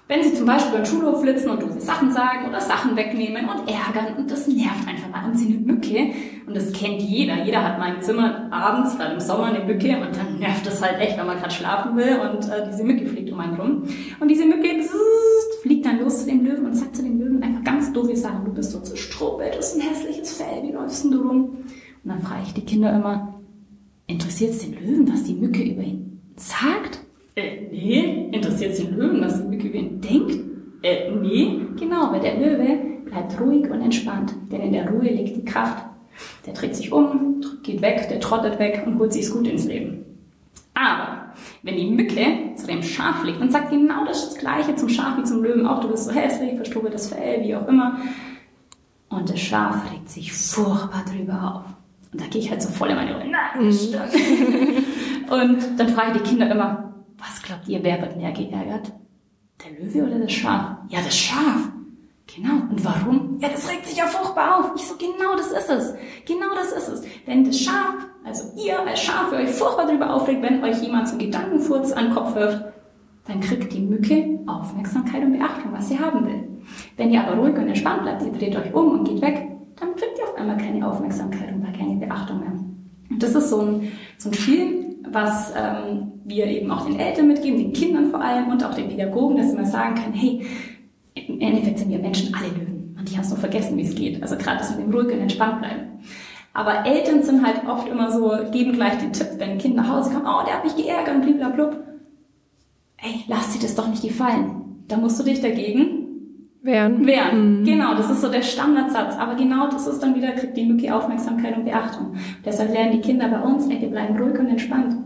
Wenn 0.08 0.22
sie 0.22 0.34
zum 0.34 0.46
Beispiel 0.46 0.72
beim 0.72 0.86
Schulhof 0.86 1.20
flitzen 1.20 1.50
und 1.50 1.62
doofe 1.62 1.80
Sachen 1.80 2.10
sagen 2.10 2.48
oder 2.48 2.60
Sachen 2.60 2.96
wegnehmen 2.96 3.48
und 3.48 3.68
ärgern 3.68 4.16
und 4.16 4.30
das 4.30 4.46
nervt 4.48 4.86
einfach 4.86 5.10
mal. 5.10 5.28
Und 5.28 5.36
sie 5.36 5.46
eine 5.46 5.58
Mücke, 5.58 6.12
und 6.46 6.56
das 6.56 6.72
kennt 6.72 7.02
jeder, 7.02 7.44
jeder 7.44 7.64
hat 7.64 7.78
mal 7.78 7.94
im 7.94 8.00
Zimmer 8.00 8.50
abends, 8.50 8.96
gerade 8.96 9.14
im 9.14 9.20
Sommer, 9.20 9.44
eine 9.44 9.64
Mücke 9.64 9.96
und 9.96 10.16
dann 10.16 10.38
nervt 10.38 10.66
das 10.66 10.82
halt 10.82 11.00
echt, 11.00 11.18
wenn 11.18 11.26
man 11.26 11.38
gerade 11.38 11.54
schlafen 11.54 11.96
will 11.96 12.18
und 12.20 12.48
äh, 12.50 12.66
diese 12.70 12.84
Mücke 12.84 13.06
fliegt 13.06 13.30
um 13.30 13.40
einen 13.40 13.56
rum. 13.56 13.82
Und 14.20 14.28
diese 14.28 14.46
Mücke 14.46 14.74
bzzzt, 14.74 15.62
fliegt 15.62 15.84
dann 15.84 16.00
los 16.00 16.20
zu 16.20 16.26
dem 16.26 16.44
Löwen 16.44 16.66
und 16.66 16.74
sagt 16.74 16.96
zu 16.96 17.02
dem 17.02 17.18
Löwen 17.18 17.42
einfach 17.42 17.64
ganz 17.64 17.92
doofe 17.92 18.16
Sachen. 18.16 18.44
Du 18.46 18.54
bist 18.54 18.72
so 18.72 18.80
zu 18.80 18.96
Strohbild, 18.96 19.54
du 19.54 19.58
hast 19.58 19.76
ein 19.76 19.82
hässliches 19.82 20.36
Fell, 20.36 20.62
wie 20.62 20.72
läufst 20.72 21.04
denn 21.04 21.10
du 21.10 21.20
rum? 21.20 21.44
Und 22.04 22.10
dann 22.10 22.20
frage 22.20 22.42
ich 22.46 22.54
die 22.54 22.64
Kinder 22.64 22.94
immer, 22.94 23.33
interessiert 24.06 24.52
es 24.52 24.58
den 24.60 24.74
Löwen, 24.74 25.12
was 25.12 25.24
die 25.24 25.34
Mücke 25.34 25.62
über 25.62 25.82
ihn 25.82 26.20
sagt? 26.36 27.00
Äh, 27.36 27.68
nee, 27.70 28.28
interessiert 28.32 28.78
den 28.78 28.96
Löwen, 28.96 29.20
was 29.20 29.40
die 29.42 29.48
Mücke 29.48 29.68
über 29.68 29.78
ihn 29.78 30.00
denkt? 30.00 30.36
Äh, 30.82 31.10
nee, 31.10 31.60
genau, 31.78 32.12
weil 32.12 32.20
der 32.20 32.38
Löwe 32.38 32.78
bleibt 33.06 33.40
ruhig 33.40 33.70
und 33.70 33.80
entspannt, 33.80 34.34
denn 34.52 34.60
in 34.60 34.72
der 34.72 34.90
Ruhe 34.90 35.08
liegt 35.08 35.36
die 35.36 35.44
Kraft. 35.44 35.84
Der 36.46 36.54
dreht 36.54 36.76
sich 36.76 36.92
um, 36.92 37.42
geht 37.62 37.82
weg, 37.82 38.08
der 38.08 38.20
trottet 38.20 38.58
weg 38.58 38.84
und 38.86 38.98
holt 38.98 39.12
sich's 39.12 39.32
gut 39.32 39.48
ins 39.48 39.64
Leben. 39.64 40.04
Aber 40.74 41.32
wenn 41.62 41.76
die 41.76 41.90
Mücke 41.90 42.54
zu 42.56 42.66
dem 42.66 42.82
Schaf 42.82 43.22
fliegt 43.22 43.40
und 43.40 43.50
sagt 43.50 43.70
genau 43.70 44.04
das 44.04 44.36
Gleiche 44.36 44.76
zum 44.76 44.88
Schaf 44.88 45.18
wie 45.18 45.24
zum 45.24 45.42
Löwen, 45.42 45.66
auch 45.66 45.80
du 45.80 45.88
bist 45.88 46.04
so 46.04 46.12
hässlich, 46.12 46.56
verstrubbeltes 46.56 47.08
Fell, 47.08 47.42
wie 47.42 47.54
auch 47.56 47.66
immer, 47.66 47.98
und 49.08 49.30
das 49.30 49.40
Schaf 49.40 49.90
regt 49.92 50.08
sich 50.10 50.32
furchtbar 50.32 51.04
drüber 51.08 51.64
auf. 51.64 51.73
Und 52.14 52.20
da 52.20 52.26
gehe 52.26 52.40
ich 52.40 52.48
halt 52.48 52.62
so 52.62 52.68
voll 52.68 52.90
in 52.90 52.94
meine 52.94 53.12
Rolle, 53.12 53.28
nein, 53.28 53.72
stimmt. 53.72 54.14
und 55.30 55.80
dann 55.80 55.88
frage 55.88 56.12
ich 56.12 56.22
die 56.22 56.28
Kinder 56.28 56.48
immer, 56.48 56.94
was 57.18 57.42
glaubt 57.42 57.66
ihr, 57.66 57.82
wer 57.82 58.00
wird 58.00 58.16
mehr 58.16 58.30
geärgert? 58.30 58.92
Der 59.64 59.84
Löwe 59.84 60.06
oder 60.06 60.20
das 60.20 60.30
Schaf? 60.30 60.76
Ja, 60.90 61.00
das 61.04 61.16
Schaf. 61.16 61.70
Genau. 62.36 62.54
Und 62.70 62.84
warum? 62.84 63.38
Ja, 63.40 63.48
das 63.48 63.68
regt 63.68 63.86
sich 63.86 63.98
ja 63.98 64.06
furchtbar 64.06 64.60
auf. 64.60 64.70
Ich 64.76 64.86
so, 64.86 64.94
genau 64.94 65.34
das 65.36 65.50
ist 65.50 65.68
es. 65.68 65.94
Genau 66.24 66.54
das 66.54 66.70
ist 66.70 66.88
es. 66.88 67.02
Denn 67.26 67.44
das 67.44 67.58
Schaf, 67.58 67.96
also 68.24 68.52
ihr 68.56 68.78
als 68.78 69.00
Schaf, 69.00 69.32
euch 69.32 69.50
furchtbar 69.50 69.86
darüber 69.86 70.14
aufregt, 70.14 70.40
wenn 70.40 70.62
euch 70.62 70.80
jemand 70.80 71.08
zum 71.08 71.18
Gedankenfurz 71.18 71.90
an 71.90 72.04
den 72.04 72.14
Kopf 72.14 72.36
wirft, 72.36 72.62
dann 73.26 73.40
kriegt 73.40 73.72
die 73.72 73.80
Mücke 73.80 74.38
Aufmerksamkeit 74.46 75.24
und 75.24 75.32
Beachtung, 75.32 75.72
was 75.72 75.88
sie 75.88 75.98
haben 75.98 76.24
will. 76.26 76.44
Wenn 76.96 77.10
ihr 77.10 77.26
aber 77.26 77.40
ruhig 77.40 77.56
und 77.56 77.66
entspannt 77.66 78.02
bleibt, 78.02 78.22
ihr 78.22 78.30
dreht 78.32 78.54
euch 78.54 78.72
um 78.72 79.00
und 79.00 79.08
geht 79.08 79.20
weg, 79.20 79.48
dann 79.80 79.96
kriegt 79.96 80.16
ihr 80.16 80.23
einmal 80.44 80.64
keine 80.64 80.88
Aufmerksamkeit 80.88 81.52
und 81.52 81.64
keine 81.76 81.96
Beachtung 81.96 82.40
mehr. 82.40 82.52
Und 83.10 83.22
das 83.22 83.34
ist 83.34 83.50
so 83.50 83.60
ein, 83.60 83.92
so 84.18 84.30
ein 84.30 84.34
Spiel, 84.34 84.96
was 85.10 85.52
ähm, 85.56 86.12
wir 86.24 86.46
eben 86.46 86.70
auch 86.70 86.86
den 86.86 86.98
Eltern 86.98 87.28
mitgeben, 87.28 87.58
den 87.58 87.72
Kindern 87.72 88.10
vor 88.10 88.20
allem 88.20 88.48
und 88.48 88.64
auch 88.64 88.74
den 88.74 88.88
Pädagogen, 88.88 89.36
dass 89.36 89.52
mal 89.52 89.66
sagen 89.66 89.94
können, 89.94 90.14
hey, 90.14 90.46
im 91.14 91.40
Endeffekt 91.40 91.78
sind 91.78 91.90
wir 91.90 91.98
Menschen 91.98 92.34
alle 92.34 92.48
Löwen. 92.48 92.96
Und 92.98 93.08
ich 93.08 93.16
habe 93.16 93.26
es 93.26 93.32
noch 93.32 93.38
vergessen, 93.38 93.76
wie 93.76 93.82
es 93.82 93.94
geht. 93.94 94.22
Also 94.22 94.36
gerade 94.36 94.58
das 94.58 94.76
mit 94.76 94.86
dem 94.86 94.92
ruhig 94.92 95.12
und 95.12 95.20
entspannt 95.20 95.60
bleiben. 95.60 96.00
Aber 96.54 96.86
Eltern 96.86 97.22
sind 97.22 97.44
halt 97.44 97.66
oft 97.66 97.88
immer 97.88 98.10
so, 98.10 98.32
geben 98.50 98.72
gleich 98.72 98.98
den 98.98 99.12
Tipp, 99.12 99.28
wenn 99.38 99.50
ein 99.50 99.58
Kind 99.58 99.74
nach 99.74 99.88
Hause 99.88 100.10
kommt, 100.10 100.26
oh, 100.26 100.44
der 100.46 100.54
hat 100.54 100.64
mich 100.64 100.76
geärgert 100.76 101.16
und 101.16 101.36
blablabla. 101.36 101.78
Ey, 102.98 103.24
lass 103.28 103.52
dir 103.52 103.60
das 103.60 103.74
doch 103.74 103.88
nicht 103.88 104.02
gefallen. 104.02 104.84
Da 104.88 104.96
musst 104.96 105.18
du 105.18 105.24
dich 105.24 105.40
dagegen 105.40 106.03
Wehren. 106.64 107.06
Wehren. 107.06 107.60
Mhm. 107.60 107.64
Genau, 107.64 107.94
das 107.94 108.10
ist 108.10 108.22
so 108.22 108.30
der 108.30 108.42
Standardsatz. 108.42 109.16
Aber 109.18 109.34
genau 109.34 109.68
das 109.68 109.86
ist 109.86 110.02
dann 110.02 110.14
wieder, 110.14 110.32
kriegt 110.32 110.56
die 110.56 110.64
Mücke 110.64 110.94
Aufmerksamkeit 110.94 111.56
und 111.56 111.66
Beachtung. 111.66 112.14
Deshalb 112.44 112.72
lernen 112.72 112.92
die 112.92 113.00
Kinder 113.00 113.28
bei 113.28 113.40
uns, 113.40 113.68
ey, 113.68 113.82
wir 113.82 113.90
bleiben 113.90 114.16
ruhig 114.16 114.38
und 114.38 114.48
entspannt. 114.48 114.96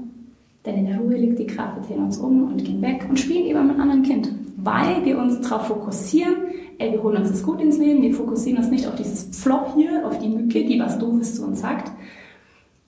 Denn 0.64 0.76
in 0.76 0.86
der 0.86 0.98
Ruhe 0.98 1.16
liegt 1.16 1.38
die 1.38 1.46
Kraft, 1.46 1.76
wir 1.76 1.82
drehen 1.82 2.04
uns 2.04 2.18
um 2.18 2.44
und 2.44 2.64
gehen 2.64 2.80
weg 2.80 3.06
und 3.08 3.18
spielen 3.18 3.46
eben 3.46 3.66
mit 3.66 3.72
einem 3.72 3.80
anderen 3.80 4.02
Kind. 4.02 4.30
Weil 4.56 5.04
wir 5.04 5.18
uns 5.18 5.40
darauf 5.40 5.66
fokussieren, 5.66 6.34
ey, 6.78 6.92
wir 6.92 7.02
holen 7.02 7.16
uns 7.16 7.30
das 7.30 7.42
gut 7.42 7.60
ins 7.60 7.78
Leben, 7.78 8.02
wir 8.02 8.14
fokussieren 8.14 8.58
uns 8.58 8.70
nicht 8.70 8.86
auf 8.86 8.94
dieses 8.94 9.36
Flop 9.42 9.74
hier, 9.74 10.06
auf 10.06 10.18
die 10.18 10.28
Mücke, 10.28 10.64
die 10.64 10.78
was 10.78 10.98
Doofes 10.98 11.36
zu 11.36 11.44
uns 11.44 11.60
sagt. 11.60 11.90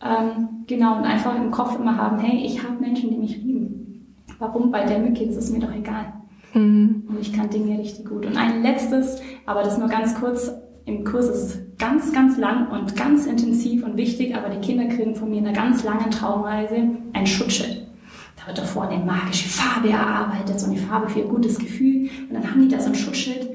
Ähm, 0.00 0.64
genau, 0.68 0.96
und 0.96 1.04
einfach 1.04 1.36
im 1.36 1.50
Kopf 1.50 1.76
immer 1.78 1.96
haben, 1.96 2.18
hey, 2.20 2.44
ich 2.44 2.62
habe 2.62 2.80
Menschen, 2.80 3.10
die 3.10 3.16
mich 3.16 3.36
lieben. 3.42 4.14
Warum? 4.38 4.70
Bei 4.70 4.84
der 4.84 5.00
Mücke, 5.00 5.26
das 5.26 5.36
ist 5.36 5.50
mir 5.50 5.60
doch 5.60 5.74
egal. 5.74 6.19
Mhm. 6.54 7.04
Und 7.08 7.20
ich 7.20 7.32
kann 7.32 7.50
Dinge 7.50 7.78
richtig 7.78 8.06
gut. 8.06 8.26
Und 8.26 8.36
ein 8.36 8.62
letztes, 8.62 9.20
aber 9.46 9.62
das 9.62 9.78
nur 9.78 9.88
ganz 9.88 10.14
kurz, 10.14 10.52
im 10.86 11.04
Kurs 11.04 11.26
ist 11.26 11.44
es 11.44 11.58
ganz, 11.78 12.12
ganz 12.12 12.36
lang 12.38 12.70
und 12.70 12.96
ganz 12.96 13.26
intensiv 13.26 13.84
und 13.84 13.96
wichtig, 13.96 14.34
aber 14.34 14.48
die 14.48 14.60
Kinder 14.60 14.86
kriegen 14.86 15.14
von 15.14 15.30
mir 15.30 15.38
in 15.38 15.46
einer 15.46 15.56
ganz 15.56 15.84
langen 15.84 16.10
Traumreise 16.10 16.88
ein 17.12 17.26
Schutzschild. 17.26 17.86
Da 18.36 18.46
wird 18.46 18.58
davor 18.58 18.88
eine 18.88 19.04
magische 19.04 19.48
Farbe 19.48 19.90
erarbeitet, 19.90 20.58
so 20.58 20.66
eine 20.66 20.78
Farbe 20.78 21.08
für 21.08 21.20
ihr 21.20 21.26
gutes 21.26 21.58
Gefühl. 21.58 22.08
Und 22.28 22.34
dann 22.34 22.50
haben 22.50 22.62
die 22.62 22.68
da 22.68 22.80
so 22.80 22.88
ein 22.88 22.94
Schutzschild 22.94 23.50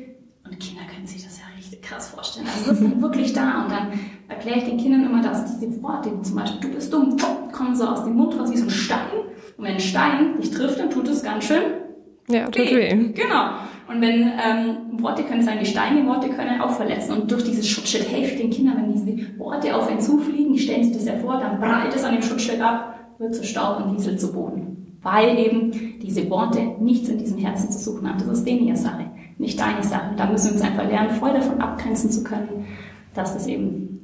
und 0.46 0.60
Kinder 0.60 0.84
können 0.94 1.08
sich 1.08 1.24
das 1.24 1.40
ja 1.40 1.44
richtig 1.58 1.82
krass 1.82 2.10
vorstellen. 2.10 2.46
Also 2.46 2.70
das 2.70 2.80
ist 2.80 2.84
dann 2.84 3.02
wirklich 3.02 3.34
da 3.34 3.64
und 3.64 3.72
dann 3.72 3.88
erkläre 4.28 4.60
ich 4.60 4.66
den 4.66 4.78
Kindern 4.78 5.06
immer, 5.06 5.22
dass 5.22 5.60
diese 5.60 5.82
Worte, 5.82 6.12
zum 6.22 6.36
Beispiel 6.36 6.62
du 6.62 6.75
bist 6.75 6.94
dumm, 6.94 7.18
kommen 7.52 7.75
so 7.75 7.86
aus 7.86 8.04
dem 8.04 8.14
Mund 8.16 8.40
raus 8.40 8.52
wie 8.52 8.58
so 8.58 8.66
ein 8.66 8.70
Stein. 8.70 9.10
Und 9.58 9.64
wenn 9.64 9.74
ein 9.74 9.80
Stein 9.80 10.40
dich 10.40 10.52
trifft, 10.52 10.80
dann 10.80 10.90
tut 10.90 11.08
es 11.08 11.24
ganz 11.24 11.46
schön 11.46 11.85
ja, 12.27 12.46
tut 12.46 12.72
weh. 12.72 12.89
Genau. 13.13 13.50
Und 13.88 14.01
wenn 14.01 14.24
ähm, 14.24 15.01
Worte 15.01 15.24
können 15.24 15.44
sein 15.44 15.60
wie 15.60 15.65
Steine, 15.65 16.05
Worte 16.08 16.29
können 16.29 16.60
auch 16.60 16.72
verletzen. 16.72 17.13
Und 17.13 17.32
durch 17.32 17.44
dieses 17.44 17.70
Schutzschild 17.70 18.05
hilft 18.05 18.39
den 18.39 18.50
Kindern, 18.50 18.77
wenn 18.77 18.94
diese 18.94 19.38
Worte 19.38 19.75
auf 19.75 19.88
einen 19.88 20.00
zufliegen, 20.00 20.53
die 20.53 20.60
stellen 20.60 20.84
sich 20.84 20.94
das 20.94 21.05
ja 21.05 21.13
vor, 21.17 21.39
dann 21.39 21.60
prallt 21.60 21.94
es 21.94 22.03
an 22.03 22.13
dem 22.13 22.24
Schutzschild 22.24 22.62
ab, 22.62 23.00
wird 23.20 23.36
zu 23.36 23.44
Staub 23.44 23.86
und 23.86 23.94
nieselt 23.94 24.20
zu 24.20 24.34
Boden. 24.34 24.98
Weil 25.03 25.38
eben 25.38 26.00
diese 26.01 26.27
Worte 26.32 26.62
nichts 26.79 27.10
in 27.10 27.20
diesem 27.20 27.38
Herzen 27.38 27.70
zu 27.70 27.77
suchen 27.77 28.10
haben. 28.10 28.17
Das 28.17 28.39
ist 28.39 28.48
denen 28.48 28.65
ihre 28.65 28.77
Sache, 28.77 29.05
nicht 29.38 29.60
deine 29.60 29.84
Sache. 29.84 30.15
Da 30.17 30.25
müssen 30.25 30.46
wir 30.46 30.53
uns 30.53 30.62
einfach 30.63 30.88
lernen, 30.88 31.12
voll 31.12 31.34
davon 31.34 31.62
abgrenzen 31.62 32.10
zu 32.10 32.24
können, 32.24 32.65
dass 33.13 33.36
das 33.36 33.46
eben 33.46 33.96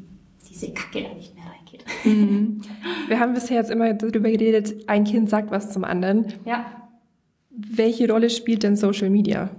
diese 0.47 0.71
Kacke 0.73 1.01
da 1.01 1.15
nicht 1.15 1.33
mehr 1.33 1.45
reingeht. 1.45 1.85
Mhm. 2.05 2.61
Wir 3.07 3.19
haben 3.19 3.33
bisher 3.33 3.57
jetzt 3.57 3.71
immer 3.71 3.91
darüber 3.95 4.29
geredet, 4.29 4.75
ein 4.87 5.05
Kind 5.05 5.29
sagt 5.31 5.49
was 5.49 5.71
zum 5.71 5.83
anderen. 5.83 6.27
Ja. 6.45 6.80
Welche 7.55 8.09
Rolle 8.09 8.29
spielt 8.29 8.63
denn 8.63 8.75
Social 8.75 9.09
Media? 9.09 9.49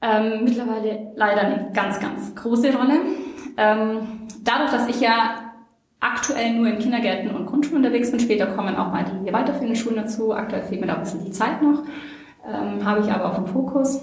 Ähm, 0.00 0.44
mittlerweile 0.44 1.12
leider 1.14 1.42
eine 1.42 1.70
ganz, 1.72 2.00
ganz 2.00 2.34
große 2.34 2.74
Rolle. 2.76 3.00
Ähm, 3.56 3.98
dadurch, 4.42 4.70
dass 4.70 4.88
ich 4.88 5.00
ja 5.00 5.52
aktuell 6.00 6.54
nur 6.54 6.66
in 6.66 6.78
Kindergärten 6.78 7.30
und 7.30 7.46
Grundschulen 7.46 7.84
unterwegs 7.84 8.10
bin, 8.10 8.18
später 8.18 8.46
kommen 8.46 8.74
auch 8.74 8.90
mal 8.90 9.04
die 9.24 9.32
weiterführenden 9.32 9.76
Schulen 9.76 9.96
dazu. 9.96 10.34
Aktuell 10.34 10.62
fehlt 10.62 10.80
mir 10.80 10.88
da 10.88 10.94
ein 10.94 11.02
bisschen 11.02 11.24
die 11.24 11.30
Zeit 11.30 11.62
noch. 11.62 11.84
ähm, 12.44 12.84
habe 12.84 13.00
ich 13.00 13.12
aber 13.12 13.26
auf 13.26 13.36
dem 13.36 13.46
Fokus, 13.46 14.02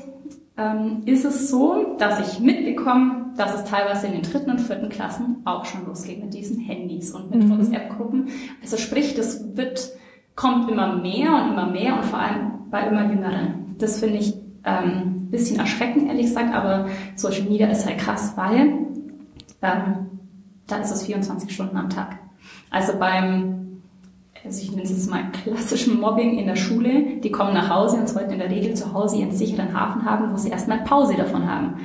ähm, 0.58 1.02
ist 1.06 1.26
es 1.26 1.50
so, 1.50 1.96
dass 1.98 2.20
ich 2.20 2.40
mitbekomme, 2.40 3.34
dass 3.38 3.56
es 3.56 3.64
teilweise 3.66 4.08
in 4.08 4.14
den 4.14 4.22
dritten 4.24 4.52
und 4.52 4.60
vierten 4.62 4.90
Klassen 4.90 5.42
auch 5.46 5.66
schon 5.66 5.86
losgeht 5.86 6.24
mit 6.24 6.34
diesen 6.34 6.60
Handys 6.60 7.12
und 7.12 7.32
mit 7.32 7.44
mhm. 7.44 7.52
WhatsApp-Gruppen. 7.52 8.30
Also 8.62 8.78
sprich, 8.78 9.16
das 9.16 9.58
wird, 9.58 9.90
kommt 10.36 10.70
immer 10.70 10.96
mehr 10.96 11.34
und 11.34 11.54
immer 11.54 11.68
mehr 11.68 11.96
und 11.96 12.06
vor 12.06 12.20
allem 12.20 12.59
bei 12.72 12.88
immer 12.88 13.10
Jüngeren. 13.10 13.76
Das 13.78 14.00
finde 14.00 14.18
ich 14.20 14.36
ähm, 14.64 15.28
bisschen 15.30 15.60
erschreckend, 15.60 16.08
ehrlich 16.08 16.28
gesagt, 16.28 16.54
aber 16.54 16.88
Social 17.16 17.44
Media 17.44 17.68
ist 17.68 17.86
halt 17.86 18.00
krass, 18.00 18.34
weil 18.36 18.74
ähm, 19.62 20.10
da 20.68 20.78
ist 20.78 20.92
es 20.92 21.06
24 21.06 21.54
Stunden 21.54 21.78
am 21.78 21.90
Tag. 21.90 22.18
Also 22.70 22.98
beim, 22.98 23.82
also 24.44 24.62
ich 24.62 24.72
nenne 24.72 24.84
es 24.84 24.92
jetzt 24.92 25.10
mal 25.10 25.24
klassischen 25.32 26.00
Mobbing 26.00 26.38
in 26.38 26.48
der 26.48 26.56
Schule, 26.56 27.20
die 27.24 27.32
kommen 27.32 27.54
nach 27.54 27.70
Hause 27.70 27.98
und 27.98 28.10
sollten 28.10 28.34
in 28.34 28.40
der 28.40 28.50
Regel 28.50 28.74
zu 28.76 28.94
Hause 28.94 29.18
ihren 29.18 29.32
sicheren 29.32 29.74
Hafen 29.74 30.06
haben, 30.06 30.32
wo 30.32 30.38
sie 30.38 30.50
erstmal 30.50 30.80
Pause 30.80 31.16
davon 31.16 31.50
haben. 31.50 31.76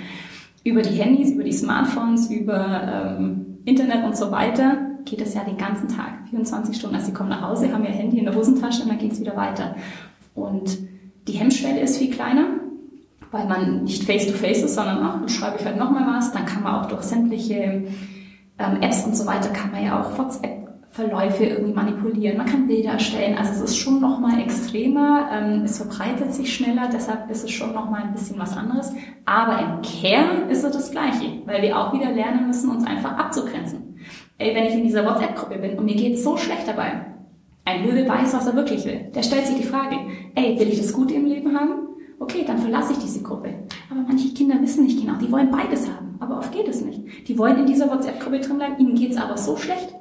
Über 0.62 0.82
die 0.82 0.94
Handys, 0.94 1.32
über 1.32 1.44
die 1.44 1.52
Smartphones, 1.52 2.30
über 2.30 3.16
ähm, 3.18 3.58
Internet 3.64 4.04
und 4.04 4.16
so 4.16 4.30
weiter 4.30 4.78
geht 5.04 5.20
es 5.20 5.34
ja 5.34 5.44
den 5.44 5.58
ganzen 5.58 5.88
Tag, 5.88 6.28
24 6.30 6.76
Stunden. 6.76 6.96
Also 6.96 7.08
sie 7.08 7.12
kommen 7.12 7.28
nach 7.28 7.42
Hause, 7.42 7.70
haben 7.72 7.84
ihr 7.84 7.90
Handy 7.90 8.18
in 8.18 8.24
der 8.24 8.34
Hosentasche 8.34 8.82
und 8.82 8.88
dann 8.88 8.98
geht 8.98 9.12
es 9.12 9.20
wieder 9.20 9.36
weiter. 9.36 9.76
Und 10.34 10.78
die 11.28 11.32
Hemmschwelle 11.32 11.80
ist 11.80 11.98
viel 11.98 12.10
kleiner, 12.10 12.46
weil 13.30 13.46
man 13.46 13.84
nicht 13.84 14.04
face-to-face 14.04 14.58
-face 14.58 14.64
ist, 14.64 14.74
sondern 14.74 14.98
ach, 15.02 15.20
dann 15.20 15.28
schreibe 15.28 15.56
ich 15.58 15.64
halt 15.64 15.78
nochmal 15.78 16.16
was. 16.16 16.32
Dann 16.32 16.46
kann 16.46 16.62
man 16.62 16.74
auch 16.74 16.86
durch 16.86 17.02
sämtliche 17.02 17.84
ähm, 18.58 18.82
Apps 18.82 19.04
und 19.04 19.16
so 19.16 19.26
weiter, 19.26 19.48
kann 19.50 19.70
man 19.72 19.84
ja 19.84 20.00
auch 20.00 20.18
WhatsApp-Verläufe 20.18 21.44
irgendwie 21.44 21.72
manipulieren. 21.72 22.36
Man 22.36 22.46
kann 22.46 22.66
Bilder 22.66 22.92
erstellen. 22.92 23.36
Also 23.36 23.52
es 23.52 23.70
ist 23.70 23.76
schon 23.76 24.00
nochmal 24.00 24.40
extremer. 24.40 25.28
Ähm, 25.32 25.62
es 25.64 25.78
verbreitet 25.78 26.32
sich 26.32 26.54
schneller, 26.54 26.88
deshalb 26.92 27.30
ist 27.30 27.44
es 27.44 27.50
schon 27.50 27.72
nochmal 27.72 28.02
ein 28.02 28.12
bisschen 28.12 28.38
was 28.38 28.56
anderes. 28.56 28.92
Aber 29.24 29.58
im 29.60 29.82
Kern 29.82 30.50
ist 30.50 30.64
es 30.64 30.72
das 30.72 30.90
Gleiche, 30.90 31.42
weil 31.46 31.62
wir 31.62 31.78
auch 31.78 31.92
wieder 31.92 32.12
lernen 32.12 32.46
müssen, 32.46 32.70
uns 32.70 32.86
einfach 32.86 33.16
abzugrenzen. 33.16 33.96
Ey, 34.36 34.54
wenn 34.54 34.66
ich 34.66 34.74
in 34.74 34.84
dieser 34.84 35.04
WhatsApp-Gruppe 35.04 35.58
bin 35.58 35.78
und 35.78 35.84
mir 35.84 35.96
geht 35.96 36.18
so 36.18 36.36
schlecht 36.36 36.66
dabei, 36.68 37.13
ein 37.64 37.84
Löwe 37.84 38.08
weiß, 38.08 38.34
was 38.34 38.46
er 38.46 38.56
wirklich 38.56 38.84
will. 38.84 39.00
Der 39.14 39.22
stellt 39.22 39.46
sich 39.46 39.56
die 39.56 39.66
Frage, 39.66 39.96
ey, 40.34 40.58
will 40.58 40.68
ich 40.68 40.78
das 40.78 40.92
Gute 40.92 41.14
im 41.14 41.26
Leben 41.26 41.58
haben? 41.58 41.88
Okay, 42.18 42.44
dann 42.46 42.58
verlasse 42.58 42.92
ich 42.92 42.98
diese 42.98 43.22
Gruppe. 43.22 43.50
Aber 43.90 44.00
manche 44.00 44.32
Kinder 44.34 44.60
wissen 44.60 44.84
nicht 44.84 45.00
genau, 45.00 45.18
die 45.18 45.30
wollen 45.30 45.50
beides 45.50 45.88
haben. 45.88 46.16
Aber 46.20 46.38
oft 46.38 46.52
geht 46.52 46.68
es 46.68 46.82
nicht. 46.82 47.28
Die 47.28 47.38
wollen 47.38 47.58
in 47.58 47.66
dieser 47.66 47.90
WhatsApp-Gruppe 47.90 48.40
drin 48.40 48.58
bleiben, 48.58 48.78
ihnen 48.78 48.94
geht 48.94 49.12
es 49.12 49.16
aber 49.16 49.36
so 49.36 49.56
schlecht. 49.56 49.94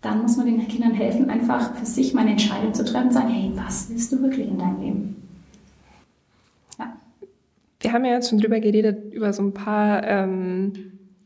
Dann 0.00 0.22
muss 0.22 0.36
man 0.36 0.46
den 0.46 0.68
Kindern 0.68 0.94
helfen, 0.94 1.28
einfach 1.30 1.74
für 1.74 1.86
sich 1.86 2.14
mal 2.14 2.22
eine 2.22 2.32
Entscheidung 2.32 2.72
zu 2.72 2.84
treffen 2.84 3.08
und 3.08 3.12
sagen, 3.12 3.28
hey, 3.28 3.50
was 3.54 3.90
willst 3.90 4.12
du 4.12 4.22
wirklich 4.22 4.46
in 4.46 4.58
deinem 4.58 4.80
Leben? 4.80 5.28
Ja. 6.78 6.96
Wir 7.80 7.92
haben 7.92 8.04
ja 8.04 8.12
jetzt 8.12 8.30
schon 8.30 8.38
drüber 8.38 8.60
geredet, 8.60 9.12
über 9.12 9.32
so 9.32 9.42
ein 9.42 9.52
paar 9.52 10.04
ähm, 10.04 10.72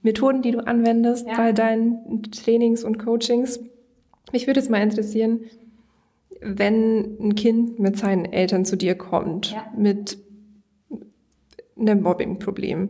Methoden, 0.03 0.41
die 0.41 0.53
du 0.53 0.67
anwendest 0.67 1.27
ja. 1.27 1.37
bei 1.37 1.53
deinen 1.53 2.23
Trainings 2.33 2.85
und 2.85 2.99
Coachings. 2.99 3.61
Mich 4.33 4.47
würde 4.47 4.61
jetzt 4.61 4.71
mal 4.71 4.83
interessieren, 4.83 5.41
wenn 6.41 7.19
ein 7.21 7.35
Kind 7.35 7.79
mit 7.79 7.99
seinen 7.99 8.25
Eltern 8.25 8.65
zu 8.65 8.77
dir 8.77 8.95
kommt, 8.95 9.53
ja. 9.53 9.67
mit 9.77 10.19
einem 11.79 12.03
Mobbing-Problem, 12.03 12.89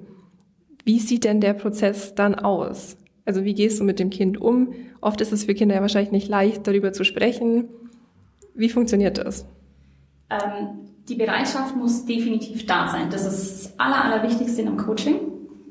wie 0.85 0.99
sieht 0.99 1.25
denn 1.25 1.40
der 1.40 1.54
Prozess 1.54 2.14
dann 2.14 2.35
aus? 2.35 2.97
Also 3.25 3.44
wie 3.44 3.54
gehst 3.54 3.78
du 3.80 3.85
mit 3.85 3.99
dem 3.99 4.11
Kind 4.11 4.40
um? 4.40 4.73
Oft 5.00 5.20
ist 5.20 5.32
es 5.32 5.44
für 5.44 5.54
Kinder 5.54 5.75
ja 5.75 5.80
wahrscheinlich 5.80 6.12
nicht 6.12 6.28
leicht, 6.28 6.66
darüber 6.66 6.92
zu 6.92 7.04
sprechen. 7.04 7.68
Wie 8.54 8.68
funktioniert 8.68 9.18
das? 9.18 9.47
Ähm, 10.30 10.88
die 11.09 11.14
Bereitschaft 11.14 11.76
muss 11.76 12.04
definitiv 12.06 12.66
da 12.66 12.88
sein. 12.88 13.11
Das 13.11 13.26
ist 13.26 13.64
das 13.66 13.78
Aller, 13.78 14.04
Allerwichtigste 14.04 14.62
im 14.62 14.76
Coaching. 14.76 15.16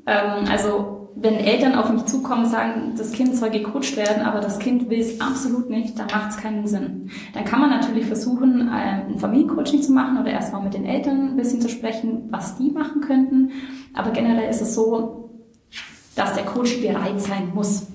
Ähm, 0.06 0.46
also 0.48 0.99
wenn 1.16 1.34
Eltern 1.34 1.74
auf 1.74 1.90
mich 1.90 2.06
zukommen 2.06 2.44
und 2.44 2.50
sagen, 2.50 2.94
das 2.96 3.12
Kind 3.12 3.34
soll 3.36 3.50
gecoacht 3.50 3.96
werden, 3.96 4.22
aber 4.22 4.40
das 4.40 4.58
Kind 4.58 4.88
will 4.88 5.00
es 5.00 5.20
absolut 5.20 5.68
nicht, 5.68 5.98
dann 5.98 6.06
macht 6.06 6.30
es 6.30 6.36
keinen 6.36 6.66
Sinn. 6.66 7.10
Dann 7.34 7.44
kann 7.44 7.60
man 7.60 7.70
natürlich 7.70 8.06
versuchen, 8.06 8.68
ein 8.68 9.18
Familiencoaching 9.18 9.82
zu 9.82 9.92
machen 9.92 10.18
oder 10.18 10.30
erstmal 10.30 10.62
mit 10.62 10.74
den 10.74 10.86
Eltern 10.86 11.30
ein 11.30 11.36
bisschen 11.36 11.60
zu 11.60 11.68
sprechen, 11.68 12.28
was 12.30 12.56
die 12.56 12.70
machen 12.70 13.00
könnten. 13.00 13.50
Aber 13.94 14.10
generell 14.10 14.48
ist 14.48 14.62
es 14.62 14.74
so, 14.74 15.30
dass 16.16 16.34
der 16.34 16.44
Coach 16.44 16.80
bereit 16.80 17.20
sein 17.20 17.52
muss. 17.54 17.88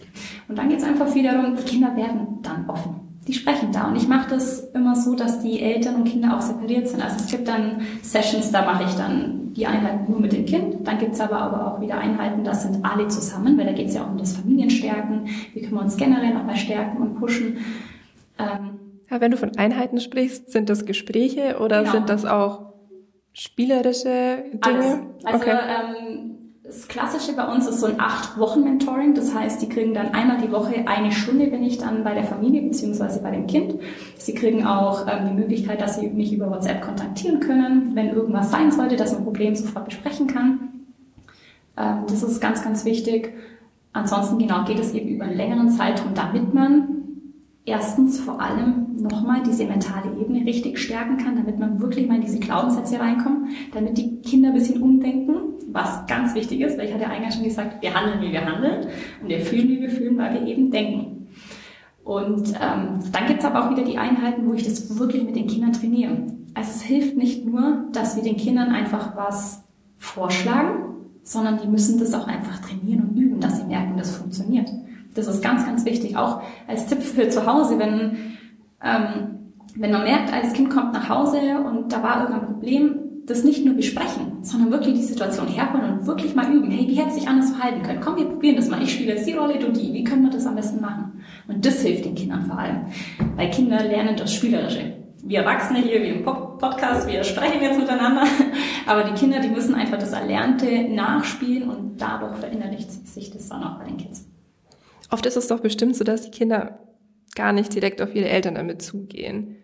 Und 0.48 0.58
dann 0.58 0.70
geht 0.70 0.80
es 0.80 0.86
einfach 0.86 1.08
viel 1.08 1.24
darum, 1.24 1.56
die 1.56 1.64
Kinder 1.64 1.96
werden 1.96 2.40
dann 2.42 2.70
offen 2.70 3.05
die 3.28 3.34
sprechen 3.34 3.72
da. 3.72 3.88
Und 3.88 3.96
ich 3.96 4.08
mache 4.08 4.30
das 4.30 4.60
immer 4.74 4.96
so, 4.96 5.16
dass 5.16 5.42
die 5.42 5.62
Eltern 5.62 5.96
und 5.96 6.04
Kinder 6.06 6.38
auch 6.38 6.42
separiert 6.42 6.88
sind. 6.88 7.02
Also 7.02 7.18
es 7.18 7.28
gibt 7.28 7.48
dann 7.48 7.82
Sessions, 8.02 8.52
da 8.52 8.64
mache 8.64 8.84
ich 8.84 8.94
dann 8.96 9.54
die 9.54 9.66
Einheiten 9.66 10.12
nur 10.12 10.20
mit 10.20 10.34
dem 10.34 10.46
Kind. 10.46 10.88
Dann 10.88 11.00
gibt's 11.00 11.20
aber, 11.20 11.38
aber 11.38 11.68
auch 11.68 11.82
wieder 11.82 11.98
Einheiten, 11.98 12.44
das 12.44 12.64
sind 12.64 12.86
alle 12.86 13.08
zusammen, 13.08 13.58
weil 13.58 13.66
da 13.66 13.72
geht's 13.72 13.96
ja 13.96 14.04
auch 14.04 14.12
um 14.12 14.18
das 14.18 14.34
Familienstärken. 14.34 15.28
Wie 15.54 15.62
können 15.62 15.74
wir 15.74 15.82
uns 15.82 15.98
generell 15.98 16.34
nochmal 16.34 16.56
stärken 16.56 17.02
und 17.02 17.16
pushen. 17.16 17.58
Ähm, 18.38 18.80
ja, 19.10 19.22
wenn 19.22 19.32
du 19.32 19.38
von 19.38 19.56
Einheiten 19.58 20.00
sprichst, 20.00 20.52
sind 20.52 20.70
das 20.70 20.86
Gespräche 20.86 21.58
oder 21.60 21.82
genau. 21.82 21.92
sind 21.94 22.10
das 22.10 22.26
auch 22.26 22.74
spielerische 23.34 24.44
Dinge? 24.52 24.62
Alles. 24.62 25.00
Also 25.24 25.38
okay. 25.38 25.58
ähm, 25.98 26.35
das 26.66 26.88
Klassische 26.88 27.34
bei 27.34 27.46
uns 27.48 27.68
ist 27.68 27.80
so 27.80 27.86
ein 27.86 28.00
acht 28.00 28.40
Wochen 28.40 28.64
Mentoring. 28.64 29.14
Das 29.14 29.36
heißt, 29.36 29.62
die 29.62 29.70
kriegen 29.70 29.94
dann 29.94 30.14
einmal 30.14 30.42
die 30.42 30.52
Woche 30.52 30.88
eine 30.88 31.12
Stunde, 31.12 31.48
bin 31.48 31.64
ich 31.64 31.78
dann 31.78 32.04
bei 32.04 32.16
der 32.16 32.24
Familie 32.24 32.64
beziehungsweise 32.64 33.22
bei 33.22 33.32
dem 33.32 33.46
Kind. 33.46 33.76
Sie 34.18 34.34
kriegen 34.34 34.66
auch 34.66 35.06
ähm, 35.08 35.28
die 35.30 35.34
Möglichkeit, 35.34 35.82
dass 35.82 36.00
sie 36.00 36.08
mich 36.08 36.34
über 36.34 36.50
WhatsApp 36.50 36.82
kontaktieren 36.82 37.40
können, 37.40 37.92
wenn 37.96 38.10
irgendwas 38.10 38.50
sein 38.50 38.72
sollte, 38.72 38.96
dass 38.96 39.12
man 39.12 39.22
ein 39.22 39.26
Problem 39.26 39.56
sofort 39.56 39.86
besprechen 39.86 40.26
kann. 40.26 40.60
Ähm, 41.78 42.06
das 42.08 42.24
ist 42.24 42.42
ganz, 42.42 42.64
ganz 42.64 42.84
wichtig. 42.84 43.34
Ansonsten 43.94 44.40
genau 44.40 44.66
geht 44.66 44.80
es 44.80 44.94
eben 44.94 45.10
über 45.10 45.26
einen 45.26 45.38
längeren 45.38 45.70
Zeitraum, 45.70 46.16
damit 46.16 46.54
man 46.54 46.88
erstens 47.66 48.20
vor 48.20 48.42
allem 48.42 48.88
nochmal 49.00 49.42
diese 49.44 49.66
mentale 49.66 50.12
Ebene 50.20 50.46
richtig 50.46 50.80
stärken 50.80 51.18
kann, 51.18 51.36
damit 51.36 51.60
man 51.60 51.80
wirklich 51.80 52.08
mal 52.08 52.16
in 52.16 52.22
diese 52.22 52.40
Glaubenssätze 52.40 53.00
reinkommt, 53.00 53.50
damit 53.74 53.98
die 53.98 54.22
Kinder 54.22 54.50
ein 54.50 54.56
bisschen 54.56 54.82
umdenken, 54.82 55.36
was 55.76 56.08
ganz 56.08 56.34
wichtig 56.34 56.62
ist, 56.62 56.78
weil 56.78 56.88
ich 56.88 56.94
hatte 56.94 57.04
ja 57.04 57.10
eingangs 57.10 57.36
schon 57.36 57.44
gesagt, 57.44 57.82
wir 57.82 57.94
handeln, 57.94 58.22
wie 58.22 58.32
wir 58.32 58.46
handeln 58.46 58.88
und 59.22 59.30
wir 59.30 59.42
fühlen, 59.42 59.68
wie 59.68 59.82
wir 59.82 59.90
fühlen, 59.90 60.18
weil 60.18 60.34
wir 60.34 60.48
eben 60.48 60.72
denken. 60.72 61.28
Und 62.04 62.50
ähm, 62.50 63.00
dann 63.12 63.26
gibt's 63.28 63.46
aber 63.46 63.66
auch 63.66 63.72
wieder 63.72 63.84
die 63.84 63.98
Einheiten, 63.98 64.48
wo 64.48 64.54
ich 64.54 64.64
das 64.64 64.98
wirklich 64.98 65.24
mit 65.24 65.36
den 65.36 65.48
Kindern 65.48 65.74
trainiere. 65.74 66.18
Also 66.54 66.70
es 66.70 66.82
hilft 66.82 67.18
nicht 67.18 67.46
nur, 67.46 67.86
dass 67.92 68.16
wir 68.16 68.24
den 68.24 68.38
Kindern 68.38 68.70
einfach 68.70 69.16
was 69.18 69.64
vorschlagen, 69.98 70.96
sondern 71.24 71.58
die 71.58 71.68
müssen 71.68 72.00
das 72.00 72.14
auch 72.14 72.28
einfach 72.28 72.60
trainieren 72.60 73.10
und 73.10 73.18
üben, 73.18 73.40
dass 73.40 73.58
sie 73.58 73.66
merken, 73.66 73.98
das 73.98 74.16
funktioniert. 74.16 74.70
Das 75.16 75.28
ist 75.28 75.44
ganz, 75.44 75.66
ganz 75.66 75.84
wichtig. 75.84 76.16
Auch 76.16 76.42
als 76.68 76.86
Tipp 76.86 77.02
für 77.02 77.28
zu 77.30 77.46
Hause, 77.46 77.80
wenn, 77.80 78.38
ähm, 78.84 79.54
wenn 79.76 79.92
man 79.92 80.04
merkt, 80.04 80.32
als 80.32 80.54
Kind 80.54 80.70
kommt 80.70 80.94
nach 80.94 81.10
Hause 81.10 81.40
und 81.66 81.92
da 81.92 82.04
war 82.04 82.22
irgendein 82.22 82.46
Problem, 82.46 83.05
das 83.26 83.44
nicht 83.44 83.66
nur 83.66 83.74
besprechen, 83.74 84.44
sondern 84.44 84.72
wirklich 84.72 84.94
die 84.94 85.04
Situation 85.04 85.48
herholen 85.48 86.00
und 86.00 86.08
wirklich 86.08 86.36
mal 86.36 86.52
üben. 86.54 86.70
Hey, 86.70 86.88
wie 86.88 86.96
hätte 86.96 87.14
sich 87.14 87.28
anders 87.28 87.52
verhalten 87.52 87.82
können? 87.82 88.00
Komm, 88.00 88.18
wir 88.18 88.26
probieren 88.26 88.56
das 88.56 88.70
mal. 88.70 88.82
Ich 88.84 88.94
spiele 88.94 89.14
jetzt 89.14 89.28
die 89.28 89.34
Rolle, 89.34 89.58
du 89.58 89.72
die. 89.72 89.94
Wie 89.94 90.04
können 90.04 90.24
wir 90.24 90.30
das 90.30 90.46
am 90.46 90.56
besten 90.56 90.80
machen? 90.80 91.24
Und 91.48 91.66
das 91.66 91.82
hilft 91.82 92.06
den 92.06 92.16
Kindern 92.16 92.46
vor 92.46 92.60
allem. 92.60 92.82
Weil 93.36 93.50
Kinder 93.50 93.84
lernen 93.84 94.16
das 94.16 94.34
Spielerische. 94.34 94.94
Wir 95.24 95.40
Erwachsene 95.40 95.80
hier, 95.80 96.04
wie 96.04 96.10
im 96.10 96.24
Podcast, 96.24 97.08
wir 97.08 97.24
sprechen 97.24 97.62
jetzt 97.64 97.80
miteinander. 97.80 98.26
Aber 98.86 99.04
die 99.06 99.14
Kinder, 99.14 99.40
die 99.40 99.50
müssen 99.50 99.74
einfach 99.74 99.98
das 99.98 100.14
Erlernte 100.14 100.84
nachspielen 100.84 101.68
und 101.68 102.00
dadurch 102.00 102.38
verinnerlicht 102.38 102.92
sich 103.08 103.32
das 103.32 103.50
dann 103.50 103.64
auch 103.64 103.80
bei 103.80 103.86
den 103.86 103.98
Kids. 103.98 104.28
Oft 105.10 105.26
ist 105.26 105.36
es 105.36 105.48
doch 105.48 105.62
bestimmt 105.62 105.96
so, 105.96 106.04
dass 106.04 106.22
die 106.22 106.32
Kinder 106.32 106.80
gar 107.36 107.54
nicht 107.54 107.74
direkt 107.74 108.04
auf 108.04 108.14
ihre 108.14 108.30
Eltern 108.30 108.54
damit 108.54 108.84
zugehen. 108.84 109.56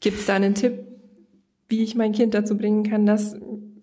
Gibt 0.00 0.18
es 0.18 0.26
da 0.26 0.34
einen 0.34 0.54
Tipp, 0.54 0.89
wie 1.70 1.82
ich 1.82 1.94
mein 1.94 2.12
Kind 2.12 2.34
dazu 2.34 2.56
bringen 2.56 2.82
kann, 2.82 3.06
dass, 3.06 3.36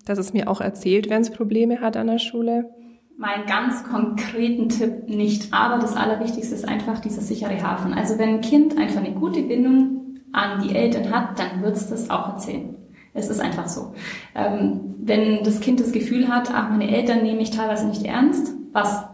dass 0.05 0.19
es 0.19 0.33
mir 0.33 0.49
auch 0.49 0.61
erzählt, 0.61 1.09
wenn 1.09 1.21
es 1.21 1.31
Probleme 1.31 1.81
hat 1.81 1.97
an 1.97 2.07
der 2.07 2.19
Schule? 2.19 2.69
Mein 3.17 3.47
ganz 3.47 3.83
konkreten 3.83 4.69
Tipp 4.69 5.09
nicht, 5.09 5.51
aber 5.51 5.81
das 5.81 5.95
Allerwichtigste 5.95 6.53
ist 6.53 6.67
einfach 6.67 6.99
dieser 6.99 7.21
sichere 7.21 7.63
Hafen. 7.63 7.93
Also 7.93 8.19
wenn 8.19 8.29
ein 8.29 8.41
Kind 8.41 8.77
einfach 8.77 9.03
eine 9.03 9.15
gute 9.15 9.41
Bindung 9.41 10.17
an 10.33 10.61
die 10.61 10.75
Eltern 10.75 11.11
hat, 11.11 11.39
dann 11.39 11.63
wird 11.63 11.77
es 11.77 11.89
das 11.89 12.11
auch 12.11 12.29
erzählen. 12.29 12.75
Es 13.13 13.29
ist 13.29 13.39
einfach 13.39 13.67
so. 13.67 13.93
Ähm, 14.35 14.95
wenn 14.99 15.43
das 15.43 15.61
Kind 15.61 15.79
das 15.79 15.91
Gefühl 15.91 16.27
hat, 16.27 16.51
ach, 16.53 16.69
meine 16.69 16.95
Eltern 16.95 17.23
nehmen 17.23 17.37
mich 17.37 17.49
teilweise 17.49 17.87
nicht 17.87 18.03
ernst, 18.03 18.53
was 18.71 19.05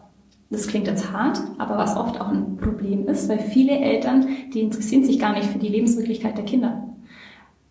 das 0.49 0.67
klingt 0.67 0.87
jetzt 0.87 1.11
hart, 1.11 1.41
aber 1.57 1.77
was 1.77 1.97
oft 1.97 2.19
auch 2.21 2.27
ein 2.27 2.57
Problem 2.57 3.07
ist, 3.07 3.27
weil 3.27 3.39
viele 3.39 3.71
Eltern, 3.79 4.27
die 4.53 4.61
interessieren 4.61 5.03
sich 5.03 5.17
gar 5.17 5.33
nicht 5.33 5.45
für 5.45 5.57
die 5.57 5.69
Lebenswirklichkeit 5.69 6.37
der 6.37 6.45
Kinder. 6.45 6.89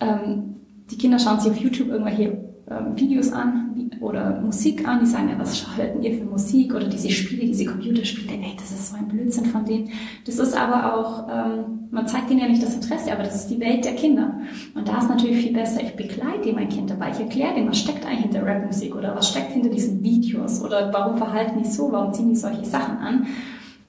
Ähm, 0.00 0.51
die 0.92 0.98
Kinder 0.98 1.18
schauen 1.18 1.40
sich 1.40 1.50
auf 1.50 1.59
YouTube 1.59 1.88
irgendwelche 1.88 2.38
ähm, 2.70 2.96
Videos 2.96 3.33
an, 3.33 3.72
oder 4.02 4.40
Musik 4.40 4.87
an, 4.87 5.00
die 5.00 5.07
sagen, 5.07 5.28
ja, 5.28 5.38
was 5.38 5.64
hört 5.76 6.02
ihr 6.02 6.18
für 6.18 6.24
Musik 6.24 6.74
oder 6.74 6.88
diese 6.88 7.11
Spiele, 7.11 7.46
diese 7.46 7.66
Computerspiele, 7.66 8.35
ey, 8.35 8.55
das 8.57 8.72
ist 8.72 8.90
so 8.90 8.96
ein 8.96 9.07
Blödsinn 9.07 9.46
von 9.46 9.64
denen. 9.64 9.90
Das 10.26 10.38
ist 10.38 10.57
aber 10.57 10.94
auch, 10.94 11.28
ähm, 11.28 11.88
man 11.90 12.07
zeigt 12.07 12.31
ihnen 12.31 12.40
ja 12.40 12.48
nicht 12.48 12.62
das 12.62 12.74
Interesse, 12.74 13.12
aber 13.12 13.22
das 13.22 13.37
ist 13.37 13.48
die 13.48 13.61
Welt 13.61 13.85
der 13.85 13.94
Kinder. 13.94 14.35
Und 14.74 14.88
da 14.88 14.98
ist 14.98 15.09
natürlich 15.09 15.38
viel 15.38 15.52
besser, 15.52 15.83
ich 15.83 15.94
begleite 15.94 16.52
mein 16.52 16.68
Kind 16.68 16.90
dabei, 16.90 17.11
ich 17.11 17.20
erkläre 17.20 17.55
dem, 17.55 17.68
was 17.68 17.78
steckt 17.78 18.05
eigentlich 18.05 18.22
hinter 18.22 18.44
Rapmusik 18.44 18.94
oder 18.94 19.14
was 19.14 19.28
steckt 19.28 19.52
hinter 19.52 19.70
diesen 19.70 20.02
Videos 20.02 20.62
oder 20.62 20.92
warum 20.92 21.16
verhalten 21.16 21.62
die 21.62 21.68
so, 21.68 21.92
warum 21.92 22.12
ziehen 22.12 22.28
die 22.28 22.37
solche 22.37 22.64
Sachen 22.64 22.98
an. 22.98 23.26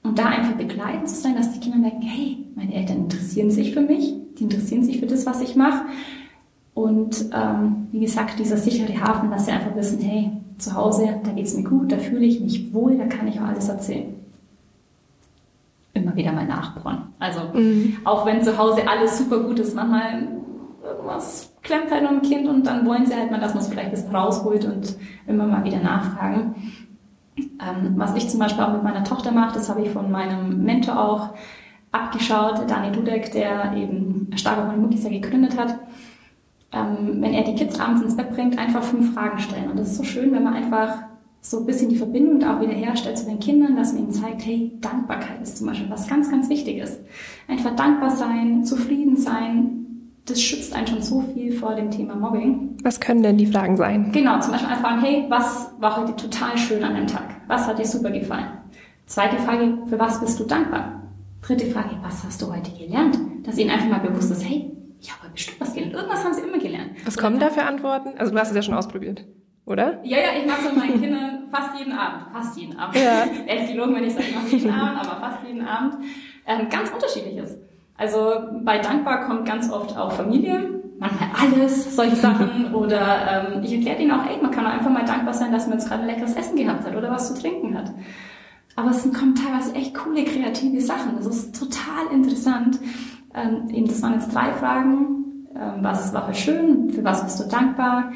Und 0.02 0.18
da 0.18 0.26
einfach 0.26 0.52
begleitend 0.52 1.08
zu 1.08 1.16
sein, 1.16 1.34
dass 1.34 1.52
die 1.52 1.60
Kinder 1.60 1.78
merken, 1.78 2.02
hey, 2.02 2.44
meine 2.54 2.74
Eltern 2.74 2.98
interessieren 2.98 3.50
sich 3.50 3.72
für 3.72 3.80
mich, 3.80 4.14
die 4.38 4.44
interessieren 4.44 4.84
sich 4.84 5.00
für 5.00 5.06
das, 5.06 5.24
was 5.26 5.40
ich 5.40 5.56
mache. 5.56 5.86
Und 6.74 7.30
ähm, 7.32 7.86
wie 7.92 8.00
gesagt, 8.00 8.38
dieser 8.38 8.56
sichere 8.56 9.00
Hafen, 9.00 9.30
dass 9.30 9.46
sie 9.46 9.52
einfach 9.52 9.76
wissen, 9.76 10.00
hey, 10.00 10.32
zu 10.58 10.74
Hause, 10.74 11.20
da 11.22 11.30
geht's 11.30 11.56
mir 11.56 11.64
gut, 11.64 11.92
da 11.92 11.98
fühle 11.98 12.26
ich 12.26 12.40
mich 12.40 12.72
wohl, 12.72 12.96
da 12.96 13.06
kann 13.06 13.28
ich 13.28 13.40
auch 13.40 13.46
alles 13.46 13.68
erzählen. 13.68 14.14
Immer 15.92 16.16
wieder 16.16 16.32
mal 16.32 16.46
nachbohren. 16.46 17.02
Also 17.20 17.40
mhm. 17.52 17.98
auch 18.04 18.26
wenn 18.26 18.42
zu 18.42 18.58
Hause 18.58 18.82
alles 18.88 19.18
super 19.18 19.40
gut 19.40 19.60
ist, 19.60 19.76
manchmal 19.76 20.28
irgendwas 20.82 21.52
klemmt 21.62 21.90
halt 21.90 22.02
noch 22.02 22.10
ein 22.10 22.22
Kind 22.22 22.48
und 22.48 22.66
dann 22.66 22.86
wollen 22.86 23.06
sie 23.06 23.14
halt 23.14 23.30
mal, 23.30 23.40
dass 23.40 23.54
man 23.54 23.62
es 23.62 23.68
vielleicht 23.68 23.88
ein 23.88 23.92
bisschen 23.92 24.14
rausholt 24.14 24.64
und 24.64 24.96
immer 25.26 25.46
mal 25.46 25.64
wieder 25.64 25.78
nachfragen. 25.78 26.54
Ähm, 27.36 27.94
was 27.96 28.14
ich 28.14 28.28
zum 28.28 28.38
Beispiel 28.40 28.62
auch 28.62 28.72
mit 28.72 28.82
meiner 28.82 29.04
Tochter 29.04 29.32
mache, 29.32 29.54
das 29.54 29.68
habe 29.68 29.82
ich 29.82 29.90
von 29.90 30.10
meinem 30.10 30.62
Mentor 30.64 31.00
auch 31.00 31.30
abgeschaut, 31.90 32.68
Dani 32.68 32.92
Dudek, 32.92 33.32
der 33.32 33.72
eben 33.76 34.30
Starke 34.36 34.68
ohne 34.68 34.76
Muckis 34.76 35.04
ja 35.04 35.10
gegründet 35.10 35.58
hat. 35.58 35.76
Ähm, 36.74 37.22
wenn 37.22 37.32
er 37.34 37.44
die 37.44 37.54
Kids 37.54 37.78
abends 37.78 38.02
ins 38.02 38.16
Bett 38.16 38.30
bringt, 38.34 38.58
einfach 38.58 38.82
fünf 38.82 39.14
Fragen 39.14 39.38
stellen. 39.38 39.70
Und 39.70 39.78
das 39.78 39.92
ist 39.92 39.96
so 39.96 40.02
schön, 40.04 40.32
wenn 40.32 40.42
man 40.42 40.54
einfach 40.54 41.04
so 41.40 41.60
ein 41.60 41.66
bisschen 41.66 41.90
die 41.90 41.96
Verbindung 41.96 42.42
auch 42.48 42.60
wieder 42.60 42.72
herstellt 42.72 43.18
zu 43.18 43.26
den 43.26 43.38
Kindern, 43.38 43.76
dass 43.76 43.92
man 43.92 44.04
ihnen 44.04 44.12
zeigt, 44.12 44.44
hey, 44.46 44.72
Dankbarkeit 44.80 45.42
ist 45.42 45.58
zum 45.58 45.66
Beispiel 45.66 45.90
was 45.90 46.08
ganz, 46.08 46.30
ganz 46.30 46.48
Wichtiges. 46.48 46.98
Einfach 47.48 47.76
dankbar 47.76 48.10
sein, 48.10 48.64
zufrieden 48.64 49.16
sein, 49.16 49.84
das 50.26 50.40
schützt 50.40 50.74
einen 50.74 50.86
schon 50.86 51.02
so 51.02 51.20
viel 51.34 51.52
vor 51.52 51.74
dem 51.74 51.90
Thema 51.90 52.16
Mobbing. 52.16 52.78
Was 52.82 52.98
können 52.98 53.22
denn 53.22 53.36
die 53.36 53.46
Fragen 53.46 53.76
sein? 53.76 54.10
Genau, 54.12 54.40
zum 54.40 54.52
Beispiel 54.52 54.70
einfach 54.70 54.88
fragen, 54.88 55.02
hey, 55.02 55.26
was 55.28 55.70
war 55.78 55.98
heute 55.98 56.16
total 56.16 56.56
schön 56.56 56.82
an 56.82 56.94
dem 56.94 57.06
Tag? 57.06 57.24
Was 57.46 57.66
hat 57.66 57.78
dir 57.78 57.86
super 57.86 58.10
gefallen? 58.10 58.46
Zweite 59.06 59.36
Frage, 59.36 59.78
für 59.86 59.98
was 59.98 60.20
bist 60.20 60.40
du 60.40 60.44
dankbar? 60.44 61.02
Dritte 61.42 61.66
Frage, 61.66 61.90
was 62.02 62.24
hast 62.24 62.40
du 62.40 62.50
heute 62.50 62.70
gelernt? 62.70 63.18
Dass 63.42 63.58
ihnen 63.58 63.68
einfach 63.68 63.90
mal 63.90 64.00
bewusst 64.00 64.30
ist, 64.30 64.48
hey, 64.48 64.72
ich 65.04 65.12
habe 65.12 65.28
bestimmt 65.28 65.60
was 65.60 65.74
gelernt. 65.74 65.92
Irgendwas 65.94 66.24
haben 66.24 66.32
sie 66.32 66.40
immer 66.40 66.58
gelernt. 66.58 66.92
Was 67.04 67.18
kommen 67.18 67.38
da 67.38 67.50
für 67.50 67.64
Antworten? 67.64 68.14
Also 68.18 68.32
du 68.32 68.38
hast 68.38 68.48
es 68.48 68.56
ja 68.56 68.62
schon 68.62 68.74
ausprobiert, 68.74 69.24
oder? 69.66 70.00
Ja, 70.02 70.18
ja, 70.18 70.28
ich 70.40 70.46
mache 70.46 70.64
mit 70.64 70.76
meinen 70.76 71.00
Kindern 71.00 71.42
fast 71.50 71.78
jeden 71.78 71.92
Abend. 71.92 72.32
Fast 72.32 72.56
jeden 72.56 72.78
Abend. 72.78 72.96
Ja. 72.96 73.24
Ist 73.54 73.70
gelogen, 73.70 73.94
wenn 73.94 74.04
ich 74.04 74.14
sage, 74.14 74.26
ich 74.30 74.34
mache 74.34 74.48
jeden 74.48 74.70
Abend, 74.70 75.00
aber 75.00 75.20
fast 75.20 75.46
jeden 75.46 75.66
Abend. 75.66 75.96
Ähm, 76.46 76.68
ganz 76.70 76.90
unterschiedliches. 76.90 77.58
Also 77.98 78.32
bei 78.62 78.78
Dankbar 78.78 79.26
kommt 79.26 79.46
ganz 79.46 79.70
oft 79.70 79.94
auch 79.96 80.12
Familie, 80.12 80.80
manchmal 80.98 81.28
alles, 81.38 81.94
solche 81.94 82.16
Sachen. 82.16 82.74
Oder 82.74 83.54
ähm, 83.54 83.62
ich 83.62 83.74
erkläre 83.74 83.98
denen 83.98 84.10
auch, 84.10 84.24
ey, 84.26 84.40
man 84.40 84.50
kann 84.50 84.66
auch 84.66 84.72
einfach 84.72 84.90
mal 84.90 85.04
dankbar 85.04 85.34
sein, 85.34 85.52
dass 85.52 85.66
man 85.66 85.78
jetzt 85.78 85.88
gerade 85.88 86.06
leckeres 86.06 86.34
Essen 86.34 86.56
gehabt 86.56 86.86
hat 86.86 86.96
oder 86.96 87.10
was 87.10 87.34
zu 87.34 87.40
trinken 87.40 87.76
hat. 87.76 87.92
Aber 88.74 88.90
es 88.90 89.02
kommen 89.12 89.34
teilweise 89.34 89.74
echt 89.74 89.94
coole, 89.94 90.24
kreative 90.24 90.80
Sachen. 90.80 91.16
Das 91.16 91.26
ist 91.26 91.54
total 91.56 92.06
interessant. 92.10 92.80
Ähm, 93.34 93.86
das 93.86 94.02
waren 94.02 94.14
jetzt 94.14 94.34
drei 94.34 94.52
Fragen. 94.52 95.48
Ähm, 95.54 95.82
was 95.82 96.12
war 96.14 96.26
heute 96.26 96.38
schön? 96.38 96.90
Für 96.90 97.04
was 97.04 97.24
bist 97.24 97.40
du 97.40 97.48
dankbar? 97.48 98.12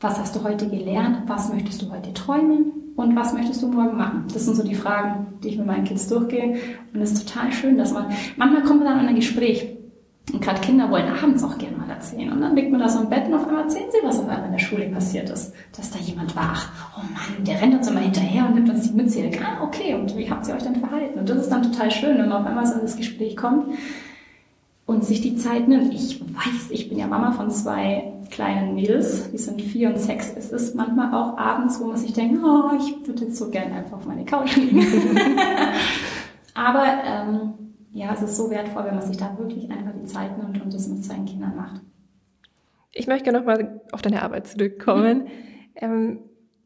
Was 0.00 0.18
hast 0.18 0.36
du 0.36 0.42
heute 0.42 0.68
gelernt? 0.68 1.22
Was 1.26 1.52
möchtest 1.52 1.82
du 1.82 1.90
heute 1.90 2.12
träumen? 2.12 2.72
und 2.96 3.14
was 3.14 3.32
möchtest 3.34 3.62
du 3.62 3.68
morgen 3.68 3.96
machen? 3.96 4.24
Das 4.32 4.46
sind 4.46 4.56
so 4.56 4.62
die 4.62 4.74
Fragen, 4.74 5.26
die 5.42 5.48
ich 5.48 5.58
mit 5.58 5.66
meinen 5.66 5.84
Kids 5.84 6.08
durchgehe. 6.08 6.56
Und 6.92 7.00
es 7.00 7.12
ist 7.12 7.28
total 7.28 7.52
schön, 7.52 7.78
dass 7.78 7.92
man, 7.92 8.06
manchmal 8.36 8.62
kommt 8.62 8.82
man 8.82 8.88
dann 8.88 9.00
in 9.00 9.08
ein 9.08 9.14
Gespräch. 9.14 9.76
Und 10.32 10.42
gerade 10.42 10.60
Kinder 10.60 10.90
wollen 10.90 11.06
abends 11.06 11.44
auch 11.44 11.56
gerne 11.56 11.76
mal 11.76 11.88
erzählen. 11.88 12.32
Und 12.32 12.40
dann 12.40 12.56
liegt 12.56 12.72
man 12.72 12.80
da 12.80 12.88
so 12.88 13.00
im 13.00 13.08
Bett 13.08 13.26
und 13.28 13.34
auf 13.34 13.46
einmal 13.46 13.64
erzählen 13.64 13.90
sie, 13.92 13.98
was 14.04 14.18
auf 14.18 14.28
einmal 14.28 14.46
in 14.46 14.52
der 14.52 14.58
Schule 14.58 14.88
passiert 14.88 15.30
ist. 15.30 15.52
Dass 15.76 15.90
da 15.90 15.98
jemand 15.98 16.34
war, 16.34 16.56
oh 16.96 17.02
Mann, 17.12 17.44
der 17.44 17.60
rennt 17.60 17.74
uns 17.74 17.88
immer 17.88 18.00
hinterher 18.00 18.46
und 18.46 18.54
nimmt 18.54 18.70
uns 18.70 18.90
die 18.90 18.96
Mütze. 18.96 19.30
Ah, 19.40 19.62
okay, 19.62 19.94
und 19.94 20.16
wie 20.16 20.28
habt 20.28 20.48
ihr 20.48 20.54
euch 20.54 20.64
denn 20.64 20.76
verhalten? 20.76 21.18
Und 21.20 21.28
das 21.28 21.38
ist 21.38 21.50
dann 21.50 21.62
total 21.62 21.90
schön, 21.90 22.18
wenn 22.18 22.28
man 22.28 22.40
auf 22.40 22.46
einmal 22.46 22.66
so 22.66 22.74
in 22.74 22.80
das 22.80 22.96
Gespräch 22.96 23.36
kommt 23.36 23.66
und 24.86 25.04
sich 25.04 25.20
die 25.20 25.36
Zeit 25.36 25.68
nimmt. 25.68 25.92
Ich 25.92 26.20
weiß, 26.20 26.70
ich 26.70 26.88
bin 26.88 26.98
ja 26.98 27.06
Mama 27.06 27.32
von 27.32 27.50
zwei 27.50 28.12
kleinen 28.30 28.74
Mädels, 28.74 29.30
die 29.30 29.38
sind 29.38 29.60
vier 29.60 29.90
und 29.90 29.98
sechs. 29.98 30.32
Es 30.36 30.52
ist 30.52 30.74
manchmal 30.74 31.12
auch 31.12 31.36
abends, 31.36 31.80
wo 31.80 31.86
man 31.86 31.96
sich 31.96 32.12
denkt, 32.12 32.42
oh, 32.42 32.70
ich 32.78 33.06
würde 33.06 33.24
jetzt 33.24 33.36
so 33.36 33.50
gern 33.50 33.72
einfach 33.72 33.98
auf 33.98 34.06
meine 34.06 34.24
Couch 34.24 34.56
liegen. 34.56 34.80
Aber 36.54 36.86
ähm, 37.04 37.52
ja, 37.92 38.12
es 38.14 38.22
ist 38.22 38.36
so 38.36 38.50
wertvoll, 38.50 38.84
wenn 38.84 38.94
man 38.94 39.06
sich 39.06 39.16
da 39.16 39.36
wirklich 39.38 39.70
einfach 39.70 39.92
die 40.00 40.06
Zeit 40.06 40.38
nimmt 40.38 40.62
und 40.62 40.72
das 40.72 40.88
mit 40.88 41.04
seinen 41.04 41.26
Kindern 41.26 41.56
macht. 41.56 41.80
Ich 42.92 43.06
möchte 43.06 43.32
nochmal 43.32 43.80
auf 43.92 44.02
deine 44.02 44.22
Arbeit 44.22 44.46
zurückkommen. 44.46 45.24
Mhm. 45.24 45.28
Ähm, 45.76 46.18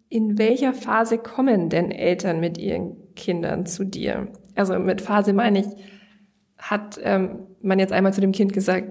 in 0.09 0.39
welcher 0.39 0.75
Phase 0.75 1.19
kommen 1.19 1.69
denn 1.69 1.91
Eltern 1.91 2.41
mit 2.41 2.59
ihren 2.59 3.15
Kindern 3.15 3.65
zu 3.65 3.85
dir? 3.85 4.29
Also 4.57 4.79
mit 4.79 5.01
Phase 5.01 5.33
meine 5.33 5.61
ich, 5.61 5.67
hat 6.61 7.01
ähm, 7.03 7.47
man 7.63 7.79
jetzt 7.79 7.93
einmal 7.93 8.13
zu 8.13 8.21
dem 8.21 8.33
Kind 8.33 8.53
gesagt, 8.53 8.91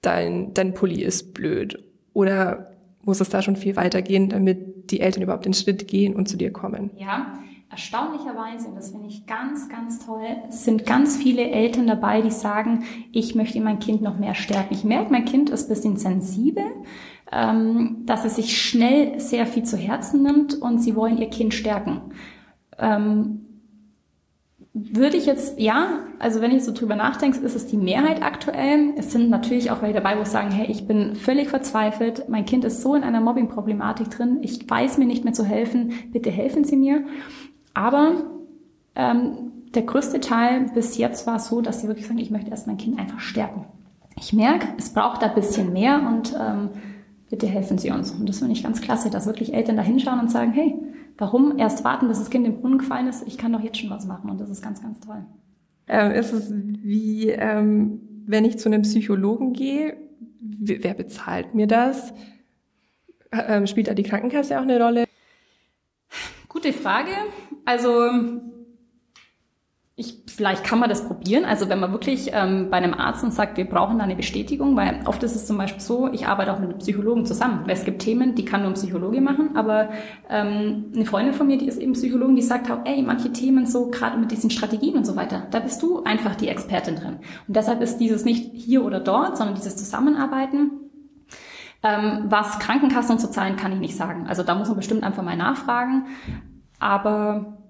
dein, 0.00 0.52
dein 0.54 0.74
Pulli 0.74 1.02
ist 1.02 1.32
blöd? 1.34 1.82
Oder 2.12 2.72
muss 3.02 3.20
es 3.20 3.30
da 3.30 3.42
schon 3.42 3.56
viel 3.56 3.76
weitergehen, 3.76 4.28
damit 4.28 4.90
die 4.90 5.00
Eltern 5.00 5.22
überhaupt 5.22 5.44
den 5.44 5.54
Schritt 5.54 5.88
gehen 5.88 6.14
und 6.14 6.28
zu 6.28 6.36
dir 6.36 6.52
kommen? 6.52 6.90
Ja, 6.96 7.38
erstaunlicherweise, 7.70 8.68
und 8.68 8.76
das 8.76 8.90
finde 8.90 9.08
ich 9.08 9.26
ganz, 9.26 9.68
ganz 9.68 10.04
toll, 10.04 10.26
sind 10.50 10.84
ganz 10.84 11.16
viele 11.16 11.50
Eltern 11.50 11.86
dabei, 11.86 12.20
die 12.20 12.30
sagen, 12.30 12.84
ich 13.12 13.34
möchte 13.34 13.60
mein 13.60 13.78
Kind 13.78 14.02
noch 14.02 14.18
mehr 14.18 14.34
stärken. 14.34 14.74
Ich 14.74 14.84
merke, 14.84 15.10
mein 15.10 15.24
Kind 15.24 15.50
ist 15.50 15.64
ein 15.64 15.74
bisschen 15.74 15.96
sensibel, 15.96 16.64
ähm, 17.32 18.02
dass 18.04 18.24
es 18.24 18.36
sich 18.36 18.60
schnell 18.60 19.18
sehr 19.18 19.46
viel 19.46 19.62
zu 19.62 19.76
Herzen 19.76 20.22
nimmt 20.22 20.54
und 20.54 20.80
sie 20.80 20.94
wollen 20.94 21.18
ihr 21.18 21.30
Kind 21.30 21.54
stärken. 21.54 22.12
Ähm, 22.78 23.46
würde 24.74 25.18
ich 25.18 25.26
jetzt, 25.26 25.60
ja, 25.60 26.00
also 26.18 26.40
wenn 26.40 26.50
ich 26.50 26.64
so 26.64 26.72
drüber 26.72 26.96
nachdenke, 26.96 27.38
ist 27.40 27.54
es 27.54 27.66
die 27.66 27.76
Mehrheit 27.76 28.22
aktuell. 28.22 28.94
Es 28.96 29.12
sind 29.12 29.28
natürlich 29.28 29.70
auch 29.70 29.82
welche 29.82 30.00
dabei, 30.00 30.18
wo 30.18 30.24
sagen, 30.24 30.50
hey, 30.50 30.66
ich 30.70 30.86
bin 30.86 31.14
völlig 31.14 31.50
verzweifelt, 31.50 32.28
mein 32.28 32.46
Kind 32.46 32.64
ist 32.64 32.80
so 32.80 32.94
in 32.94 33.02
einer 33.02 33.20
Mobbing-Problematik 33.20 34.10
drin, 34.10 34.38
ich 34.40 34.68
weiß 34.68 34.96
mir 34.96 35.04
nicht 35.04 35.24
mehr 35.24 35.34
zu 35.34 35.44
helfen, 35.44 35.92
bitte 36.12 36.30
helfen 36.30 36.64
Sie 36.64 36.76
mir. 36.76 37.04
Aber 37.74 38.12
ähm, 38.94 39.52
der 39.74 39.82
größte 39.82 40.20
Teil 40.20 40.70
bis 40.74 40.96
jetzt 40.96 41.26
war 41.26 41.38
so, 41.38 41.60
dass 41.60 41.80
sie 41.80 41.88
wirklich 41.88 42.06
sagen, 42.06 42.18
ich 42.18 42.30
möchte 42.30 42.50
erst 42.50 42.66
mein 42.66 42.76
Kind 42.76 42.98
einfach 42.98 43.20
stärken. 43.20 43.66
Ich 44.16 44.32
merke, 44.32 44.68
es 44.78 44.92
braucht 44.92 45.22
da 45.22 45.26
ein 45.26 45.34
bisschen 45.34 45.72
mehr 45.72 46.06
und 46.06 46.34
ähm, 46.38 46.70
bitte 47.30 47.46
helfen 47.46 47.78
Sie 47.78 47.90
uns. 47.90 48.10
Und 48.10 48.28
das 48.28 48.38
finde 48.38 48.52
ich 48.52 48.62
ganz 48.62 48.80
klasse, 48.80 49.10
dass 49.10 49.26
wirklich 49.26 49.54
Eltern 49.54 49.76
da 49.76 49.82
hinschauen 49.82 50.20
und 50.20 50.30
sagen, 50.30 50.52
hey, 50.52 50.74
Warum 51.18 51.58
erst 51.58 51.84
warten, 51.84 52.08
bis 52.08 52.18
das 52.18 52.30
Kind 52.30 52.46
im 52.46 52.60
Brunnen 52.60 52.78
gefallen 52.78 53.06
ist? 53.06 53.26
Ich 53.26 53.38
kann 53.38 53.52
doch 53.52 53.60
jetzt 53.60 53.78
schon 53.78 53.90
was 53.90 54.06
machen 54.06 54.30
und 54.30 54.40
das 54.40 54.50
ist 54.50 54.62
ganz, 54.62 54.82
ganz 54.82 55.00
toll. 55.00 55.24
Ähm, 55.86 56.12
ist 56.12 56.32
es 56.32 56.52
wie, 56.52 57.28
ähm, 57.28 58.00
wenn 58.26 58.44
ich 58.44 58.58
zu 58.58 58.68
einem 58.68 58.82
Psychologen 58.82 59.52
gehe, 59.52 59.96
wer 60.40 60.94
bezahlt 60.94 61.54
mir 61.54 61.66
das? 61.66 62.12
Ähm, 63.32 63.66
spielt 63.66 63.88
da 63.88 63.94
die 63.94 64.02
Krankenkasse 64.02 64.58
auch 64.58 64.62
eine 64.62 64.82
Rolle? 64.82 65.04
Gute 66.48 66.72
Frage. 66.72 67.12
Also 67.64 68.10
ich, 69.94 70.22
vielleicht 70.26 70.64
kann 70.64 70.78
man 70.78 70.88
das 70.88 71.06
probieren. 71.06 71.44
Also 71.44 71.68
wenn 71.68 71.78
man 71.78 71.92
wirklich 71.92 72.30
ähm, 72.32 72.70
bei 72.70 72.78
einem 72.78 72.94
Arzt 72.94 73.22
und 73.24 73.32
sagt, 73.32 73.58
wir 73.58 73.68
brauchen 73.68 73.98
da 73.98 74.04
eine 74.04 74.16
Bestätigung, 74.16 74.74
weil 74.74 75.00
oft 75.04 75.22
ist 75.22 75.36
es 75.36 75.46
zum 75.46 75.58
Beispiel 75.58 75.82
so, 75.82 76.10
ich 76.12 76.26
arbeite 76.26 76.52
auch 76.52 76.58
mit 76.58 76.70
einem 76.70 76.78
Psychologen 76.78 77.26
zusammen, 77.26 77.60
weil 77.66 77.74
es 77.74 77.84
gibt 77.84 78.00
Themen, 78.00 78.34
die 78.34 78.44
kann 78.44 78.62
nur 78.62 78.70
ein 78.70 78.74
Psychologe 78.74 79.20
machen, 79.20 79.54
aber 79.54 79.90
ähm, 80.30 80.92
eine 80.94 81.04
Freundin 81.04 81.34
von 81.34 81.46
mir, 81.46 81.58
die 81.58 81.68
ist 81.68 81.78
eben 81.78 81.92
Psychologin, 81.92 82.36
die 82.36 82.42
sagt 82.42 82.70
auch, 82.70 82.78
ey, 82.84 83.02
manche 83.02 83.32
Themen 83.32 83.66
so, 83.66 83.90
gerade 83.90 84.16
mit 84.16 84.30
diesen 84.30 84.48
Strategien 84.48 84.96
und 84.96 85.04
so 85.04 85.14
weiter, 85.14 85.46
da 85.50 85.60
bist 85.60 85.82
du 85.82 86.02
einfach 86.04 86.36
die 86.36 86.48
Expertin 86.48 86.96
drin. 86.96 87.18
Und 87.46 87.56
deshalb 87.56 87.82
ist 87.82 87.98
dieses 87.98 88.24
nicht 88.24 88.50
hier 88.54 88.84
oder 88.84 88.98
dort, 88.98 89.36
sondern 89.36 89.56
dieses 89.56 89.76
Zusammenarbeiten 89.76 90.70
ähm, 91.82 92.26
was 92.28 92.58
Krankenkassen 92.60 93.18
zu 93.18 93.30
zahlen, 93.30 93.56
kann 93.56 93.72
ich 93.72 93.80
nicht 93.80 93.96
sagen. 93.96 94.26
Also 94.28 94.42
da 94.42 94.54
muss 94.54 94.68
man 94.68 94.76
bestimmt 94.76 95.02
einfach 95.02 95.22
mal 95.22 95.36
nachfragen. 95.36 96.06
Aber 96.78 97.61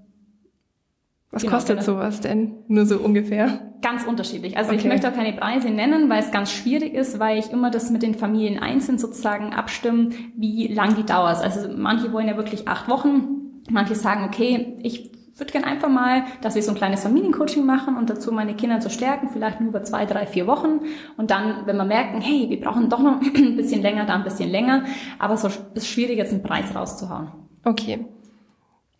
was 1.32 1.42
genau, 1.42 1.54
kostet 1.54 1.80
genau. 1.80 1.92
sowas 1.92 2.20
denn? 2.20 2.52
Nur 2.68 2.84
so 2.84 2.98
ungefähr? 2.98 3.72
Ganz 3.80 4.04
unterschiedlich. 4.04 4.58
Also 4.58 4.70
okay. 4.70 4.80
ich 4.80 4.84
möchte 4.84 5.08
auch 5.08 5.14
keine 5.14 5.32
Preise 5.32 5.70
nennen, 5.70 6.10
weil 6.10 6.20
es 6.20 6.30
ganz 6.30 6.52
schwierig 6.52 6.92
ist, 6.92 7.18
weil 7.18 7.38
ich 7.38 7.50
immer 7.50 7.70
das 7.70 7.90
mit 7.90 8.02
den 8.02 8.14
Familien 8.14 8.58
einzeln 8.62 8.98
sozusagen 8.98 9.54
abstimmen, 9.54 10.14
wie 10.36 10.68
lang 10.68 10.94
die 10.94 11.04
Dauer 11.04 11.32
ist. 11.32 11.40
Also 11.40 11.70
manche 11.74 12.12
wollen 12.12 12.28
ja 12.28 12.36
wirklich 12.36 12.68
acht 12.68 12.86
Wochen. 12.88 13.62
Manche 13.70 13.94
sagen, 13.94 14.24
okay, 14.24 14.76
ich 14.82 15.10
würde 15.38 15.52
gerne 15.52 15.66
einfach 15.66 15.88
mal, 15.88 16.24
dass 16.42 16.54
wir 16.54 16.62
so 16.62 16.70
ein 16.72 16.76
kleines 16.76 17.02
Familiencoaching 17.02 17.64
machen 17.64 17.96
und 17.96 18.10
dazu 18.10 18.30
meine 18.30 18.54
Kinder 18.54 18.80
zu 18.80 18.90
stärken, 18.90 19.30
vielleicht 19.32 19.58
nur 19.58 19.70
über 19.70 19.82
zwei, 19.82 20.04
drei, 20.04 20.26
vier 20.26 20.46
Wochen. 20.46 20.80
Und 21.16 21.30
dann, 21.30 21.64
wenn 21.64 21.78
wir 21.78 21.86
merken, 21.86 22.20
hey, 22.20 22.50
wir 22.50 22.60
brauchen 22.60 22.90
doch 22.90 23.00
noch 23.00 23.22
ein 23.34 23.56
bisschen 23.56 23.80
länger, 23.80 24.04
dann 24.04 24.18
ein 24.18 24.24
bisschen 24.24 24.50
länger. 24.50 24.84
Aber 25.18 25.38
so 25.38 25.48
ist 25.72 25.88
schwierig, 25.88 26.18
jetzt 26.18 26.32
einen 26.32 26.42
Preis 26.42 26.74
rauszuhauen. 26.74 27.28
Okay. 27.64 28.04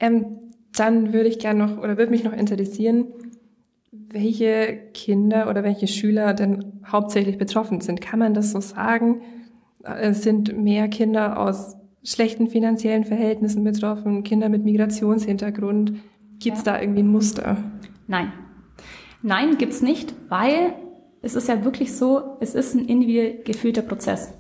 Ähm, 0.01 0.39
dann 0.75 1.13
würde 1.13 1.29
ich 1.29 1.39
gerne 1.39 1.67
noch 1.67 1.79
oder 1.79 1.99
würde 1.99 2.11
mich 2.11 2.25
noch 2.25 2.33
interessieren, 2.33 3.07
welche 3.91 4.79
Kinder 4.95 5.49
oder 5.49 5.65
welche 5.65 5.87
Schüler 5.87 6.35
denn 6.35 6.81
hauptsächlich 6.87 7.39
betroffen 7.39 7.81
sind. 7.81 8.01
Kann 8.01 8.19
man 8.19 8.35
das 8.35 8.53
so 8.53 8.61
sagen? 8.61 9.23
Es 9.83 10.23
sind 10.23 10.57
mehr 10.57 10.89
Kinder 10.89 11.39
aus 11.39 11.77
schlechten 12.05 12.49
finanziellen 12.49 13.05
Verhältnissen 13.05 13.65
betroffen, 13.65 14.23
Kinder 14.23 14.49
mit 14.49 14.65
Migrationshintergrund. 14.65 15.95
Gibt 16.39 16.59
es 16.59 16.65
ja. 16.65 16.73
da 16.73 16.81
irgendwie 16.81 17.03
ein 17.03 17.09
Muster? 17.09 17.57
Nein. 18.07 18.33
Nein, 19.23 19.57
gibt's 19.59 19.83
nicht, 19.83 20.15
weil 20.29 20.75
es 21.21 21.37
ist 21.37 21.49
ja 21.49 21.65
wirklich 21.65 21.95
so, 21.95 22.37
es 22.41 22.55
ist 22.55 22.75
ein 22.75 22.87
individuell 22.87 23.43
gefühlter 23.45 23.83
Prozess. 23.83 24.35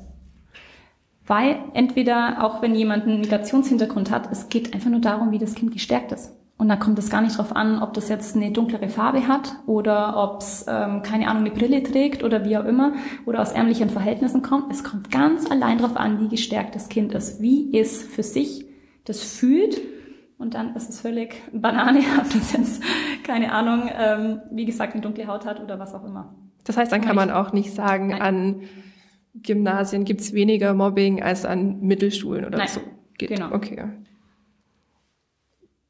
Weil 1.26 1.56
entweder, 1.74 2.44
auch 2.44 2.62
wenn 2.62 2.74
jemand 2.74 3.04
einen 3.04 3.20
Migrationshintergrund 3.20 4.11
hat, 4.11 4.30
es 4.32 4.48
geht 4.48 4.74
einfach 4.74 4.90
nur 4.90 5.00
darum, 5.00 5.30
wie 5.30 5.38
das 5.38 5.54
Kind 5.54 5.72
gestärkt 5.72 6.12
ist. 6.12 6.32
Und 6.58 6.68
da 6.68 6.76
kommt 6.76 6.98
es 6.98 7.11
gar 7.11 7.22
nicht 7.22 7.37
darauf 7.37 7.56
an, 7.56 7.82
ob 7.82 7.92
das 7.94 8.08
jetzt 8.08 8.37
eine 8.37 8.52
dunklere 8.52 8.88
Farbe 8.88 9.26
hat 9.26 9.56
oder 9.66 10.16
ob 10.16 10.42
es, 10.42 10.64
ähm, 10.68 11.02
keine 11.02 11.26
Ahnung, 11.28 11.44
eine 11.44 11.50
Brille 11.50 11.82
trägt 11.82 12.22
oder 12.22 12.44
wie 12.44 12.56
auch 12.56 12.64
immer 12.64 12.92
oder 13.26 13.40
aus 13.40 13.50
ärmlichen 13.50 13.90
Verhältnissen 13.90 14.42
kommt. 14.42 14.70
Es 14.70 14.85
kommt 14.85 15.11
ganz 15.11 15.50
allein 15.50 15.78
darauf 15.78 15.96
an, 15.96 16.20
wie 16.20 16.28
gestärkt 16.28 16.76
das 16.76 16.88
Kind 16.88 17.14
ist, 17.14 17.42
wie 17.42 17.76
es 17.76 18.02
für 18.02 18.22
sich 18.22 18.66
das 19.04 19.24
fühlt. 19.24 19.80
Und 20.38 20.54
dann 20.54 20.76
ist 20.76 20.88
es 20.88 21.00
völlig 21.00 21.42
Banane, 21.52 22.00
ob 22.18 22.32
das 22.32 22.52
jetzt, 22.52 22.82
keine 23.24 23.52
Ahnung, 23.52 23.88
ähm, 23.96 24.40
wie 24.50 24.64
gesagt, 24.64 24.92
eine 24.92 25.02
dunkle 25.02 25.26
Haut 25.26 25.44
hat 25.46 25.61
oder 25.61 25.80
was 25.80 25.94
auch 25.94 26.04
immer. 26.04 26.35
Das 26.64 26.76
heißt, 26.76 26.92
dann 26.92 27.00
kann 27.00 27.16
man 27.16 27.30
auch 27.30 27.52
nicht 27.52 27.74
sagen, 27.74 28.08
Nein. 28.08 28.22
an 28.22 28.61
Gymnasien 29.34 30.04
gibt's 30.04 30.32
weniger 30.32 30.74
Mobbing 30.74 31.22
als 31.22 31.44
an 31.44 31.80
Mittelschulen 31.80 32.44
oder 32.44 32.58
Nein. 32.58 32.68
so. 32.68 32.80
Geht. 33.18 33.30
Genau. 33.30 33.54
Okay. 33.54 33.88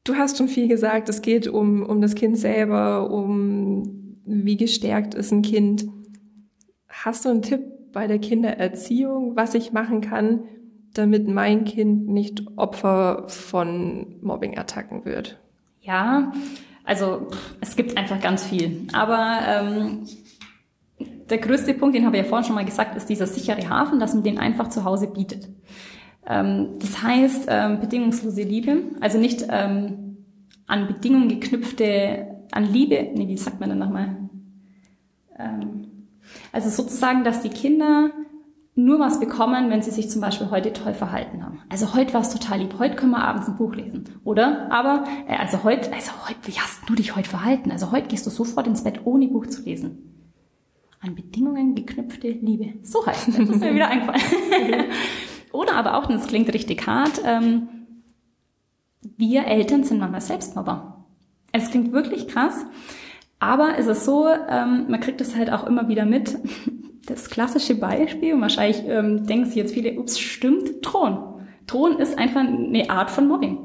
Du 0.03 0.15
hast 0.15 0.37
schon 0.37 0.47
viel 0.47 0.67
gesagt, 0.67 1.07
es 1.09 1.21
geht 1.21 1.47
um, 1.47 1.83
um 1.83 2.01
das 2.01 2.15
Kind 2.15 2.37
selber, 2.37 3.09
um 3.09 4.17
wie 4.25 4.57
gestärkt 4.57 5.13
ist 5.13 5.31
ein 5.31 5.41
Kind. 5.41 5.85
Hast 6.89 7.25
du 7.25 7.29
einen 7.29 7.41
Tipp 7.41 7.61
bei 7.91 8.07
der 8.07 8.19
Kindererziehung, 8.19 9.35
was 9.35 9.55
ich 9.55 9.71
machen 9.71 10.01
kann, 10.01 10.43
damit 10.93 11.27
mein 11.27 11.65
Kind 11.65 12.07
nicht 12.07 12.45
Opfer 12.57 13.25
von 13.27 14.17
Mobbing-Attacken 14.21 15.05
wird? 15.05 15.39
Ja, 15.81 16.31
also 16.83 17.27
es 17.61 17.75
gibt 17.75 17.97
einfach 17.97 18.19
ganz 18.19 18.45
viel. 18.45 18.87
Aber 18.93 19.39
ähm, 19.47 20.03
der 21.29 21.37
größte 21.37 21.73
Punkt, 21.73 21.95
den 21.95 22.05
habe 22.05 22.17
ich 22.17 22.23
ja 22.23 22.29
vorhin 22.29 22.45
schon 22.45 22.55
mal 22.55 22.65
gesagt, 22.65 22.95
ist 22.95 23.09
dieser 23.09 23.27
sichere 23.27 23.69
Hafen, 23.69 23.99
dass 23.99 24.13
man 24.13 24.23
den 24.23 24.37
einfach 24.37 24.69
zu 24.69 24.83
Hause 24.83 25.07
bietet. 25.07 25.49
Ähm, 26.27 26.75
das 26.79 27.01
heißt, 27.01 27.45
ähm, 27.49 27.79
bedingungslose 27.79 28.43
Liebe, 28.43 28.83
also 29.01 29.17
nicht 29.17 29.45
ähm, 29.49 30.17
an 30.67 30.87
Bedingungen 30.87 31.29
geknüpfte, 31.29 32.27
an 32.51 32.65
Liebe, 32.65 33.09
nee, 33.15 33.27
wie 33.27 33.37
sagt 33.37 33.59
man 33.59 33.69
denn 33.69 33.79
nochmal? 33.79 34.29
Ähm, 35.37 36.07
also 36.51 36.69
sozusagen, 36.69 37.23
dass 37.23 37.41
die 37.41 37.49
Kinder 37.49 38.11
nur 38.75 38.99
was 38.99 39.19
bekommen, 39.19 39.69
wenn 39.69 39.83
sie 39.83 39.91
sich 39.91 40.09
zum 40.09 40.21
Beispiel 40.21 40.49
heute 40.49 40.73
toll 40.73 40.93
verhalten 40.93 41.43
haben. 41.43 41.59
Also 41.69 41.93
heute 41.93 42.13
war 42.13 42.21
es 42.21 42.29
total 42.29 42.59
lieb, 42.59 42.75
heute 42.79 42.95
können 42.95 43.11
wir 43.11 43.23
abends 43.23 43.47
ein 43.47 43.55
Buch 43.55 43.75
lesen, 43.75 44.05
oder? 44.23 44.71
Aber 44.71 45.03
äh, 45.27 45.35
also 45.35 45.63
heute, 45.63 45.93
also 45.93 46.11
heute, 46.27 46.39
wie 46.45 46.59
hast 46.59 46.81
du 46.87 46.95
dich 46.95 47.15
heute 47.15 47.29
verhalten? 47.29 47.71
Also 47.71 47.91
heute 47.91 48.07
gehst 48.07 48.25
du 48.25 48.29
sofort 48.29 48.65
ins 48.65 48.83
Bett, 48.83 49.01
ohne 49.05 49.27
Buch 49.27 49.47
zu 49.47 49.61
lesen. 49.61 50.12
An 51.03 51.15
Bedingungen 51.15 51.75
geknüpfte 51.75 52.29
Liebe. 52.29 52.73
So 52.81 53.05
heißt 53.05 53.27
es. 53.27 53.35
Das 53.37 53.49
ist 53.49 53.59
mir 53.59 53.75
wieder 53.75 53.89
eingefallen. 53.89 54.21
Oder 55.51 55.75
aber 55.75 55.97
auch, 55.97 56.07
und 56.07 56.15
das 56.15 56.27
klingt 56.27 56.51
richtig 56.53 56.87
hart, 56.87 57.21
ähm, 57.25 57.67
wir 59.17 59.45
Eltern 59.45 59.83
sind 59.83 59.99
manchmal 59.99 60.21
Selbstmobber. 60.21 61.05
Es 61.51 61.69
klingt 61.69 61.91
wirklich 61.91 62.29
krass, 62.29 62.65
aber 63.37 63.77
es 63.77 63.87
ist 63.87 64.05
so, 64.05 64.27
ähm, 64.27 64.85
man 64.87 65.01
kriegt 65.01 65.19
es 65.19 65.35
halt 65.35 65.51
auch 65.51 65.65
immer 65.65 65.87
wieder 65.87 66.05
mit. 66.05 66.37
Das 67.05 67.29
klassische 67.29 67.75
Beispiel, 67.75 68.33
und 68.33 68.39
wahrscheinlich 68.39 68.81
ähm, 68.87 69.27
denken 69.27 69.47
sich 69.47 69.55
jetzt 69.55 69.73
viele, 69.73 69.99
ups, 69.99 70.17
stimmt, 70.17 70.81
Thron. 70.83 71.17
Thron 71.67 71.99
ist 71.99 72.17
einfach 72.17 72.39
eine 72.39 72.89
Art 72.89 73.11
von 73.11 73.27
Mobbing. 73.27 73.57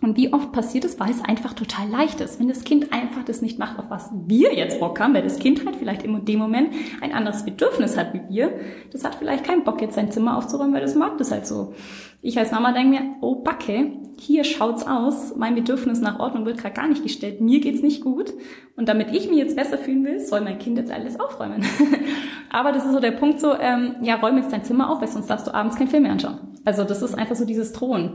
Und 0.00 0.16
wie 0.16 0.32
oft 0.32 0.52
passiert 0.52 0.84
es, 0.84 1.00
weil 1.00 1.10
es 1.10 1.24
einfach 1.24 1.54
total 1.54 1.88
leicht 1.88 2.20
ist. 2.20 2.38
Wenn 2.38 2.48
das 2.48 2.62
Kind 2.62 2.92
einfach 2.92 3.24
das 3.24 3.42
nicht 3.42 3.58
macht, 3.58 3.78
auf 3.78 3.90
was 3.90 4.10
wir 4.26 4.54
jetzt 4.54 4.78
Bock 4.78 5.00
haben, 5.00 5.14
weil 5.14 5.22
das 5.22 5.40
Kind 5.40 5.64
halt 5.66 5.76
vielleicht 5.76 6.04
in 6.04 6.24
dem 6.24 6.38
Moment 6.38 6.72
ein 7.00 7.12
anderes 7.12 7.44
Bedürfnis 7.44 7.96
hat 7.96 8.14
wie 8.14 8.22
wir, 8.28 8.52
das 8.92 9.04
hat 9.04 9.16
vielleicht 9.16 9.44
keinen 9.44 9.64
Bock, 9.64 9.80
jetzt 9.80 9.96
sein 9.96 10.12
Zimmer 10.12 10.36
aufzuräumen, 10.36 10.72
weil 10.72 10.82
das 10.82 10.94
mag 10.94 11.18
das 11.18 11.32
halt 11.32 11.46
so. 11.46 11.74
Ich 12.20 12.38
als 12.38 12.50
Mama 12.50 12.72
denke 12.72 12.90
mir, 12.90 13.02
oh 13.20 13.36
Backe, 13.36 13.92
hier 14.18 14.42
schaut's 14.42 14.84
aus, 14.84 15.36
mein 15.36 15.54
Bedürfnis 15.54 16.00
nach 16.00 16.18
Ordnung 16.18 16.44
wird 16.44 16.58
gerade 16.58 16.74
gar 16.74 16.88
nicht 16.88 17.04
gestellt, 17.04 17.40
mir 17.40 17.60
geht's 17.60 17.82
nicht 17.82 18.02
gut. 18.02 18.32
Und 18.76 18.88
damit 18.88 19.14
ich 19.14 19.28
mich 19.28 19.38
jetzt 19.38 19.56
besser 19.56 19.78
fühlen 19.78 20.04
will, 20.04 20.18
soll 20.18 20.40
mein 20.40 20.58
Kind 20.58 20.78
jetzt 20.78 20.90
alles 20.90 21.20
aufräumen. 21.20 21.64
Aber 22.50 22.72
das 22.72 22.84
ist 22.84 22.92
so 22.92 23.00
der 23.00 23.12
Punkt 23.12 23.40
so, 23.40 23.54
ähm, 23.54 23.96
ja, 24.02 24.16
räum 24.16 24.36
jetzt 24.38 24.52
dein 24.52 24.64
Zimmer 24.64 24.90
auf, 24.90 25.00
weil 25.00 25.08
sonst 25.08 25.28
darfst 25.28 25.46
du 25.46 25.54
abends 25.54 25.76
keinen 25.76 25.88
Film 25.88 26.04
mehr 26.04 26.12
anschauen. 26.12 26.38
Also 26.64 26.82
das 26.82 27.02
ist 27.02 27.14
einfach 27.14 27.36
so 27.36 27.44
dieses 27.44 27.72
Drohen. 27.72 28.14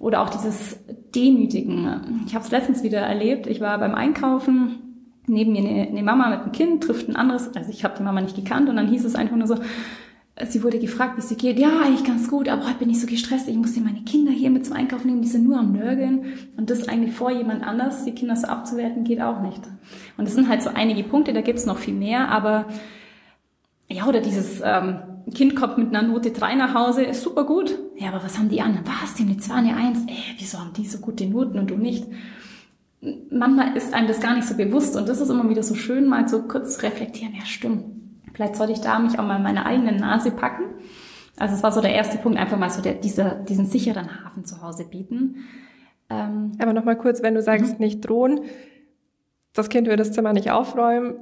Oder 0.00 0.22
auch 0.22 0.30
dieses 0.30 0.78
Demütigen. 1.14 2.24
Ich 2.26 2.34
habe 2.34 2.44
es 2.44 2.50
letztens 2.50 2.82
wieder 2.82 3.00
erlebt, 3.00 3.46
ich 3.46 3.60
war 3.60 3.78
beim 3.78 3.94
Einkaufen, 3.94 4.84
neben 5.26 5.52
mir 5.52 5.60
eine, 5.60 5.88
eine 5.88 6.02
Mama 6.02 6.28
mit 6.30 6.40
einem 6.40 6.52
Kind, 6.52 6.82
trifft 6.82 7.08
ein 7.08 7.16
anderes, 7.16 7.54
also 7.54 7.70
ich 7.70 7.84
habe 7.84 7.94
die 7.96 8.02
Mama 8.02 8.20
nicht 8.20 8.36
gekannt 8.36 8.68
und 8.68 8.76
dann 8.76 8.88
hieß 8.88 9.04
es 9.04 9.14
einfach 9.14 9.36
nur 9.36 9.46
so, 9.46 9.56
sie 10.48 10.62
wurde 10.64 10.78
gefragt, 10.78 11.16
wie 11.16 11.20
es 11.20 11.30
ihr 11.30 11.36
geht. 11.36 11.58
Ja, 11.58 11.80
eigentlich 11.80 12.04
ganz 12.04 12.28
gut, 12.28 12.48
aber 12.48 12.66
heute 12.66 12.78
bin 12.78 12.90
ich 12.90 13.00
so 13.00 13.06
gestresst. 13.06 13.48
Ich 13.48 13.56
muss 13.56 13.74
hier 13.74 13.82
meine 13.82 14.02
Kinder 14.02 14.32
hier 14.32 14.50
mit 14.50 14.66
zum 14.66 14.74
Einkaufen 14.74 15.06
nehmen, 15.06 15.22
die 15.22 15.28
sind 15.28 15.44
nur 15.44 15.58
am 15.58 15.72
Nörgeln. 15.72 16.24
Und 16.56 16.70
das 16.70 16.88
eigentlich 16.88 17.14
vor 17.14 17.30
jemand 17.30 17.64
anders, 17.64 18.04
die 18.04 18.12
Kinder 18.12 18.34
so 18.34 18.48
abzuwerten, 18.48 19.04
geht 19.04 19.20
auch 19.20 19.42
nicht. 19.42 19.62
Und 20.16 20.26
das 20.26 20.34
sind 20.34 20.48
halt 20.48 20.62
so 20.62 20.70
einige 20.70 21.04
Punkte, 21.04 21.32
da 21.32 21.40
gibt's 21.40 21.66
noch 21.66 21.78
viel 21.78 21.94
mehr, 21.94 22.28
aber 22.28 22.66
ja, 23.88 24.06
oder 24.06 24.20
dieses 24.20 24.60
ähm, 24.64 24.98
Kind 25.34 25.54
kommt 25.54 25.78
mit 25.78 25.94
einer 25.94 26.06
Note 26.06 26.32
3 26.32 26.54
nach 26.56 26.74
Hause, 26.74 27.04
ist 27.04 27.22
super 27.22 27.44
gut. 27.44 27.78
Ja, 27.96 28.08
aber 28.08 28.24
was 28.24 28.38
haben 28.38 28.48
die 28.48 28.60
anderen? 28.60 28.86
Was, 28.86 29.14
die 29.14 29.22
haben 29.22 29.30
eine 29.30 29.38
2, 29.38 29.54
eine 29.54 29.76
1? 29.76 29.98
Ey, 30.08 30.16
wieso 30.38 30.58
haben 30.58 30.72
die 30.72 30.86
so 30.86 30.98
gute 30.98 31.26
Noten 31.26 31.58
und 31.58 31.70
du 31.70 31.76
nicht? 31.76 32.06
Manchmal 33.30 33.76
ist 33.76 33.92
einem 33.92 34.08
das 34.08 34.20
gar 34.20 34.34
nicht 34.34 34.48
so 34.48 34.56
bewusst 34.56 34.96
und 34.96 35.08
das 35.08 35.20
ist 35.20 35.28
immer 35.28 35.48
wieder 35.48 35.62
so 35.62 35.74
schön, 35.74 36.06
mal 36.06 36.26
so 36.26 36.42
kurz 36.42 36.82
reflektieren, 36.82 37.34
ja 37.34 37.44
stimmt, 37.44 37.84
Vielleicht 38.34 38.56
sollte 38.56 38.72
ich 38.72 38.80
da 38.80 38.98
mich 38.98 39.18
auch 39.18 39.24
mal 39.24 39.38
meine 39.38 39.64
eigene 39.64 39.92
Nase 39.92 40.30
packen. 40.30 40.64
Also 41.38 41.54
es 41.54 41.62
war 41.62 41.72
so 41.72 41.80
der 41.80 41.94
erste 41.94 42.18
Punkt, 42.18 42.38
einfach 42.38 42.58
mal 42.58 42.70
so 42.70 42.82
der, 42.82 42.94
dieser, 42.94 43.36
diesen 43.36 43.66
sicheren 43.66 44.24
Hafen 44.24 44.44
zu 44.44 44.60
Hause 44.60 44.84
bieten. 44.84 45.44
Ähm, 46.10 46.52
Aber 46.60 46.72
nochmal 46.72 46.98
kurz, 46.98 47.22
wenn 47.22 47.34
du 47.34 47.42
sagst, 47.42 47.78
mhm. 47.78 47.84
nicht 47.84 48.00
drohen, 48.00 48.40
das 49.52 49.68
Kind 49.68 49.88
will 49.88 49.96
das 49.96 50.12
Zimmer 50.12 50.32
nicht 50.32 50.50
aufräumen, 50.50 51.14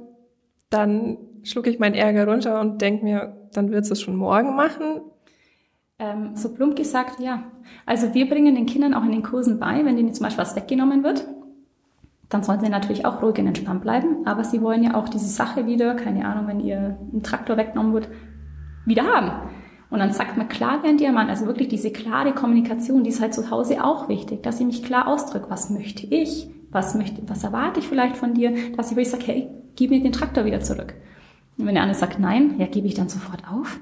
dann 0.69 1.17
schlucke 1.43 1.69
ich 1.69 1.79
meinen 1.79 1.95
Ärger 1.95 2.27
runter 2.27 2.59
und 2.59 2.81
denke 2.81 3.03
mir, 3.03 3.37
dann 3.53 3.71
wird 3.71 3.89
es 3.89 4.01
schon 4.01 4.15
morgen 4.15 4.55
machen. 4.55 5.01
Ähm, 5.99 6.35
so 6.35 6.53
plump 6.53 6.75
gesagt, 6.75 7.19
ja. 7.19 7.43
Also 7.85 8.13
wir 8.13 8.27
bringen 8.27 8.55
den 8.55 8.65
Kindern 8.65 8.93
auch 8.93 9.03
in 9.03 9.11
den 9.11 9.23
Kursen 9.23 9.59
bei, 9.59 9.85
wenn 9.85 9.95
denen 9.95 10.13
zum 10.13 10.23
Beispiel 10.23 10.41
was 10.41 10.55
weggenommen 10.55 11.03
wird, 11.03 11.27
dann 12.33 12.43
sollen 12.43 12.59
sie 12.59 12.69
natürlich 12.69 13.05
auch 13.05 13.21
ruhig 13.21 13.37
und 13.37 13.47
entspannt 13.47 13.81
bleiben. 13.81 14.25
Aber 14.25 14.43
sie 14.43 14.61
wollen 14.61 14.83
ja 14.83 14.95
auch 14.95 15.09
diese 15.09 15.27
Sache 15.27 15.65
wieder, 15.65 15.95
keine 15.95 16.25
Ahnung, 16.25 16.47
wenn 16.47 16.59
ihr 16.59 16.97
ein 17.13 17.23
Traktor 17.23 17.57
weggenommen 17.57 17.93
wird, 17.93 18.07
wieder 18.85 19.03
haben. 19.03 19.31
Und 19.89 19.99
dann 19.99 20.11
sagt 20.11 20.37
man 20.37 20.49
klar 20.49 20.81
wie 20.81 20.87
ein 20.87 20.97
Diamant, 20.97 21.29
also 21.29 21.45
wirklich 21.45 21.67
diese 21.67 21.91
klare 21.91 22.33
Kommunikation, 22.33 23.03
die 23.03 23.11
ist 23.11 23.21
halt 23.21 23.33
zu 23.33 23.51
Hause 23.51 23.83
auch 23.83 24.09
wichtig, 24.09 24.41
dass 24.41 24.59
ich 24.59 24.65
mich 24.65 24.83
klar 24.83 25.07
ausdrücke, 25.07 25.49
was 25.49 25.69
möchte 25.69 26.07
ich, 26.07 26.49
was 26.71 26.95
möchte, 26.95 27.21
was 27.27 27.43
erwarte 27.43 27.79
ich 27.79 27.87
vielleicht 27.87 28.17
von 28.17 28.33
dir, 28.33 28.53
dass 28.75 28.89
ich 28.89 28.97
wirklich 28.97 29.11
sage, 29.11 29.25
hey, 29.27 29.49
gib 29.75 29.91
mir 29.91 30.01
den 30.01 30.11
Traktor 30.11 30.45
wieder 30.45 30.61
zurück. 30.61 30.95
Und 31.57 31.67
wenn 31.67 31.75
der 31.75 31.83
andere 31.83 31.99
sagt 31.99 32.19
nein, 32.19 32.55
ja, 32.57 32.65
gebe 32.65 32.87
ich 32.87 32.95
dann 32.95 33.09
sofort 33.09 33.43
auf. 33.47 33.79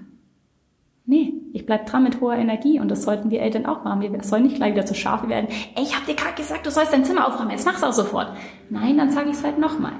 Nee, 1.05 1.33
ich 1.53 1.65
bleib 1.65 1.85
dran 1.85 2.03
mit 2.03 2.21
hoher 2.21 2.35
Energie 2.35 2.79
und 2.79 2.89
das 2.89 3.03
sollten 3.03 3.29
wir 3.29 3.41
Eltern 3.41 3.65
auch 3.65 3.83
machen. 3.83 4.01
Wir 4.01 4.23
sollen 4.23 4.43
nicht 4.43 4.55
gleich 4.55 4.73
wieder 4.73 4.85
zu 4.85 4.95
Schafe 4.95 5.27
werden. 5.27 5.47
Ey, 5.75 5.83
ich 5.83 5.95
hab 5.95 6.05
dir 6.05 6.15
gerade 6.15 6.35
gesagt, 6.35 6.65
du 6.65 6.71
sollst 6.71 6.93
dein 6.93 7.03
Zimmer 7.03 7.27
aufräumen, 7.27 7.51
jetzt 7.51 7.65
mach's 7.65 7.83
auch 7.83 7.93
sofort. 7.93 8.31
Nein, 8.69 8.97
dann 8.97 9.11
sage 9.11 9.29
ich 9.29 9.35
es 9.35 9.43
halt 9.43 9.57
nochmal. 9.57 9.93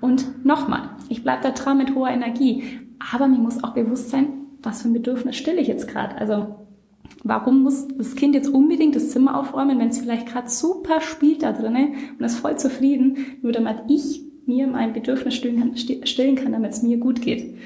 Und 0.00 0.44
nochmal. 0.44 0.90
Ich 1.08 1.22
bleib 1.22 1.42
da 1.42 1.50
dran 1.50 1.78
mit 1.78 1.94
hoher 1.94 2.08
Energie. 2.08 2.80
Aber 3.12 3.28
mir 3.28 3.38
muss 3.38 3.62
auch 3.62 3.74
bewusst 3.74 4.10
sein, 4.10 4.28
was 4.62 4.82
für 4.82 4.88
ein 4.88 4.94
Bedürfnis 4.94 5.36
stille 5.36 5.60
ich 5.60 5.68
jetzt 5.68 5.88
gerade. 5.88 6.16
Also 6.16 6.66
warum 7.24 7.62
muss 7.62 7.86
das 7.88 8.16
Kind 8.16 8.34
jetzt 8.34 8.48
unbedingt 8.48 8.96
das 8.96 9.10
Zimmer 9.10 9.38
aufräumen, 9.38 9.78
wenn 9.78 9.88
es 9.88 9.98
vielleicht 9.98 10.26
gerade 10.26 10.48
super 10.48 11.00
spielt 11.00 11.42
da 11.42 11.52
drinnen 11.52 11.94
und 12.18 12.24
ist 12.24 12.38
voll 12.38 12.56
zufrieden, 12.56 13.38
nur 13.42 13.52
damit 13.52 13.82
ich 13.88 14.22
mir 14.46 14.66
mein 14.66 14.92
Bedürfnis 14.92 15.34
stillen 15.34 15.58
kann, 15.58 15.76
stillen 15.76 16.36
kann 16.36 16.52
damit 16.52 16.72
es 16.72 16.82
mir 16.82 16.98
gut 16.98 17.20
geht. 17.20 17.56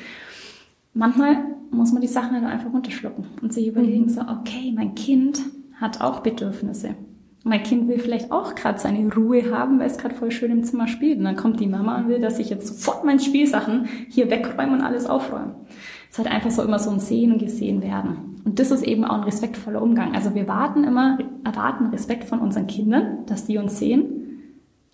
Manchmal 0.94 1.44
muss 1.70 1.92
man 1.92 2.02
die 2.02 2.08
Sachen 2.08 2.34
dann 2.34 2.44
einfach 2.44 2.72
runterschlucken 2.72 3.26
und 3.42 3.52
sich 3.52 3.66
überlegen, 3.66 4.04
mhm. 4.04 4.08
so, 4.08 4.20
okay, 4.22 4.72
mein 4.74 4.94
Kind 4.94 5.40
hat 5.80 6.00
auch 6.00 6.20
Bedürfnisse. 6.20 6.94
mein 7.42 7.62
Kind 7.62 7.88
will 7.88 7.98
vielleicht 7.98 8.30
auch 8.32 8.54
gerade 8.54 8.78
seine 8.78 9.12
Ruhe 9.12 9.50
haben, 9.50 9.78
weil 9.78 9.86
es 9.86 9.96
gerade 9.96 10.14
voll 10.14 10.30
schön 10.30 10.50
im 10.50 10.62
Zimmer 10.62 10.88
spielt. 10.88 11.18
Und 11.18 11.24
dann 11.24 11.36
kommt 11.36 11.58
die 11.58 11.66
Mama 11.66 11.98
und 11.98 12.08
will, 12.08 12.20
dass 12.20 12.38
ich 12.38 12.50
jetzt 12.50 12.66
sofort 12.66 13.04
meine 13.04 13.20
Spielsachen 13.20 13.86
hier 14.10 14.30
wegräume 14.30 14.72
und 14.72 14.82
alles 14.82 15.06
aufräume. 15.06 15.54
Es 16.10 16.18
hat 16.18 16.26
einfach 16.26 16.50
so 16.50 16.62
immer 16.62 16.78
so 16.78 16.90
ein 16.90 16.98
Sehen 16.98 17.32
und 17.32 17.38
Gesehen 17.38 17.82
werden. 17.82 18.40
Und 18.44 18.58
das 18.58 18.70
ist 18.70 18.82
eben 18.82 19.04
auch 19.04 19.14
ein 19.14 19.24
respektvoller 19.24 19.80
Umgang. 19.80 20.14
Also 20.14 20.34
wir 20.34 20.48
warten 20.48 20.84
immer, 20.84 21.18
erwarten 21.44 21.86
Respekt 21.86 22.24
von 22.24 22.40
unseren 22.40 22.66
Kindern, 22.66 23.24
dass 23.26 23.46
die 23.46 23.58
uns 23.58 23.78
sehen. 23.78 24.42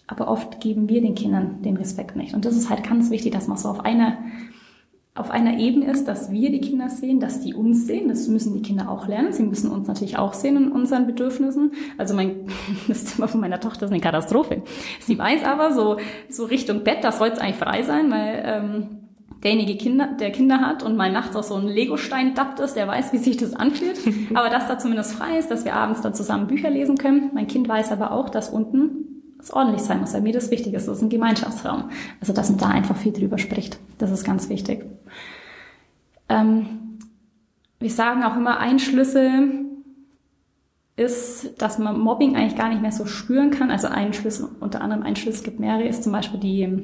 Aber 0.07 0.29
oft 0.29 0.61
geben 0.61 0.89
wir 0.89 1.01
den 1.01 1.15
Kindern 1.15 1.63
den 1.63 1.77
Respekt 1.77 2.15
nicht. 2.15 2.35
Und 2.35 2.45
das 2.45 2.55
ist 2.55 2.71
halt 2.71 2.85
ganz 2.89 3.11
wichtig, 3.11 3.33
dass 3.33 3.49
man 3.49 3.57
so 3.57 3.69
auf 3.69 3.85
einer 3.85 4.19
auf 5.17 5.31
einer 5.31 5.59
Ebene 5.59 5.91
ist, 5.91 6.07
dass 6.07 6.31
wir 6.31 6.51
die 6.51 6.61
Kinder 6.61 6.91
sehen, 6.91 7.21
dass 7.21 7.41
die 7.41 7.55
uns 7.55 7.87
sehen. 7.87 8.09
Das 8.09 8.29
müssen 8.29 8.53
die 8.53 8.63
Kinder 8.63 8.91
auch 8.91 9.09
lernen. 9.09 9.33
Sie 9.33 9.43
müssen 9.43 9.71
uns 9.71 9.89
natürlich 9.89 10.19
auch 10.19 10.35
sehen 10.35 10.57
in 10.57 10.73
unseren 10.73 11.07
Bedürfnissen. 11.07 11.73
Also 11.97 12.15
mein, 12.15 12.49
das 12.89 13.07
Zimmer 13.07 13.27
von 13.27 13.41
meiner 13.41 13.59
Tochter 13.59 13.87
ist 13.87 13.93
eine 13.93 14.01
Katastrophe. 14.01 14.63
Sie 15.01 15.19
weiß 15.19 15.45
aber 15.45 15.73
so, 15.73 15.97
so 16.29 16.45
Richtung 16.45 16.85
Bett, 16.85 16.99
das 17.03 17.19
soll 17.19 17.29
es 17.29 17.39
eigentlich 17.39 17.57
frei 17.57 17.83
sein, 17.83 18.11
weil 18.11 18.43
ähm, 18.45 18.87
derjenige 19.43 19.77
Kinder, 19.77 20.09
der 20.21 20.33
Kinder 20.33 20.61
hat 20.61 20.83
und 20.83 20.97
mal 20.97 21.11
nachts 21.11 21.35
auf 21.35 21.47
so 21.47 21.55
einen 21.55 21.69
Legostein 21.69 22.35
dappt 22.35 22.61
ist, 22.61 22.75
der 22.75 22.87
weiß, 22.87 23.13
wie 23.15 23.19
sich 23.19 23.39
das 23.39 23.55
anfühlt. 23.55 23.99
aber 24.35 24.51
dass 24.51 24.69
da 24.69 24.79
zumindest 24.79 25.15
frei 25.15 25.39
ist, 25.39 25.51
dass 25.51 25.65
wir 25.65 25.75
abends 25.75 26.03
dann 26.03 26.15
zusammen 26.15 26.47
Bücher 26.47 26.69
lesen 26.69 26.99
können. 26.99 27.31
Mein 27.33 27.47
Kind 27.47 27.69
weiß 27.69 27.91
aber 27.91 28.13
auch, 28.13 28.29
dass 28.29 28.51
unten 28.51 29.06
es 29.47 29.53
ordentlich 29.53 29.83
sein 29.83 30.01
muss, 30.01 30.13
weil 30.13 30.23
mir 30.23 30.33
das 30.33 30.51
wichtig 30.51 30.75
ist. 30.75 30.89
Das 30.89 30.97
ist 30.97 31.03
ein 31.03 31.09
Gemeinschaftsraum. 31.09 31.91
Also, 32.21 32.33
dass 32.33 32.51
man 32.51 32.59
da 32.59 32.69
einfach 32.69 32.97
viel 32.97 33.13
drüber 33.13 33.39
spricht. 33.39 33.79
Das 33.99 34.11
ist 34.11 34.25
ganz 34.25 34.49
wichtig. 34.49 34.85
Ähm, 36.29 36.99
wir 37.79 37.91
sagen 37.91 38.25
auch 38.25 38.37
immer, 38.37 38.59
ein 38.59 38.79
Schlüssel 38.79 39.67
ist, 40.97 41.61
dass 41.61 41.79
man 41.79 42.01
Mobbing 42.01 42.37
eigentlich 42.37 42.57
gar 42.57 42.71
nicht 42.71 42.83
mehr 42.83 42.93
so 42.93 43.07
spüren 43.07 43.51
kann. 43.51 43.71
Also 43.71 43.87
ein 43.87 44.13
Schlüssel, 44.15 44.49
unter 44.61 44.81
anderem 44.81 45.03
ein 45.03 45.15
Schlüssel, 45.15 45.39
es 45.39 45.45
gibt 45.45 45.61
mehrere, 45.61 45.87
ist 45.87 46.03
zum 46.03 46.13
Beispiel 46.13 46.41
die 46.41 46.83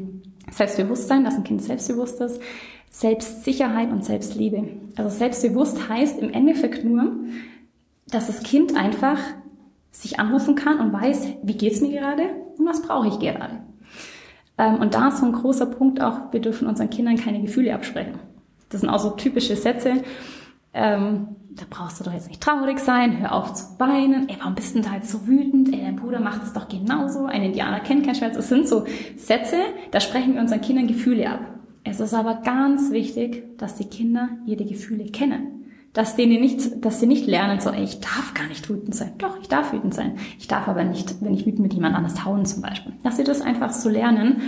Selbstbewusstsein, 0.50 1.24
dass 1.24 1.34
ein 1.34 1.44
Kind 1.44 1.62
selbstbewusst 1.62 2.20
ist, 2.20 2.40
Selbstsicherheit 2.90 3.90
und 3.90 4.04
Selbstliebe. 4.04 4.68
Also 4.96 5.08
selbstbewusst 5.08 5.88
heißt 5.88 6.18
im 6.20 6.30
Endeffekt 6.30 6.84
nur, 6.84 7.10
dass 8.08 8.26
das 8.26 8.42
Kind 8.42 8.76
einfach 8.76 9.18
sich 9.90 10.20
anrufen 10.20 10.56
kann 10.56 10.78
und 10.78 10.92
weiß, 10.92 11.28
wie 11.42 11.54
geht's 11.54 11.80
mir 11.80 11.98
gerade 11.98 12.24
und 12.58 12.66
was 12.66 12.82
brauche 12.82 13.08
ich 13.08 13.18
gerade. 13.18 13.60
Ähm, 14.58 14.76
und 14.76 14.94
da 14.94 15.08
ist 15.08 15.18
so 15.18 15.26
ein 15.26 15.32
großer 15.32 15.66
Punkt 15.66 16.00
auch, 16.00 16.32
wir 16.32 16.40
dürfen 16.40 16.68
unseren 16.68 16.90
Kindern 16.90 17.16
keine 17.16 17.40
Gefühle 17.40 17.74
absprechen. 17.74 18.14
Das 18.68 18.80
sind 18.80 18.90
auch 18.90 18.98
so 18.98 19.10
typische 19.10 19.56
Sätze. 19.56 20.02
Ähm, 20.74 21.28
da 21.50 21.64
brauchst 21.68 22.00
du 22.00 22.04
doch 22.04 22.12
jetzt 22.12 22.28
nicht 22.28 22.40
traurig 22.40 22.78
sein, 22.78 23.20
hör 23.20 23.32
auf 23.34 23.52
zu 23.52 23.78
weinen, 23.78 24.28
ey, 24.28 24.36
warum 24.38 24.54
bist 24.54 24.74
du 24.74 24.80
denn 24.80 24.90
da 24.90 24.96
jetzt 24.96 25.10
so 25.10 25.26
wütend, 25.26 25.72
ey, 25.72 25.82
dein 25.82 25.96
Bruder 25.96 26.18
macht 26.18 26.42
es 26.42 26.54
doch 26.54 26.66
genauso, 26.66 27.26
ein 27.26 27.42
Indianer 27.42 27.80
kennt 27.80 28.06
keinen 28.06 28.14
Schmerz. 28.14 28.36
Es 28.36 28.48
sind 28.48 28.66
so 28.66 28.86
Sätze, 29.16 29.58
da 29.90 30.00
sprechen 30.00 30.34
wir 30.34 30.40
unseren 30.40 30.62
Kindern 30.62 30.86
Gefühle 30.86 31.28
ab. 31.28 31.40
Es 31.84 32.00
ist 32.00 32.14
aber 32.14 32.36
ganz 32.36 32.90
wichtig, 32.90 33.58
dass 33.58 33.74
die 33.74 33.84
Kinder 33.84 34.30
ihre 34.46 34.64
Gefühle 34.64 35.04
kennen. 35.06 35.61
Dass 35.92 36.16
denen 36.16 36.40
nicht, 36.40 36.84
dass 36.84 37.00
sie 37.00 37.06
nicht 37.06 37.26
lernen, 37.26 37.60
so, 37.60 37.70
ey, 37.70 37.84
ich 37.84 38.00
darf 38.00 38.32
gar 38.34 38.46
nicht 38.46 38.68
wütend 38.70 38.94
sein. 38.94 39.12
Doch, 39.18 39.38
ich 39.40 39.48
darf 39.48 39.72
wütend 39.72 39.92
sein. 39.92 40.18
Ich 40.38 40.48
darf 40.48 40.66
aber 40.66 40.84
nicht, 40.84 41.16
wenn 41.20 41.34
ich 41.34 41.44
wütend 41.44 41.60
mit 41.60 41.74
jemand 41.74 41.94
anders 41.94 42.24
hauen 42.24 42.46
zum 42.46 42.62
Beispiel. 42.62 42.92
Dass 43.02 43.18
sie 43.18 43.24
das 43.24 43.42
einfach 43.42 43.72
so 43.72 43.90
lernen. 43.90 44.40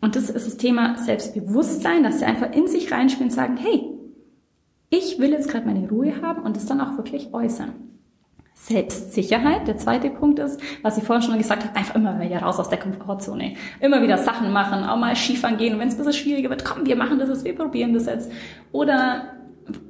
Und 0.00 0.16
das 0.16 0.28
ist 0.28 0.46
das 0.46 0.56
Thema 0.56 0.98
Selbstbewusstsein, 0.98 2.02
dass 2.02 2.18
sie 2.18 2.24
einfach 2.24 2.52
in 2.52 2.66
sich 2.66 2.90
reinspielen 2.90 3.30
und 3.30 3.34
sagen, 3.34 3.56
hey, 3.56 3.84
ich 4.90 5.20
will 5.20 5.30
jetzt 5.30 5.48
gerade 5.48 5.66
meine 5.66 5.88
Ruhe 5.88 6.20
haben 6.20 6.42
und 6.42 6.56
es 6.56 6.66
dann 6.66 6.80
auch 6.80 6.96
wirklich 6.96 7.32
äußern. 7.32 7.72
Selbstsicherheit. 8.54 9.66
Der 9.66 9.76
zweite 9.76 10.10
Punkt 10.10 10.38
ist, 10.38 10.60
was 10.82 10.98
ich 10.98 11.04
vorhin 11.04 11.22
schon 11.22 11.38
gesagt 11.38 11.64
habe, 11.64 11.74
einfach 11.76 11.94
immer 11.94 12.20
wieder 12.20 12.42
raus 12.42 12.58
aus 12.58 12.68
der 12.68 12.78
Komfortzone. 12.78 13.54
Immer 13.80 14.02
wieder 14.02 14.18
Sachen 14.18 14.52
machen, 14.52 14.84
auch 14.84 14.96
mal 14.96 15.16
Skifahren 15.16 15.56
gehen. 15.56 15.74
Und 15.74 15.80
wenn 15.80 15.88
es 15.88 15.94
ein 15.94 15.98
bisschen 15.98 16.12
schwieriger 16.12 16.50
wird, 16.50 16.64
komm, 16.64 16.86
wir 16.86 16.96
machen 16.96 17.18
das 17.18 17.28
jetzt, 17.28 17.44
wir 17.44 17.56
probieren 17.56 17.94
das 17.94 18.06
jetzt. 18.06 18.30
Oder 18.70 19.34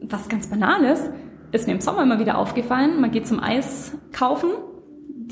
was 0.03 0.29
ganz 0.29 0.49
Banales, 0.49 1.09
ist 1.53 1.67
mir 1.67 1.75
im 1.75 1.81
Sommer 1.81 2.03
immer 2.03 2.19
wieder 2.19 2.39
aufgefallen, 2.39 3.01
man 3.01 3.11
geht 3.11 3.27
zum 3.27 3.43
Eis 3.43 3.97
kaufen, 4.13 4.51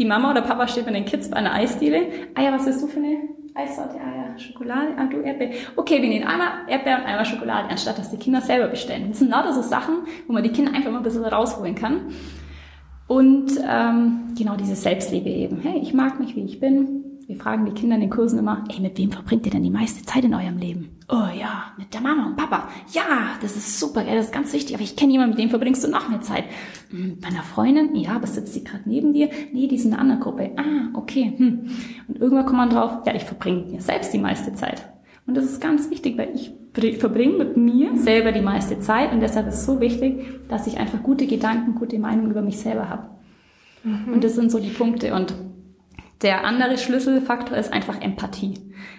die 0.00 0.04
Mama 0.04 0.30
oder 0.30 0.42
Papa 0.42 0.66
steht 0.68 0.86
mit 0.86 0.94
den 0.94 1.04
Kids 1.04 1.30
bei 1.30 1.36
einer 1.36 1.52
Eisdiele. 1.52 2.08
Ah 2.34 2.42
ja, 2.42 2.52
was 2.52 2.66
ist 2.66 2.82
du 2.82 2.86
für 2.86 3.00
eine 3.00 3.18
Eissorte? 3.54 3.96
Ah 3.96 4.16
ja, 4.16 4.38
Schokolade, 4.38 4.94
ah 4.96 5.06
du 5.06 5.20
Erdbeer. 5.20 5.50
Okay, 5.76 6.00
wir 6.00 6.08
nehmen 6.08 6.26
einmal 6.26 6.48
Erdbeer 6.68 6.98
und 6.98 7.04
einmal 7.04 7.26
Schokolade, 7.26 7.68
anstatt 7.68 7.98
dass 7.98 8.10
die 8.10 8.16
Kinder 8.16 8.40
selber 8.40 8.68
bestellen. 8.68 9.08
Das 9.08 9.18
sind 9.18 9.30
lauter 9.30 9.52
so 9.52 9.62
Sachen, 9.62 9.96
wo 10.26 10.32
man 10.32 10.42
die 10.42 10.50
Kinder 10.50 10.72
einfach 10.72 10.90
mal 10.90 10.98
ein 10.98 11.02
bisschen 11.02 11.24
rausholen 11.24 11.74
kann. 11.74 12.12
Und 13.08 13.50
ähm, 13.68 14.34
genau 14.38 14.56
diese 14.56 14.76
Selbstliebe 14.76 15.28
eben. 15.28 15.60
Hey, 15.60 15.80
ich 15.82 15.92
mag 15.92 16.20
mich, 16.20 16.36
wie 16.36 16.44
ich 16.44 16.60
bin. 16.60 16.99
Wir 17.30 17.36
fragen 17.36 17.64
die 17.64 17.70
Kinder 17.70 17.94
in 17.94 18.00
den 18.00 18.10
Kursen 18.10 18.40
immer, 18.40 18.64
ey, 18.70 18.80
mit 18.80 18.98
wem 18.98 19.12
verbringt 19.12 19.46
ihr 19.46 19.52
denn 19.52 19.62
die 19.62 19.70
meiste 19.70 20.04
Zeit 20.04 20.24
in 20.24 20.34
eurem 20.34 20.58
Leben? 20.58 20.98
Oh 21.08 21.28
ja, 21.32 21.66
mit 21.78 21.94
der 21.94 22.00
Mama 22.00 22.26
und 22.26 22.36
Papa. 22.36 22.66
Ja, 22.90 23.36
das 23.40 23.54
ist 23.54 23.78
super, 23.78 24.02
das 24.02 24.24
ist 24.24 24.34
ganz 24.34 24.52
wichtig, 24.52 24.74
aber 24.74 24.82
ich 24.82 24.96
kenne 24.96 25.12
jemanden, 25.12 25.36
mit 25.36 25.38
dem 25.38 25.48
verbringst 25.48 25.84
du 25.84 25.88
noch 25.88 26.08
mehr 26.08 26.22
Zeit. 26.22 26.42
Hm, 26.90 27.18
bei 27.20 27.28
einer 27.28 27.44
Freundin? 27.44 27.94
Ja, 27.94 28.16
aber 28.16 28.26
sitzt 28.26 28.52
sie 28.52 28.64
gerade 28.64 28.82
neben 28.84 29.12
dir? 29.12 29.30
Nee, 29.52 29.68
die 29.68 29.76
ist 29.76 29.84
in 29.84 29.92
einer 29.92 30.02
anderen 30.02 30.20
Gruppe. 30.20 30.50
Ah, 30.56 30.88
okay. 30.94 31.32
Hm. 31.36 31.70
Und 32.08 32.18
irgendwann 32.18 32.46
kommt 32.46 32.58
man 32.58 32.70
drauf, 32.70 32.98
ja, 33.06 33.14
ich 33.14 33.22
verbringe 33.22 33.62
mir 33.66 33.80
selbst 33.80 34.12
die 34.12 34.18
meiste 34.18 34.52
Zeit. 34.54 34.90
Und 35.24 35.36
das 35.36 35.44
ist 35.44 35.60
ganz 35.60 35.88
wichtig, 35.88 36.18
weil 36.18 36.34
ich 36.34 36.52
verbringe 36.98 37.34
mit 37.34 37.56
mir 37.56 37.96
selber 37.96 38.32
die 38.32 38.40
meiste 38.40 38.80
Zeit 38.80 39.12
und 39.12 39.20
deshalb 39.20 39.46
ist 39.46 39.54
es 39.54 39.66
so 39.66 39.80
wichtig, 39.80 40.48
dass 40.48 40.66
ich 40.66 40.78
einfach 40.78 41.00
gute 41.04 41.28
Gedanken, 41.28 41.76
gute 41.76 42.00
Meinungen 42.00 42.32
über 42.32 42.42
mich 42.42 42.58
selber 42.58 42.88
habe. 42.88 43.04
Mhm. 43.84 44.14
Und 44.14 44.24
das 44.24 44.34
sind 44.34 44.50
so 44.50 44.58
die 44.58 44.70
Punkte. 44.70 45.14
Und 45.14 45.32
der 46.22 46.44
andere 46.44 46.78
Schlüsselfaktor 46.78 47.56
ist 47.56 47.72
einfach 47.72 48.00
Empathie. 48.00 48.54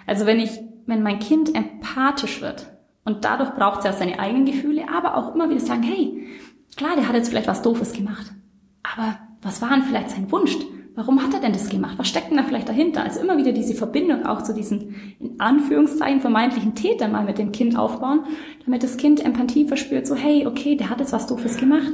Also 0.07 0.25
wenn 0.25 0.39
ich, 0.39 0.60
wenn 0.86 1.03
mein 1.03 1.19
Kind 1.19 1.55
empathisch 1.55 2.41
wird 2.41 2.67
und 3.05 3.25
dadurch 3.25 3.53
braucht 3.55 3.79
es 3.79 3.86
ja 3.86 3.93
seine 3.93 4.19
eigenen 4.19 4.45
Gefühle, 4.45 4.86
aber 4.93 5.17
auch 5.17 5.36
immer 5.36 5.49
wieder 5.49 5.60
sagen, 5.60 5.84
hey, 5.84 6.27
klar, 6.75 6.95
der 6.95 7.07
hat 7.07 7.15
jetzt 7.15 7.29
vielleicht 7.29 7.47
was 7.47 7.62
Doofes 7.62 7.93
gemacht, 7.93 8.34
aber 8.84 9.19
was 9.41 9.62
war 9.62 9.69
denn 9.69 9.84
vielleicht 9.84 10.10
sein 10.10 10.31
Wunsch? 10.31 10.55
Warum 10.93 11.23
hat 11.23 11.34
er 11.34 11.39
denn 11.39 11.53
das 11.53 11.69
gemacht? 11.69 11.97
Was 11.97 12.10
steckt 12.10 12.29
denn 12.29 12.38
da 12.38 12.43
vielleicht 12.43 12.67
dahinter? 12.67 13.03
Also 13.03 13.21
immer 13.21 13.38
wieder 13.38 13.53
diese 13.53 13.75
Verbindung 13.75 14.25
auch 14.25 14.41
zu 14.41 14.53
diesen, 14.53 15.15
in 15.19 15.39
Anführungszeichen, 15.39 16.19
vermeintlichen 16.19 16.75
Tätern 16.75 17.13
mal 17.13 17.23
mit 17.23 17.38
dem 17.38 17.53
Kind 17.53 17.77
aufbauen, 17.77 18.25
damit 18.65 18.84
das 18.84 18.97
Kind 18.97 19.23
Empathie 19.23 19.65
verspürt, 19.65 20.05
so, 20.05 20.15
hey, 20.15 20.45
okay, 20.45 20.75
der 20.75 20.89
hat 20.89 20.99
jetzt 20.99 21.13
was 21.13 21.27
Doofes 21.27 21.57
gemacht, 21.57 21.93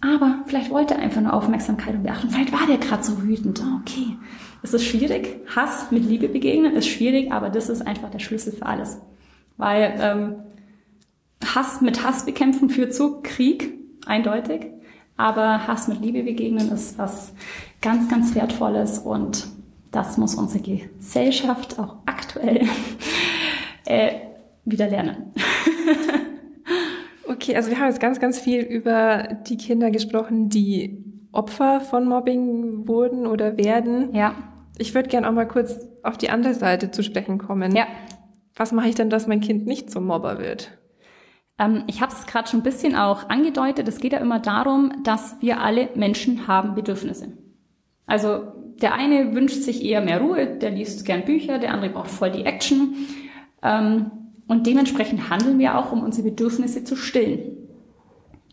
aber 0.00 0.44
vielleicht 0.46 0.70
wollte 0.70 0.94
er 0.94 1.00
einfach 1.00 1.20
nur 1.20 1.32
Aufmerksamkeit 1.32 1.94
und 1.94 2.04
Beachtung. 2.04 2.30
Vielleicht 2.30 2.52
war 2.52 2.66
der 2.68 2.78
gerade 2.78 3.02
so 3.02 3.20
wütend. 3.22 3.60
Oh, 3.64 3.80
okay. 3.80 4.16
Es 4.62 4.74
ist 4.74 4.84
schwierig. 4.84 5.40
Hass 5.54 5.90
mit 5.90 6.04
Liebe 6.04 6.28
begegnen 6.28 6.74
ist 6.74 6.88
schwierig, 6.88 7.32
aber 7.32 7.50
das 7.50 7.68
ist 7.68 7.86
einfach 7.86 8.10
der 8.10 8.18
Schlüssel 8.18 8.52
für 8.52 8.66
alles. 8.66 8.98
Weil 9.56 9.94
ähm, 10.00 10.34
Hass 11.44 11.80
mit 11.80 12.04
Hass 12.04 12.24
bekämpfen 12.24 12.70
führt 12.70 12.94
zu 12.94 13.20
Krieg, 13.22 13.72
eindeutig. 14.06 14.66
Aber 15.16 15.66
Hass 15.66 15.88
mit 15.88 16.00
Liebe 16.00 16.22
begegnen 16.22 16.70
ist 16.70 16.98
was 16.98 17.32
ganz, 17.80 18.08
ganz 18.08 18.34
Wertvolles 18.34 18.98
und 18.98 19.48
das 19.90 20.18
muss 20.18 20.34
unsere 20.34 20.62
Gesellschaft 20.62 21.78
auch 21.78 21.96
aktuell 22.06 22.66
äh, 23.86 24.12
wieder 24.64 24.88
lernen. 24.88 25.32
okay, 27.28 27.56
also 27.56 27.70
wir 27.70 27.78
haben 27.78 27.88
jetzt 27.88 28.00
ganz, 28.00 28.20
ganz 28.20 28.38
viel 28.38 28.60
über 28.60 29.38
die 29.48 29.56
Kinder 29.56 29.90
gesprochen, 29.90 30.48
die 30.48 31.07
Opfer 31.38 31.80
von 31.80 32.04
Mobbing 32.04 32.88
wurden 32.88 33.24
oder 33.28 33.56
werden. 33.56 34.12
Ja. 34.12 34.34
Ich 34.76 34.92
würde 34.94 35.08
gerne 35.08 35.28
auch 35.28 35.32
mal 35.32 35.46
kurz 35.46 35.78
auf 36.02 36.18
die 36.18 36.30
andere 36.30 36.54
Seite 36.54 36.90
zu 36.90 37.04
sprechen 37.04 37.38
kommen. 37.38 37.76
Ja. 37.76 37.86
Was 38.56 38.72
mache 38.72 38.88
ich 38.88 38.96
denn, 38.96 39.08
dass 39.08 39.28
mein 39.28 39.40
Kind 39.40 39.64
nicht 39.64 39.88
zum 39.88 40.06
Mobber 40.06 40.40
wird? 40.40 40.76
Ähm, 41.56 41.84
ich 41.86 42.02
habe 42.02 42.12
es 42.12 42.26
gerade 42.26 42.48
schon 42.48 42.60
ein 42.60 42.64
bisschen 42.64 42.96
auch 42.96 43.28
angedeutet. 43.28 43.86
Es 43.86 44.00
geht 44.00 44.14
ja 44.14 44.18
immer 44.18 44.40
darum, 44.40 45.04
dass 45.04 45.36
wir 45.40 45.60
alle 45.60 45.90
Menschen 45.94 46.48
haben 46.48 46.74
Bedürfnisse. 46.74 47.32
Also 48.04 48.42
der 48.82 48.94
eine 48.94 49.32
wünscht 49.36 49.62
sich 49.62 49.84
eher 49.84 50.00
mehr 50.00 50.20
Ruhe, 50.20 50.58
der 50.58 50.70
liest 50.70 51.04
gern 51.04 51.24
Bücher, 51.24 51.60
der 51.60 51.72
andere 51.72 51.92
braucht 51.92 52.10
voll 52.10 52.32
die 52.32 52.44
Action. 52.44 52.96
Ähm, 53.62 54.10
und 54.48 54.66
dementsprechend 54.66 55.30
handeln 55.30 55.60
wir 55.60 55.78
auch, 55.78 55.92
um 55.92 56.02
unsere 56.02 56.30
Bedürfnisse 56.30 56.82
zu 56.82 56.96
stillen. 56.96 57.67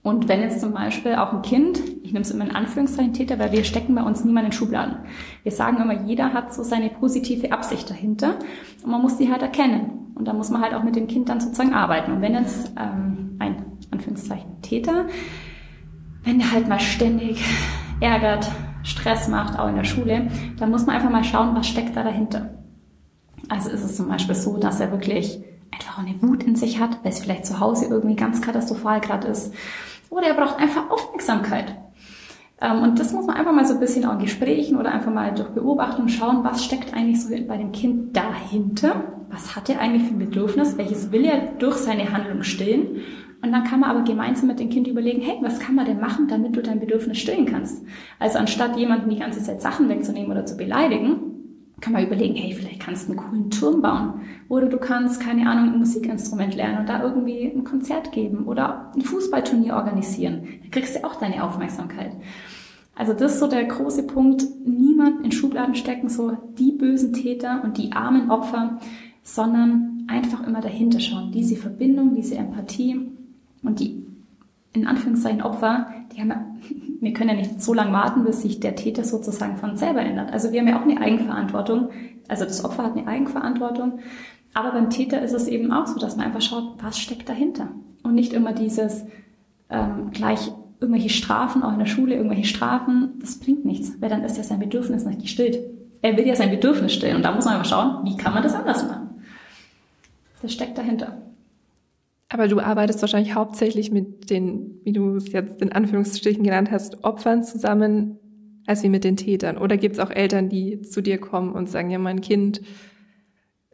Und 0.06 0.28
wenn 0.28 0.42
jetzt 0.42 0.62
zum 0.62 0.72
Beispiel 0.72 1.16
auch 1.16 1.34
ein 1.34 1.42
Kind, 1.42 1.80
ich 2.04 2.14
nehme 2.14 2.22
es 2.22 2.30
immer 2.30 2.46
in 2.46 2.56
Anführungszeichen 2.56 3.14
Täter, 3.14 3.40
weil 3.40 3.52
wir 3.52 3.64
stecken 3.64 3.96
bei 3.96 4.04
uns 4.04 4.24
niemand 4.24 4.46
in 4.46 4.52
Schubladen. 4.52 4.98
Wir 5.42 5.52
sagen 5.52 5.82
immer, 5.82 6.00
jeder 6.04 6.32
hat 6.32 6.54
so 6.54 6.62
seine 6.62 6.92
positive 6.92 7.52
Absicht 7.52 7.90
dahinter 7.90 8.36
und 8.84 8.92
man 8.92 9.02
muss 9.02 9.18
die 9.18 9.32
halt 9.32 9.42
erkennen. 9.42 10.12
Und 10.14 10.28
da 10.28 10.34
muss 10.34 10.52
man 10.52 10.62
halt 10.62 10.76
auch 10.76 10.84
mit 10.84 10.96
dem 10.96 11.08
Kind 11.08 11.28
dann 11.28 11.40
sozusagen 11.40 11.74
arbeiten. 11.74 12.12
Und 12.12 12.22
wenn 12.22 12.36
jetzt 12.36 12.72
ähm, 12.80 13.38
ein 13.40 13.66
Anführungszeichen 13.90 14.62
Täter, 14.62 15.08
wenn 16.24 16.38
der 16.38 16.52
halt 16.52 16.68
mal 16.68 16.80
ständig 16.80 17.44
ärgert, 18.00 18.48
Stress 18.84 19.28
macht, 19.28 19.58
auch 19.58 19.70
in 19.70 19.76
der 19.76 19.86
Schule, 19.86 20.28
dann 20.60 20.70
muss 20.70 20.86
man 20.86 20.98
einfach 20.98 21.10
mal 21.10 21.24
schauen, 21.24 21.56
was 21.56 21.68
steckt 21.68 21.96
da 21.96 22.04
dahinter. 22.04 22.54
Also 23.50 23.72
ist 23.72 23.84
es 23.84 23.96
zum 23.96 24.08
Beispiel 24.08 24.36
so, 24.36 24.58
dass 24.58 24.80
er 24.80 24.92
wirklich 24.92 25.40
einfach 25.74 25.98
eine 25.98 26.22
Wut 26.22 26.44
in 26.44 26.56
sich 26.56 26.80
hat, 26.80 27.04
weil 27.04 27.12
es 27.12 27.22
vielleicht 27.22 27.48
zu 27.48 27.60
Hause 27.60 27.88
irgendwie 27.90 28.16
ganz 28.16 28.40
katastrophal 28.40 29.02
gerade 29.02 29.30
ist 29.30 29.52
oder 30.16 30.28
er 30.28 30.34
braucht 30.34 30.60
einfach 30.60 30.90
Aufmerksamkeit. 30.90 31.76
Ähm, 32.62 32.84
und 32.84 33.00
das 33.00 33.12
muss 33.14 33.26
man 33.26 33.36
einfach 33.36 33.52
mal 33.52 33.66
so 33.66 33.74
ein 33.74 33.80
bisschen 33.80 34.06
auch 34.06 34.14
in 34.14 34.20
Gesprächen 34.20 34.78
oder 34.78 34.92
einfach 34.92 35.14
mal 35.14 35.34
durch 35.34 35.50
Beobachtung 35.50 36.08
schauen, 36.08 36.44
was 36.44 36.64
steckt 36.64 36.94
eigentlich 36.94 37.22
so 37.22 37.30
bei 37.48 37.58
dem 37.58 37.72
Kind 37.72 38.16
dahinter? 38.16 39.04
Was 39.30 39.56
hat 39.56 39.70
er 39.70 39.80
eigentlich 39.80 40.04
für 40.04 40.16
ein 40.16 40.20
Bedürfnis? 40.20 40.78
Welches 40.78 41.12
will 41.12 41.26
er 41.26 41.54
durch 41.60 41.76
seine 41.76 42.12
Handlung 42.12 42.44
stillen? 42.44 43.02
Und 43.42 43.52
dann 43.52 43.64
kann 43.64 43.80
man 43.80 43.92
aber 43.92 44.04
gemeinsam 44.04 44.48
mit 44.48 44.60
dem 44.60 44.70
Kind 44.70 44.88
überlegen, 44.88 45.22
hey, 45.22 45.38
was 45.42 45.60
kann 45.60 45.76
man 45.76 45.86
denn 45.86 46.00
machen, 46.00 46.28
damit 46.28 46.56
du 46.56 46.64
dein 46.64 46.80
Bedürfnis 46.80 47.20
stillen 47.20 47.46
kannst? 47.46 47.86
Also 48.18 48.40
anstatt 48.40 48.78
jemanden 48.78 49.10
die 49.10 49.20
ganze 49.20 49.44
Zeit 49.44 49.62
Sachen 49.62 49.90
wegzunehmen 49.90 50.32
oder 50.32 50.46
zu 50.46 50.58
beleidigen, 50.58 51.25
kann 51.82 51.94
man 51.94 52.06
überlegen, 52.06 52.36
hey, 52.36 52.54
vielleicht 52.54 52.80
kannst 52.80 53.08
du 53.08 53.12
einen 53.12 53.22
coolen 53.22 53.52
Turm 53.52 53.82
bauen. 53.82 54.22
Oder 54.48 54.68
du 54.68 54.78
kannst, 54.78 55.20
keine 55.20 55.50
Ahnung, 55.50 55.74
ein 55.74 55.80
Musikinstrument 55.80 56.56
lernen 56.56 56.80
und 56.80 56.90
da 56.90 57.04
irgendwie 57.04 57.44
ein 57.44 57.64
Konzert 57.64 58.12
geben 58.12 58.46
oder 58.46 58.92
ein 58.96 59.02
Fußballturnier 59.02 59.76
organisieren. 59.76 60.48
Da 60.64 60.70
kriegst 60.70 60.96
du 60.96 61.04
auch 61.04 61.16
deine 61.16 61.44
Aufmerksamkeit. 61.44 62.14
Also 62.96 63.14
das 63.14 63.34
ist 63.34 63.40
so 63.40 63.48
der 63.48 63.66
große 63.66 64.08
Punkt, 64.08 64.46
niemand 64.66 65.26
in 65.26 65.34
Schubladen 65.34 65.76
stecken, 65.76 66.08
so 66.08 66.38
die 66.58 66.72
bösen 66.72 67.12
Täter 67.12 67.62
und 67.64 67.78
die 67.78 67.92
armen 67.92 68.32
Opfer, 68.32 68.80
sondern 69.22 70.06
einfach 70.08 70.48
immer 70.48 70.62
dahinter 70.62 71.02
schauen. 71.02 71.32
Diese 71.34 71.58
Verbindung, 71.58 72.16
diese 72.16 72.36
Empathie 72.36 73.12
und 73.64 73.80
die 73.82 74.06
in 74.72 74.88
Anführungszeichen 74.88 75.42
Opfer, 75.42 75.88
die 76.14 76.22
haben 76.22 76.30
ja, 76.30 76.46
wir 77.02 77.14
können 77.14 77.30
ja 77.30 77.36
nicht 77.36 77.62
so 77.62 77.74
lange 77.74 77.94
warten, 77.94 78.24
bis 78.24 78.42
sich 78.42 78.60
der 78.60 78.76
Täter 78.76 79.04
sozusagen 79.04 79.58
von 79.58 79.78
selber 79.78 80.02
ändert. 80.02 80.32
Also 80.32 80.52
wir 80.52 80.62
haben 80.62 80.68
ja 80.68 80.80
auch 80.80 80.84
eine 80.84 81.00
Eigenverantwortung. 81.00 81.90
Also 82.28 82.46
das 82.46 82.64
Opfer 82.64 82.84
hat 82.84 82.98
eine 82.98 83.08
Eigenverantwortung. 83.08 84.00
Aber 84.54 84.72
beim 84.72 84.90
Täter 84.90 85.22
ist 85.22 85.34
es 85.34 85.48
eben 85.48 85.72
auch 85.72 85.88
so, 85.88 86.00
dass 86.00 86.16
man 86.16 86.28
einfach 86.28 86.42
schaut, 86.42 86.76
was 86.82 86.98
steckt 86.98 87.28
dahinter. 87.28 87.70
Und 88.04 88.16
nicht 88.16 88.34
immer 88.34 88.54
dieses 88.54 89.06
ähm, 89.70 90.12
gleich 90.12 90.52
irgendwelche 90.80 91.10
Strafen, 91.10 91.64
auch 91.64 91.74
in 91.74 91.80
der 91.80 91.86
Schule, 91.86 92.16
irgendwelche 92.16 92.46
Strafen, 92.46 93.14
das 93.20 93.40
bringt 93.40 93.66
nichts, 93.66 93.94
weil 94.02 94.10
dann 94.10 94.24
ist 94.24 94.38
ja 94.38 94.44
sein 94.44 94.60
Bedürfnis 94.60 95.06
nicht 95.06 95.22
gestillt. 95.22 95.60
Er 96.02 96.18
will 96.18 96.28
ja 96.28 96.36
sein 96.36 96.52
Bedürfnis 96.52 96.94
stillen 96.94 97.16
und 97.16 97.24
da 97.24 97.32
muss 97.32 97.46
man 97.46 97.56
einfach 97.56 97.70
schauen, 97.70 98.06
wie 98.06 98.18
kann 98.18 98.34
man 98.34 98.44
das 98.44 98.54
anders 98.54 98.88
machen. 98.88 99.22
Das 100.42 100.54
steckt 100.54 100.78
dahinter. 100.78 101.18
Aber 102.36 102.50
du 102.50 102.60
arbeitest 102.60 103.00
wahrscheinlich 103.00 103.34
hauptsächlich 103.34 103.92
mit 103.92 104.30
den, 104.30 104.82
wie 104.84 104.92
du 104.92 105.16
es 105.16 105.32
jetzt 105.32 105.62
in 105.62 105.72
Anführungsstrichen 105.72 106.44
genannt 106.44 106.70
hast, 106.70 107.06
Opfern 107.06 107.46
zusammen, 107.46 108.20
als 108.68 108.84
wie 108.84 108.90
mit 108.90 109.06
den 109.06 109.16
Tätern. 109.16 109.58
Oder 109.58 109.78
gibt 109.78 109.96
es 109.96 110.02
auch 110.02 110.10
Eltern, 110.10 110.50
die 110.50 110.82
zu 110.82 111.00
dir 111.00 111.18
kommen 111.18 111.54
und 111.54 111.70
sagen, 111.70 111.90
ja, 111.92 111.98
mein 111.98 112.20
Kind 112.20 112.62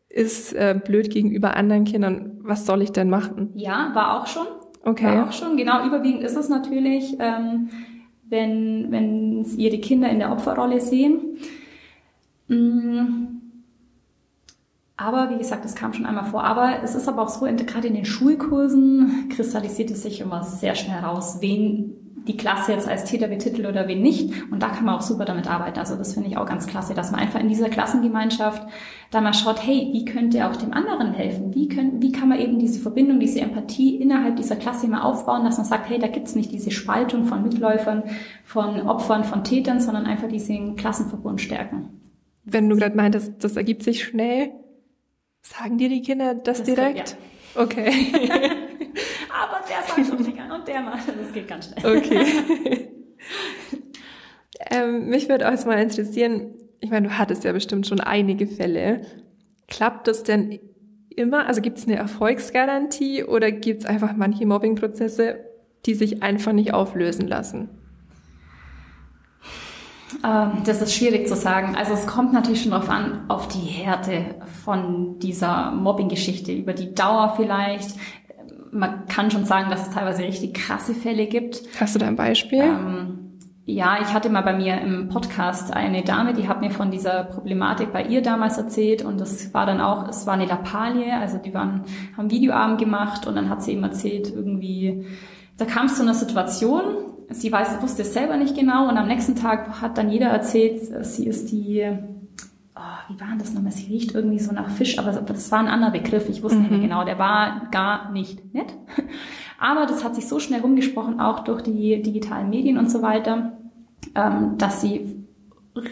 ist 0.09 0.53
äh, 0.53 0.79
blöd 0.79 1.09
gegenüber 1.09 1.55
anderen 1.55 1.85
Kindern, 1.85 2.37
was 2.43 2.67
soll 2.67 2.83
ich 2.83 2.91
denn 2.91 3.09
machen? 3.09 3.49
Ja, 3.55 3.89
war 3.95 4.21
auch 4.21 4.27
schon. 4.27 4.45
Okay. 4.83 5.05
War 5.05 5.29
auch 5.29 5.31
schon. 5.31 5.57
Genau, 5.57 5.83
überwiegend 5.87 6.21
ist 6.21 6.37
es 6.37 6.47
natürlich, 6.47 7.15
ähm, 7.17 7.69
wenn, 8.29 8.91
wenn 8.91 9.43
ihre 9.57 9.79
Kinder 9.79 10.07
in 10.07 10.19
der 10.19 10.31
Opferrolle 10.31 10.81
sehen. 10.81 11.39
Mm 12.47 13.30
aber 15.01 15.31
wie 15.31 15.37
gesagt, 15.39 15.65
das 15.65 15.73
kam 15.73 15.93
schon 15.93 16.05
einmal 16.05 16.25
vor. 16.25 16.43
Aber 16.43 16.83
es 16.83 16.93
ist 16.93 17.07
aber 17.07 17.23
auch 17.23 17.29
so, 17.29 17.45
gerade 17.45 17.87
in 17.87 17.95
den 17.95 18.05
Schulkursen 18.05 19.29
kristallisiert 19.29 19.89
es 19.89 20.03
sich 20.03 20.21
immer 20.21 20.43
sehr 20.43 20.75
schnell 20.75 20.99
raus, 20.99 21.37
wen 21.41 21.95
die 22.27 22.37
Klasse 22.37 22.73
jetzt 22.73 22.87
als 22.87 23.05
Täter 23.05 23.27
betitelt 23.27 23.67
oder 23.67 23.87
wen 23.87 24.03
nicht. 24.03 24.31
Und 24.51 24.61
da 24.61 24.69
kann 24.69 24.85
man 24.85 24.95
auch 24.95 25.01
super 25.01 25.25
damit 25.25 25.49
arbeiten. 25.49 25.79
Also 25.79 25.95
das 25.95 26.13
finde 26.13 26.29
ich 26.29 26.37
auch 26.37 26.45
ganz 26.45 26.67
klasse, 26.67 26.93
dass 26.93 27.09
man 27.11 27.19
einfach 27.19 27.39
in 27.39 27.47
dieser 27.47 27.69
Klassengemeinschaft 27.69 28.61
da 29.09 29.21
mal 29.21 29.33
schaut, 29.33 29.65
hey, 29.65 29.89
wie 29.91 30.05
könnte 30.05 30.47
auch 30.47 30.55
dem 30.55 30.71
anderen 30.71 31.13
helfen? 31.13 31.55
Wie, 31.55 31.67
können, 31.67 31.99
wie 31.99 32.11
kann 32.11 32.29
man 32.29 32.39
eben 32.39 32.59
diese 32.59 32.79
Verbindung, 32.79 33.19
diese 33.19 33.41
Empathie 33.41 33.95
innerhalb 33.95 34.35
dieser 34.35 34.55
Klasse 34.55 34.87
mal 34.87 35.01
aufbauen, 35.01 35.43
dass 35.45 35.57
man 35.57 35.65
sagt, 35.65 35.89
hey, 35.89 35.97
da 35.97 36.07
gibt's 36.07 36.35
nicht 36.35 36.51
diese 36.51 36.69
Spaltung 36.69 37.25
von 37.25 37.41
Mitläufern, 37.41 38.03
von 38.43 38.81
Opfern, 38.81 39.23
von 39.23 39.43
Tätern, 39.43 39.79
sondern 39.79 40.05
einfach 40.05 40.27
diesen 40.27 40.75
Klassenverbund 40.75 41.41
stärken. 41.41 41.89
Wenn 42.43 42.69
du 42.69 42.75
gerade 42.75 42.95
meintest, 42.95 43.43
das 43.43 43.55
ergibt 43.55 43.81
sich 43.81 44.03
schnell, 44.03 44.51
Sagen 45.41 45.77
dir 45.77 45.89
die 45.89 46.01
Kinder 46.01 46.35
das, 46.35 46.59
das 46.59 46.65
direkt? 46.65 47.17
Kommt, 47.53 47.75
ja. 47.77 47.83
Okay. 47.83 47.89
Aber 49.29 49.61
der 49.67 49.83
sagt 49.87 50.07
schon 50.07 50.25
nicht 50.25 50.39
und 50.53 50.67
der 50.67 50.81
macht, 50.81 51.07
das 51.07 51.33
geht 51.33 51.47
ganz 51.47 51.69
schnell. 51.69 51.97
Okay. 51.97 52.87
ähm, 54.69 55.07
mich 55.07 55.29
würde 55.29 55.51
auch 55.51 55.65
mal 55.65 55.81
interessieren, 55.81 56.53
ich 56.79 56.89
meine, 56.89 57.07
du 57.07 57.17
hattest 57.17 57.43
ja 57.43 57.51
bestimmt 57.51 57.87
schon 57.87 57.99
einige 57.99 58.47
Fälle. 58.47 59.01
Klappt 59.67 60.07
das 60.07 60.23
denn 60.23 60.59
immer? 61.15 61.45
Also 61.45 61.61
gibt 61.61 61.77
es 61.77 61.87
eine 61.87 61.95
Erfolgsgarantie 61.95 63.23
oder 63.23 63.51
gibt 63.51 63.81
es 63.81 63.85
einfach 63.85 64.15
manche 64.15 64.45
Mobbingprozesse, 64.45 65.39
die 65.85 65.93
sich 65.93 66.23
einfach 66.23 66.53
nicht 66.53 66.73
auflösen 66.73 67.27
lassen? 67.27 67.69
Ähm, 70.23 70.63
das 70.65 70.81
ist 70.81 70.93
schwierig 70.93 71.27
zu 71.27 71.35
sagen. 71.35 71.75
Also 71.75 71.93
es 71.93 72.07
kommt 72.07 72.33
natürlich 72.33 72.63
schon 72.63 72.71
darauf 72.71 72.89
an, 72.89 73.25
auf 73.27 73.47
die 73.47 73.59
Härte 73.59 74.35
von 74.63 75.19
dieser 75.19 75.71
Mobbing-Geschichte, 75.71 76.51
über 76.51 76.73
die 76.73 76.93
Dauer 76.93 77.33
vielleicht. 77.35 77.95
Man 78.71 79.05
kann 79.07 79.31
schon 79.31 79.45
sagen, 79.45 79.69
dass 79.69 79.87
es 79.87 79.93
teilweise 79.93 80.23
richtig 80.23 80.53
krasse 80.53 80.93
Fälle 80.93 81.27
gibt. 81.27 81.61
Hast 81.79 81.95
du 81.95 81.99
da 81.99 82.07
ein 82.07 82.15
Beispiel? 82.15 82.61
Ähm, 82.61 83.21
ja, 83.65 83.99
ich 84.01 84.13
hatte 84.13 84.29
mal 84.29 84.41
bei 84.41 84.53
mir 84.53 84.81
im 84.81 85.07
Podcast 85.09 85.71
eine 85.71 86.03
Dame, 86.03 86.33
die 86.33 86.47
hat 86.47 86.61
mir 86.61 86.71
von 86.71 86.89
dieser 86.89 87.23
Problematik 87.23 87.93
bei 87.93 88.03
ihr 88.03 88.21
damals 88.21 88.57
erzählt 88.57 89.03
und 89.03 89.21
das 89.21 89.53
war 89.53 89.67
dann 89.67 89.79
auch, 89.79 90.07
es 90.09 90.25
war 90.25 90.33
eine 90.33 90.45
Lappalie, 90.45 91.13
also 91.13 91.37
die 91.37 91.53
waren, 91.53 91.83
haben 92.17 92.31
Videoabend 92.31 92.79
gemacht 92.79 93.27
und 93.27 93.35
dann 93.35 93.49
hat 93.49 93.61
sie 93.61 93.73
ihm 93.73 93.83
erzählt, 93.83 94.33
irgendwie, 94.33 95.05
da 95.57 95.65
kam 95.65 95.85
es 95.85 95.95
zu 95.95 96.01
einer 96.01 96.15
Situation, 96.15 96.83
sie 97.31 97.51
weiß, 97.51 97.81
wusste 97.81 98.03
es 98.03 98.13
selber 98.13 98.37
nicht 98.37 98.55
genau 98.55 98.89
und 98.89 98.97
am 98.97 99.07
nächsten 99.07 99.35
Tag 99.35 99.81
hat 99.81 99.97
dann 99.97 100.09
jeder 100.09 100.27
erzählt, 100.27 101.05
sie 101.05 101.25
ist 101.27 101.51
die, 101.51 101.85
oh, 102.75 103.13
wie 103.13 103.19
war 103.19 103.35
das 103.37 103.53
nochmal? 103.53 103.71
Sie 103.71 103.91
riecht 103.91 104.13
irgendwie 104.13 104.39
so 104.39 104.53
nach 104.53 104.69
Fisch, 104.69 104.99
aber 104.99 105.11
das 105.11 105.51
war 105.51 105.59
ein 105.59 105.67
anderer 105.67 105.91
Begriff, 105.91 106.29
ich 106.29 106.43
wusste 106.43 106.57
mhm. 106.57 106.63
nicht 106.63 106.71
mehr 106.71 106.81
genau, 106.81 107.03
der 107.03 107.19
war 107.19 107.67
gar 107.71 108.11
nicht 108.11 108.53
nett. 108.53 108.73
Aber 109.63 109.85
das 109.85 110.03
hat 110.03 110.15
sich 110.15 110.27
so 110.27 110.39
schnell 110.39 110.61
rumgesprochen, 110.61 111.19
auch 111.19 111.41
durch 111.41 111.61
die 111.61 112.01
digitalen 112.01 112.49
Medien 112.49 112.79
und 112.79 112.89
so 112.89 113.03
weiter, 113.03 113.51
ähm, 114.15 114.57
dass 114.57 114.81
sie 114.81 115.23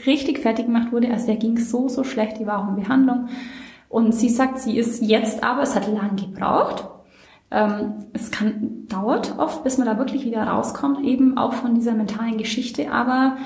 richtig 0.08 0.40
fertig 0.40 0.66
gemacht 0.66 0.92
wurde. 0.92 1.12
Also 1.12 1.28
der 1.28 1.36
ging 1.36 1.56
so, 1.60 1.88
so 1.88 2.04
schlecht, 2.04 2.40
die 2.40 2.48
war 2.48 2.64
auch 2.64 2.70
in 2.70 2.82
Behandlung. 2.82 3.30
Und 3.88 4.14
sie 4.14 4.30
sagt, 4.30 4.58
sie 4.60 4.76
ist 4.76 5.04
jetzt 5.04 5.44
aber, 5.44 5.62
es 5.62 5.76
hat 5.76 5.88
lang 5.88 6.16
gebraucht, 6.16 6.84
ähm, 7.52 8.06
es 8.14 8.32
kann, 8.32 8.86
dauert 8.88 9.38
oft, 9.38 9.64
bis 9.64 9.78
man 9.78 9.88
da 9.88 9.98
wirklich 9.98 10.26
wieder 10.26 10.44
rauskommt, 10.44 11.04
eben 11.04 11.38
auch 11.38 11.54
von 11.54 11.76
dieser 11.76 11.94
mentalen 11.94 12.38
Geschichte. 12.38 12.92
Aber 12.92 13.38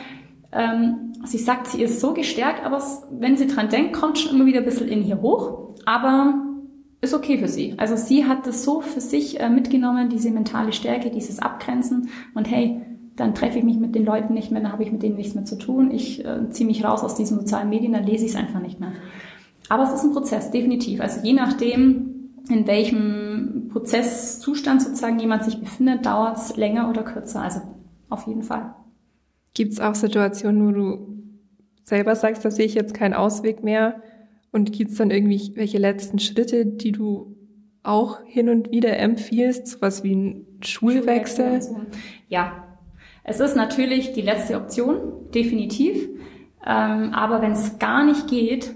ähm, 0.51 1.13
sie 1.25 1.37
sagt, 1.37 1.67
sie 1.67 1.81
ist 1.81 1.99
so 1.99 2.13
gestärkt, 2.13 2.65
aber 2.65 2.81
wenn 3.11 3.37
sie 3.37 3.47
dran 3.47 3.69
denkt, 3.69 3.93
kommt 3.93 4.19
schon 4.19 4.35
immer 4.35 4.45
wieder 4.45 4.59
ein 4.59 4.65
bisschen 4.65 4.89
in 4.89 5.01
hier 5.01 5.21
hoch. 5.21 5.75
Aber 5.85 6.35
ist 7.01 7.13
okay 7.13 7.37
für 7.37 7.49
sie. 7.49 7.75
Also 7.77 7.97
sie 7.97 8.25
hat 8.25 8.47
das 8.47 8.63
so 8.63 8.79
für 8.81 9.01
sich 9.01 9.39
äh, 9.39 9.49
mitgenommen, 9.49 10.09
diese 10.09 10.31
mentale 10.31 10.71
Stärke, 10.71 11.09
dieses 11.09 11.39
Abgrenzen. 11.39 12.09
Und 12.33 12.49
hey, 12.49 12.81
dann 13.15 13.35
treffe 13.35 13.59
ich 13.59 13.63
mich 13.63 13.77
mit 13.77 13.93
den 13.93 14.05
Leuten 14.05 14.33
nicht 14.33 14.51
mehr, 14.51 14.61
dann 14.61 14.71
habe 14.71 14.83
ich 14.83 14.91
mit 14.91 15.03
denen 15.03 15.17
nichts 15.17 15.35
mehr 15.35 15.45
zu 15.45 15.57
tun. 15.57 15.91
Ich 15.91 16.25
äh, 16.25 16.49
ziehe 16.49 16.65
mich 16.65 16.83
raus 16.83 17.03
aus 17.03 17.15
diesen 17.15 17.39
sozialen 17.39 17.69
Medien, 17.69 17.93
dann 17.93 18.05
lese 18.05 18.25
ich 18.25 18.31
es 18.31 18.37
einfach 18.37 18.61
nicht 18.61 18.79
mehr. 18.79 18.93
Aber 19.69 19.83
es 19.83 19.93
ist 19.93 20.03
ein 20.03 20.13
Prozess, 20.13 20.49
definitiv. 20.51 21.01
Also 21.01 21.19
je 21.23 21.33
nachdem, 21.33 22.31
in 22.49 22.67
welchem 22.67 23.52
Prozesszustand 23.73 24.83
sozusagen 24.83 25.19
jemand 25.19 25.43
sich 25.43 25.59
befindet, 25.59 26.05
dauert 26.05 26.37
es 26.37 26.55
länger 26.55 26.89
oder 26.89 27.03
kürzer. 27.03 27.41
Also 27.41 27.61
auf 28.09 28.27
jeden 28.27 28.43
Fall. 28.43 28.75
Gibt 29.55 29.73
es 29.73 29.79
auch 29.79 29.95
Situationen, 29.95 30.67
wo 30.67 30.71
du 30.71 31.13
selber 31.83 32.15
sagst, 32.15 32.45
da 32.45 32.51
sehe 32.51 32.65
ich 32.65 32.75
jetzt 32.75 32.93
keinen 32.93 33.13
Ausweg 33.13 33.63
mehr? 33.63 34.01
Und 34.51 34.71
gibt 34.71 34.91
es 34.91 34.97
dann 34.97 35.09
irgendwie 35.09 35.51
welche 35.55 35.79
letzten 35.79 36.19
Schritte, 36.19 36.65
die 36.67 36.91
du 36.91 37.35
auch 37.81 38.23
hin 38.25 38.49
und 38.49 38.71
wieder 38.71 38.97
empfiehlst, 38.97 39.67
sowas 39.67 40.03
wie 40.03 40.15
ein 40.15 40.45
Schulwechsel? 40.61 41.59
Ja, 42.29 42.63
es 43.23 43.39
ist 43.39 43.55
natürlich 43.55 44.13
die 44.13 44.21
letzte 44.21 44.55
Option, 44.55 45.31
definitiv. 45.33 46.07
Ähm, 46.65 47.13
aber 47.13 47.41
wenn 47.41 47.53
es 47.53 47.79
gar 47.79 48.05
nicht 48.05 48.27
geht, 48.27 48.75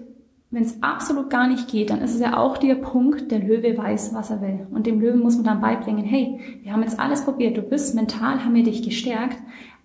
wenn 0.50 0.64
es 0.64 0.82
absolut 0.82 1.30
gar 1.30 1.48
nicht 1.48 1.68
geht, 1.68 1.90
dann 1.90 2.02
ist 2.02 2.16
es 2.16 2.22
ja 2.22 2.38
auch 2.38 2.58
der 2.58 2.76
Punkt, 2.76 3.32
der 3.32 3.40
Löwe 3.40 3.78
weiß, 3.78 4.14
was 4.14 4.30
er 4.30 4.42
will. 4.42 4.66
Und 4.72 4.88
dem 4.88 5.02
Löwen 5.02 5.20
muss 5.20 5.36
man 5.36 5.44
dann 5.44 5.62
beibringen, 5.62 6.06
hey, 6.06 6.40
wir 6.64 6.72
haben 6.72 6.84
jetzt 6.84 7.00
alles 7.00 7.26
probiert, 7.26 7.58
du 7.58 7.62
bist 7.62 7.96
mental, 7.96 8.44
haben 8.44 8.56
wir 8.56 8.64
dich 8.64 8.82
gestärkt, 8.82 9.38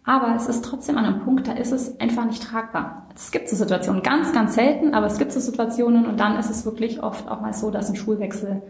aber 0.04 0.34
es 0.36 0.48
ist 0.48 0.64
trotzdem 0.64 0.98
an 0.98 1.04
einem 1.04 1.20
Punkt, 1.20 1.48
da 1.48 1.52
ist 1.52 1.72
es 1.72 1.98
einfach 2.00 2.24
nicht 2.26 2.42
tragbar. 2.42 3.08
Es 3.14 3.30
gibt 3.30 3.48
so 3.48 3.56
Situationen, 3.56 4.02
ganz, 4.02 4.32
ganz 4.32 4.54
selten, 4.54 4.94
aber 4.94 5.06
es 5.06 5.18
gibt 5.18 5.32
so 5.32 5.40
Situationen 5.40 6.06
und 6.06 6.18
dann 6.20 6.36
ist 6.36 6.50
es 6.50 6.64
wirklich 6.64 7.02
oft 7.02 7.28
auch 7.28 7.40
mal 7.40 7.54
so, 7.54 7.70
dass 7.70 7.88
ein 7.88 7.96
Schulwechsel 7.96 8.62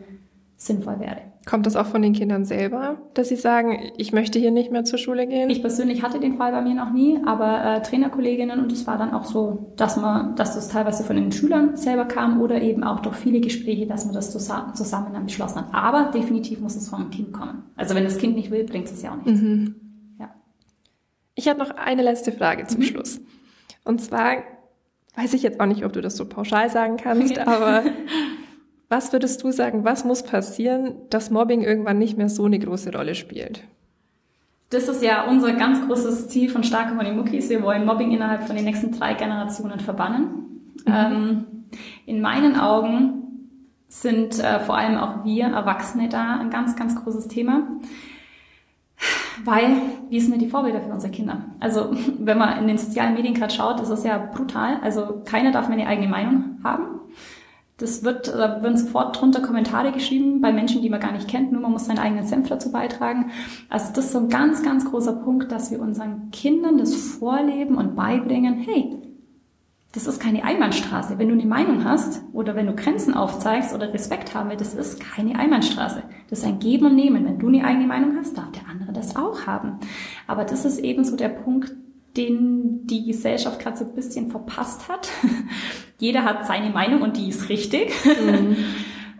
sinnvoll 0.65 1.01
wäre. 1.01 1.19
Kommt 1.45 1.67
das 1.67 1.75
auch 1.75 1.87
von 1.87 2.03
den 2.03 2.13
Kindern 2.13 2.45
selber, 2.45 2.99
dass 3.15 3.29
sie 3.29 3.37
sagen, 3.37 3.91
ich 3.97 4.13
möchte 4.13 4.39
hier 4.39 4.53
nicht 4.53 4.71
mehr 4.71 4.85
zur 4.85 4.99
Schule 4.99 5.27
gehen? 5.27 5.51
Ich 5.51 5.61
persönlich 5.61 6.03
hatte 6.05 6.21
den 6.21 6.37
Fall 6.37 6.53
bei 6.53 6.63
mir 6.63 6.75
noch 6.75 6.93
nie, 6.93 7.19
aber 7.27 7.65
äh, 7.65 7.83
Trainerkolleginnen 7.83 8.61
und 8.61 8.71
es 8.71 8.87
war 8.87 8.97
dann 8.97 9.13
auch 9.13 9.25
so, 9.25 9.73
dass 9.77 9.97
man, 9.97 10.37
dass 10.37 10.55
das 10.55 10.69
teilweise 10.69 11.03
von 11.03 11.17
den 11.17 11.33
Schülern 11.33 11.77
selber 11.77 12.05
kam 12.05 12.41
oder 12.41 12.63
eben 12.63 12.85
auch 12.85 13.01
durch 13.01 13.17
viele 13.17 13.41
Gespräche, 13.41 13.87
dass 13.87 14.05
man 14.05 14.15
das 14.15 14.31
zusammen 14.31 15.13
dann 15.13 15.27
beschlossen 15.27 15.59
hat. 15.59 15.67
Aber 15.73 16.13
definitiv 16.13 16.61
muss 16.61 16.77
es 16.77 16.89
vom 16.89 17.11
Kind 17.11 17.33
kommen. 17.33 17.65
Also 17.75 17.97
wenn 17.97 18.05
das 18.05 18.19
Kind 18.19 18.37
nicht 18.37 18.53
will, 18.53 18.65
bringt 18.65 18.87
es 18.87 19.03
ja 19.03 19.11
auch 19.11 19.17
nichts. 19.17 19.43
Mhm. 19.43 19.75
Ja. 20.21 20.31
Ich 21.35 21.49
habe 21.49 21.59
noch 21.59 21.71
eine 21.71 22.03
letzte 22.03 22.31
Frage 22.31 22.69
zum 22.69 22.81
mhm. 22.81 22.85
Schluss. 22.85 23.21
Und 23.85 24.01
zwar 24.01 24.37
weiß 25.17 25.35
ich 25.35 25.43
jetzt 25.43 25.59
auch 25.59 25.67
nicht, 25.67 25.85
ob 25.85 25.93
du 25.93 26.01
das 26.01 26.17
so 26.17 26.25
pauschal 26.25 26.71
sagen 26.71 26.99
kannst, 26.99 27.37
aber 27.49 27.83
was 28.93 29.11
würdest 29.11 29.43
du 29.43 29.51
sagen, 29.51 29.85
was 29.85 30.05
muss 30.05 30.23
passieren, 30.23 30.97
dass 31.09 31.31
Mobbing 31.31 31.63
irgendwann 31.63 31.99
nicht 31.99 32.19
mehr 32.19 32.29
so 32.29 32.45
eine 32.45 32.59
große 32.59 32.93
Rolle 32.93 33.15
spielt? 33.15 33.65
Das 34.69 34.87
ist 34.87 35.03
ja 35.03 35.25
unser 35.25 35.55
ganz 35.55 35.87
großes 35.87 36.29
Ziel 36.29 36.51
von 36.51 36.63
Starke 36.63 36.95
Money 36.95 37.13
Muckis. 37.13 37.49
Wir 37.49 37.63
wollen 37.63 37.87
Mobbing 37.87 38.13
innerhalb 38.13 38.45
von 38.45 38.55
den 38.55 38.67
nächsten 38.67 38.93
drei 38.93 39.15
Generationen 39.15 39.81
verbannen. 39.81 40.25
Mhm. 40.85 40.93
Ähm, 40.95 41.45
in 42.05 42.21
meinen 42.21 42.55
Augen 42.61 43.23
sind 43.89 44.39
äh, 44.39 44.61
vor 44.61 44.77
allem 44.77 44.99
auch 44.99 45.25
wir 45.25 45.47
Erwachsene 45.47 46.11
da 46.11 46.39
ein 46.39 46.51
ganz, 46.51 46.77
ganz 46.77 46.95
großes 47.03 47.29
Thema. 47.29 47.63
Weil 49.43 49.75
wir 50.11 50.21
sind 50.21 50.33
ja 50.33 50.39
die 50.39 50.49
Vorbilder 50.49 50.83
für 50.83 50.93
unsere 50.93 51.13
Kinder. 51.13 51.47
Also 51.61 51.97
wenn 52.19 52.37
man 52.37 52.59
in 52.59 52.69
den 52.69 52.77
sozialen 52.77 53.15
Medien 53.15 53.33
gerade 53.33 53.55
schaut, 53.55 53.81
ist 53.81 53.91
das 53.91 54.05
ja 54.05 54.19
brutal. 54.19 54.81
Also 54.83 55.23
keiner 55.25 55.51
darf 55.51 55.69
mehr 55.69 55.79
eine 55.79 55.89
eigene 55.89 56.09
Meinung 56.09 56.59
haben. 56.63 56.92
Das 57.79 58.05
wird, 58.05 58.29
da 58.29 58.63
werden 58.63 58.77
sofort 58.77 59.21
drunter 59.21 59.41
Kommentare 59.41 59.93
geschrieben 59.93 60.41
bei 60.41 60.53
Menschen, 60.53 60.83
die 60.83 60.91
man 60.91 61.01
gar 61.01 61.13
nicht 61.13 61.27
kennt, 61.27 61.53
nur 61.53 61.63
man 61.63 61.73
muss 61.73 61.87
seinen 61.87 61.99
eigenen 61.99 62.25
Senf 62.25 62.49
dazu 62.49 62.71
beitragen. 62.71 63.31
Also 63.69 63.93
das 63.93 64.07
ist 64.07 64.13
so 64.13 64.19
ein 64.19 64.29
ganz, 64.29 64.63
ganz 64.63 64.85
großer 64.85 65.15
Punkt, 65.15 65.51
dass 65.51 65.71
wir 65.71 65.81
unseren 65.81 66.31
Kindern 66.31 66.79
das 66.79 66.95
vorleben 66.95 67.77
und 67.77 67.97
beibringen, 67.97 68.59
hey, 68.61 68.99
das 69.93 70.07
ist 70.07 70.21
keine 70.21 70.43
Einbahnstraße. 70.45 71.19
Wenn 71.19 71.29
du 71.29 71.35
eine 71.35 71.45
Meinung 71.45 71.85
hast 71.85 72.23
oder 72.33 72.57
wenn 72.57 72.67
du 72.67 72.75
Grenzen 72.75 73.13
aufzeigst 73.13 73.75
oder 73.75 73.93
Respekt 73.93 74.35
haben 74.35 74.49
willst, 74.49 74.65
das 74.65 74.75
ist 74.75 75.01
keine 75.01 75.39
Einbahnstraße. 75.39 76.03
Das 76.31 76.39
ist 76.41 76.45
ein 76.47 76.59
Geben 76.59 76.87
und 76.87 76.97
Nehmen. 76.97 77.27
Wenn 77.27 77.39
du 77.39 77.49
eine 77.49 77.65
eigene 77.65 77.87
Meinung 77.87 78.17
hast, 78.17 78.39
darf 78.39 78.51
der 78.53 78.69
andere 78.71 78.93
das 78.93 79.17
auch 79.17 79.47
haben. 79.47 79.81
Aber 80.27 80.45
das 80.45 80.65
ist 80.65 80.79
eben 80.79 81.05
so 81.05 81.15
der 81.15 81.29
Punkt, 81.29 81.75
den 82.17 82.87
die 82.87 83.05
Gesellschaft 83.07 83.61
gerade 83.61 83.77
so 83.77 83.85
ein 83.85 83.95
bisschen 83.95 84.31
verpasst 84.31 84.89
hat. 84.89 85.09
Jeder 86.03 86.25
hat 86.25 86.49
seine 86.49 86.71
Meinung 86.71 87.01
und 87.01 87.17
die 87.17 87.29
ist 87.29 87.49
richtig. 87.49 87.93
Mhm. 88.05 88.57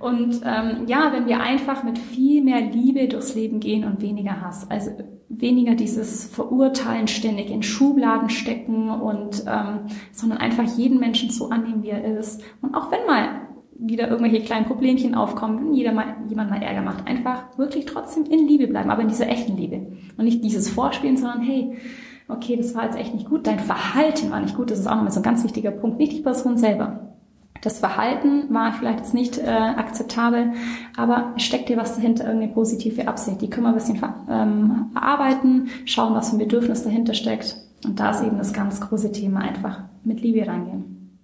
Und 0.01 0.41
ähm, 0.45 0.89
ja, 0.89 1.13
wenn 1.13 1.27
wir 1.27 1.41
einfach 1.41 1.85
mit 1.85 1.97
viel 1.97 2.43
mehr 2.43 2.61
Liebe 2.61 3.07
durchs 3.07 3.37
Leben 3.37 3.61
gehen 3.61 3.85
und 3.85 4.03
weniger 4.03 4.41
Hass, 4.41 4.69
also 4.69 4.91
weniger 5.29 5.77
dieses 5.77 6.25
Verurteilen 6.25 7.07
ständig 7.07 7.51
in 7.51 7.63
Schubladen 7.63 8.29
stecken 8.29 8.91
und 8.91 9.45
ähm, 9.47 9.87
sondern 10.11 10.39
einfach 10.39 10.65
jeden 10.77 10.99
Menschen 10.99 11.31
so 11.31 11.51
annehmen, 11.51 11.85
wie 11.85 11.91
er 11.91 12.19
ist. 12.19 12.43
Und 12.63 12.75
auch 12.75 12.91
wenn 12.91 13.07
mal 13.07 13.43
wieder 13.79 14.09
irgendwelche 14.09 14.45
kleinen 14.45 14.67
Problemchen 14.67 15.15
aufkommen, 15.15 15.67
wenn 15.67 15.75
jeder 15.75 15.93
mal, 15.93 16.17
jemand 16.29 16.51
mal 16.51 16.61
Ärger 16.61 16.83
macht, 16.83 17.07
einfach 17.07 17.57
wirklich 17.57 17.85
trotzdem 17.85 18.25
in 18.25 18.49
Liebe 18.49 18.67
bleiben, 18.67 18.91
aber 18.91 19.03
in 19.03 19.09
dieser 19.09 19.29
echten 19.29 19.57
Liebe. 19.57 19.87
Und 20.17 20.25
nicht 20.25 20.43
dieses 20.43 20.69
Vorspielen, 20.69 21.17
sondern 21.17 21.43
hey, 21.43 21.77
okay, 22.33 22.57
das 22.57 22.75
war 22.75 22.85
jetzt 22.85 22.99
echt 22.99 23.15
nicht 23.15 23.29
gut, 23.29 23.47
dein 23.47 23.61
Verhalten 23.61 24.31
war 24.31 24.41
nicht 24.41 24.57
gut, 24.57 24.71
das 24.71 24.79
ist 24.79 24.87
auch 24.87 24.95
nochmal 24.95 25.13
so 25.13 25.21
ein 25.21 25.25
ganz 25.25 25.45
wichtiger 25.45 25.71
Punkt, 25.71 25.99
nicht 25.99 26.13
die 26.13 26.23
Person 26.23 26.57
selber. 26.57 27.13
Das 27.63 27.79
Verhalten 27.79 28.53
war 28.53 28.73
vielleicht 28.73 28.99
jetzt 28.99 29.15
nicht 29.15 29.39
äh, 29.39 29.49
akzeptabel, 29.49 30.53
aber 30.97 31.33
steckt 31.37 31.69
dir 31.69 31.77
was 31.77 31.95
dahinter, 31.95 32.25
irgendeine 32.25 32.53
positive 32.53 33.07
Absicht. 33.07 33.41
Die 33.41 33.49
können 33.49 33.67
wir 33.67 33.69
ein 33.69 33.77
bisschen 33.77 34.03
ähm, 34.29 34.91
erarbeiten, 34.97 35.69
schauen, 35.85 36.15
was 36.15 36.31
für 36.31 36.37
ein 36.37 36.41
Bedürfnis 36.41 36.83
dahinter 36.83 37.15
steckt. 37.15 37.57
Und 37.85 38.01
da 38.01 38.11
ist 38.11 38.23
eben 38.25 38.37
das 38.37 38.53
ganz 38.53 38.81
große 38.81 39.13
Thema 39.13 39.41
einfach 39.41 39.85
mit 40.03 40.21
Liebe 40.21 40.45
rangehen. 40.45 41.19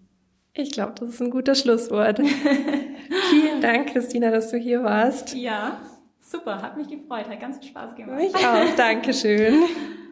Ich 0.55 0.71
glaube, 0.71 0.93
das 0.99 1.09
ist 1.11 1.23
ein 1.23 1.31
guter 1.31 1.57
Schlusswort. 1.57 2.21
Vielen 3.31 3.61
Dank, 3.61 3.89
Christina, 3.89 4.31
dass 4.31 4.51
du 4.51 4.59
hier 4.59 4.85
warst. 4.85 5.35
Ja, 5.35 5.79
super, 6.21 6.63
hat 6.63 6.77
mich 6.77 6.89
gefreut, 6.89 7.29
hat 7.29 7.41
ganz 7.41 7.59
viel 7.59 7.69
Spaß 7.69 7.97
gemacht. 7.97 8.17
Mich 8.17 8.35
auch, 8.37 8.77
Dankeschön. 8.77 9.55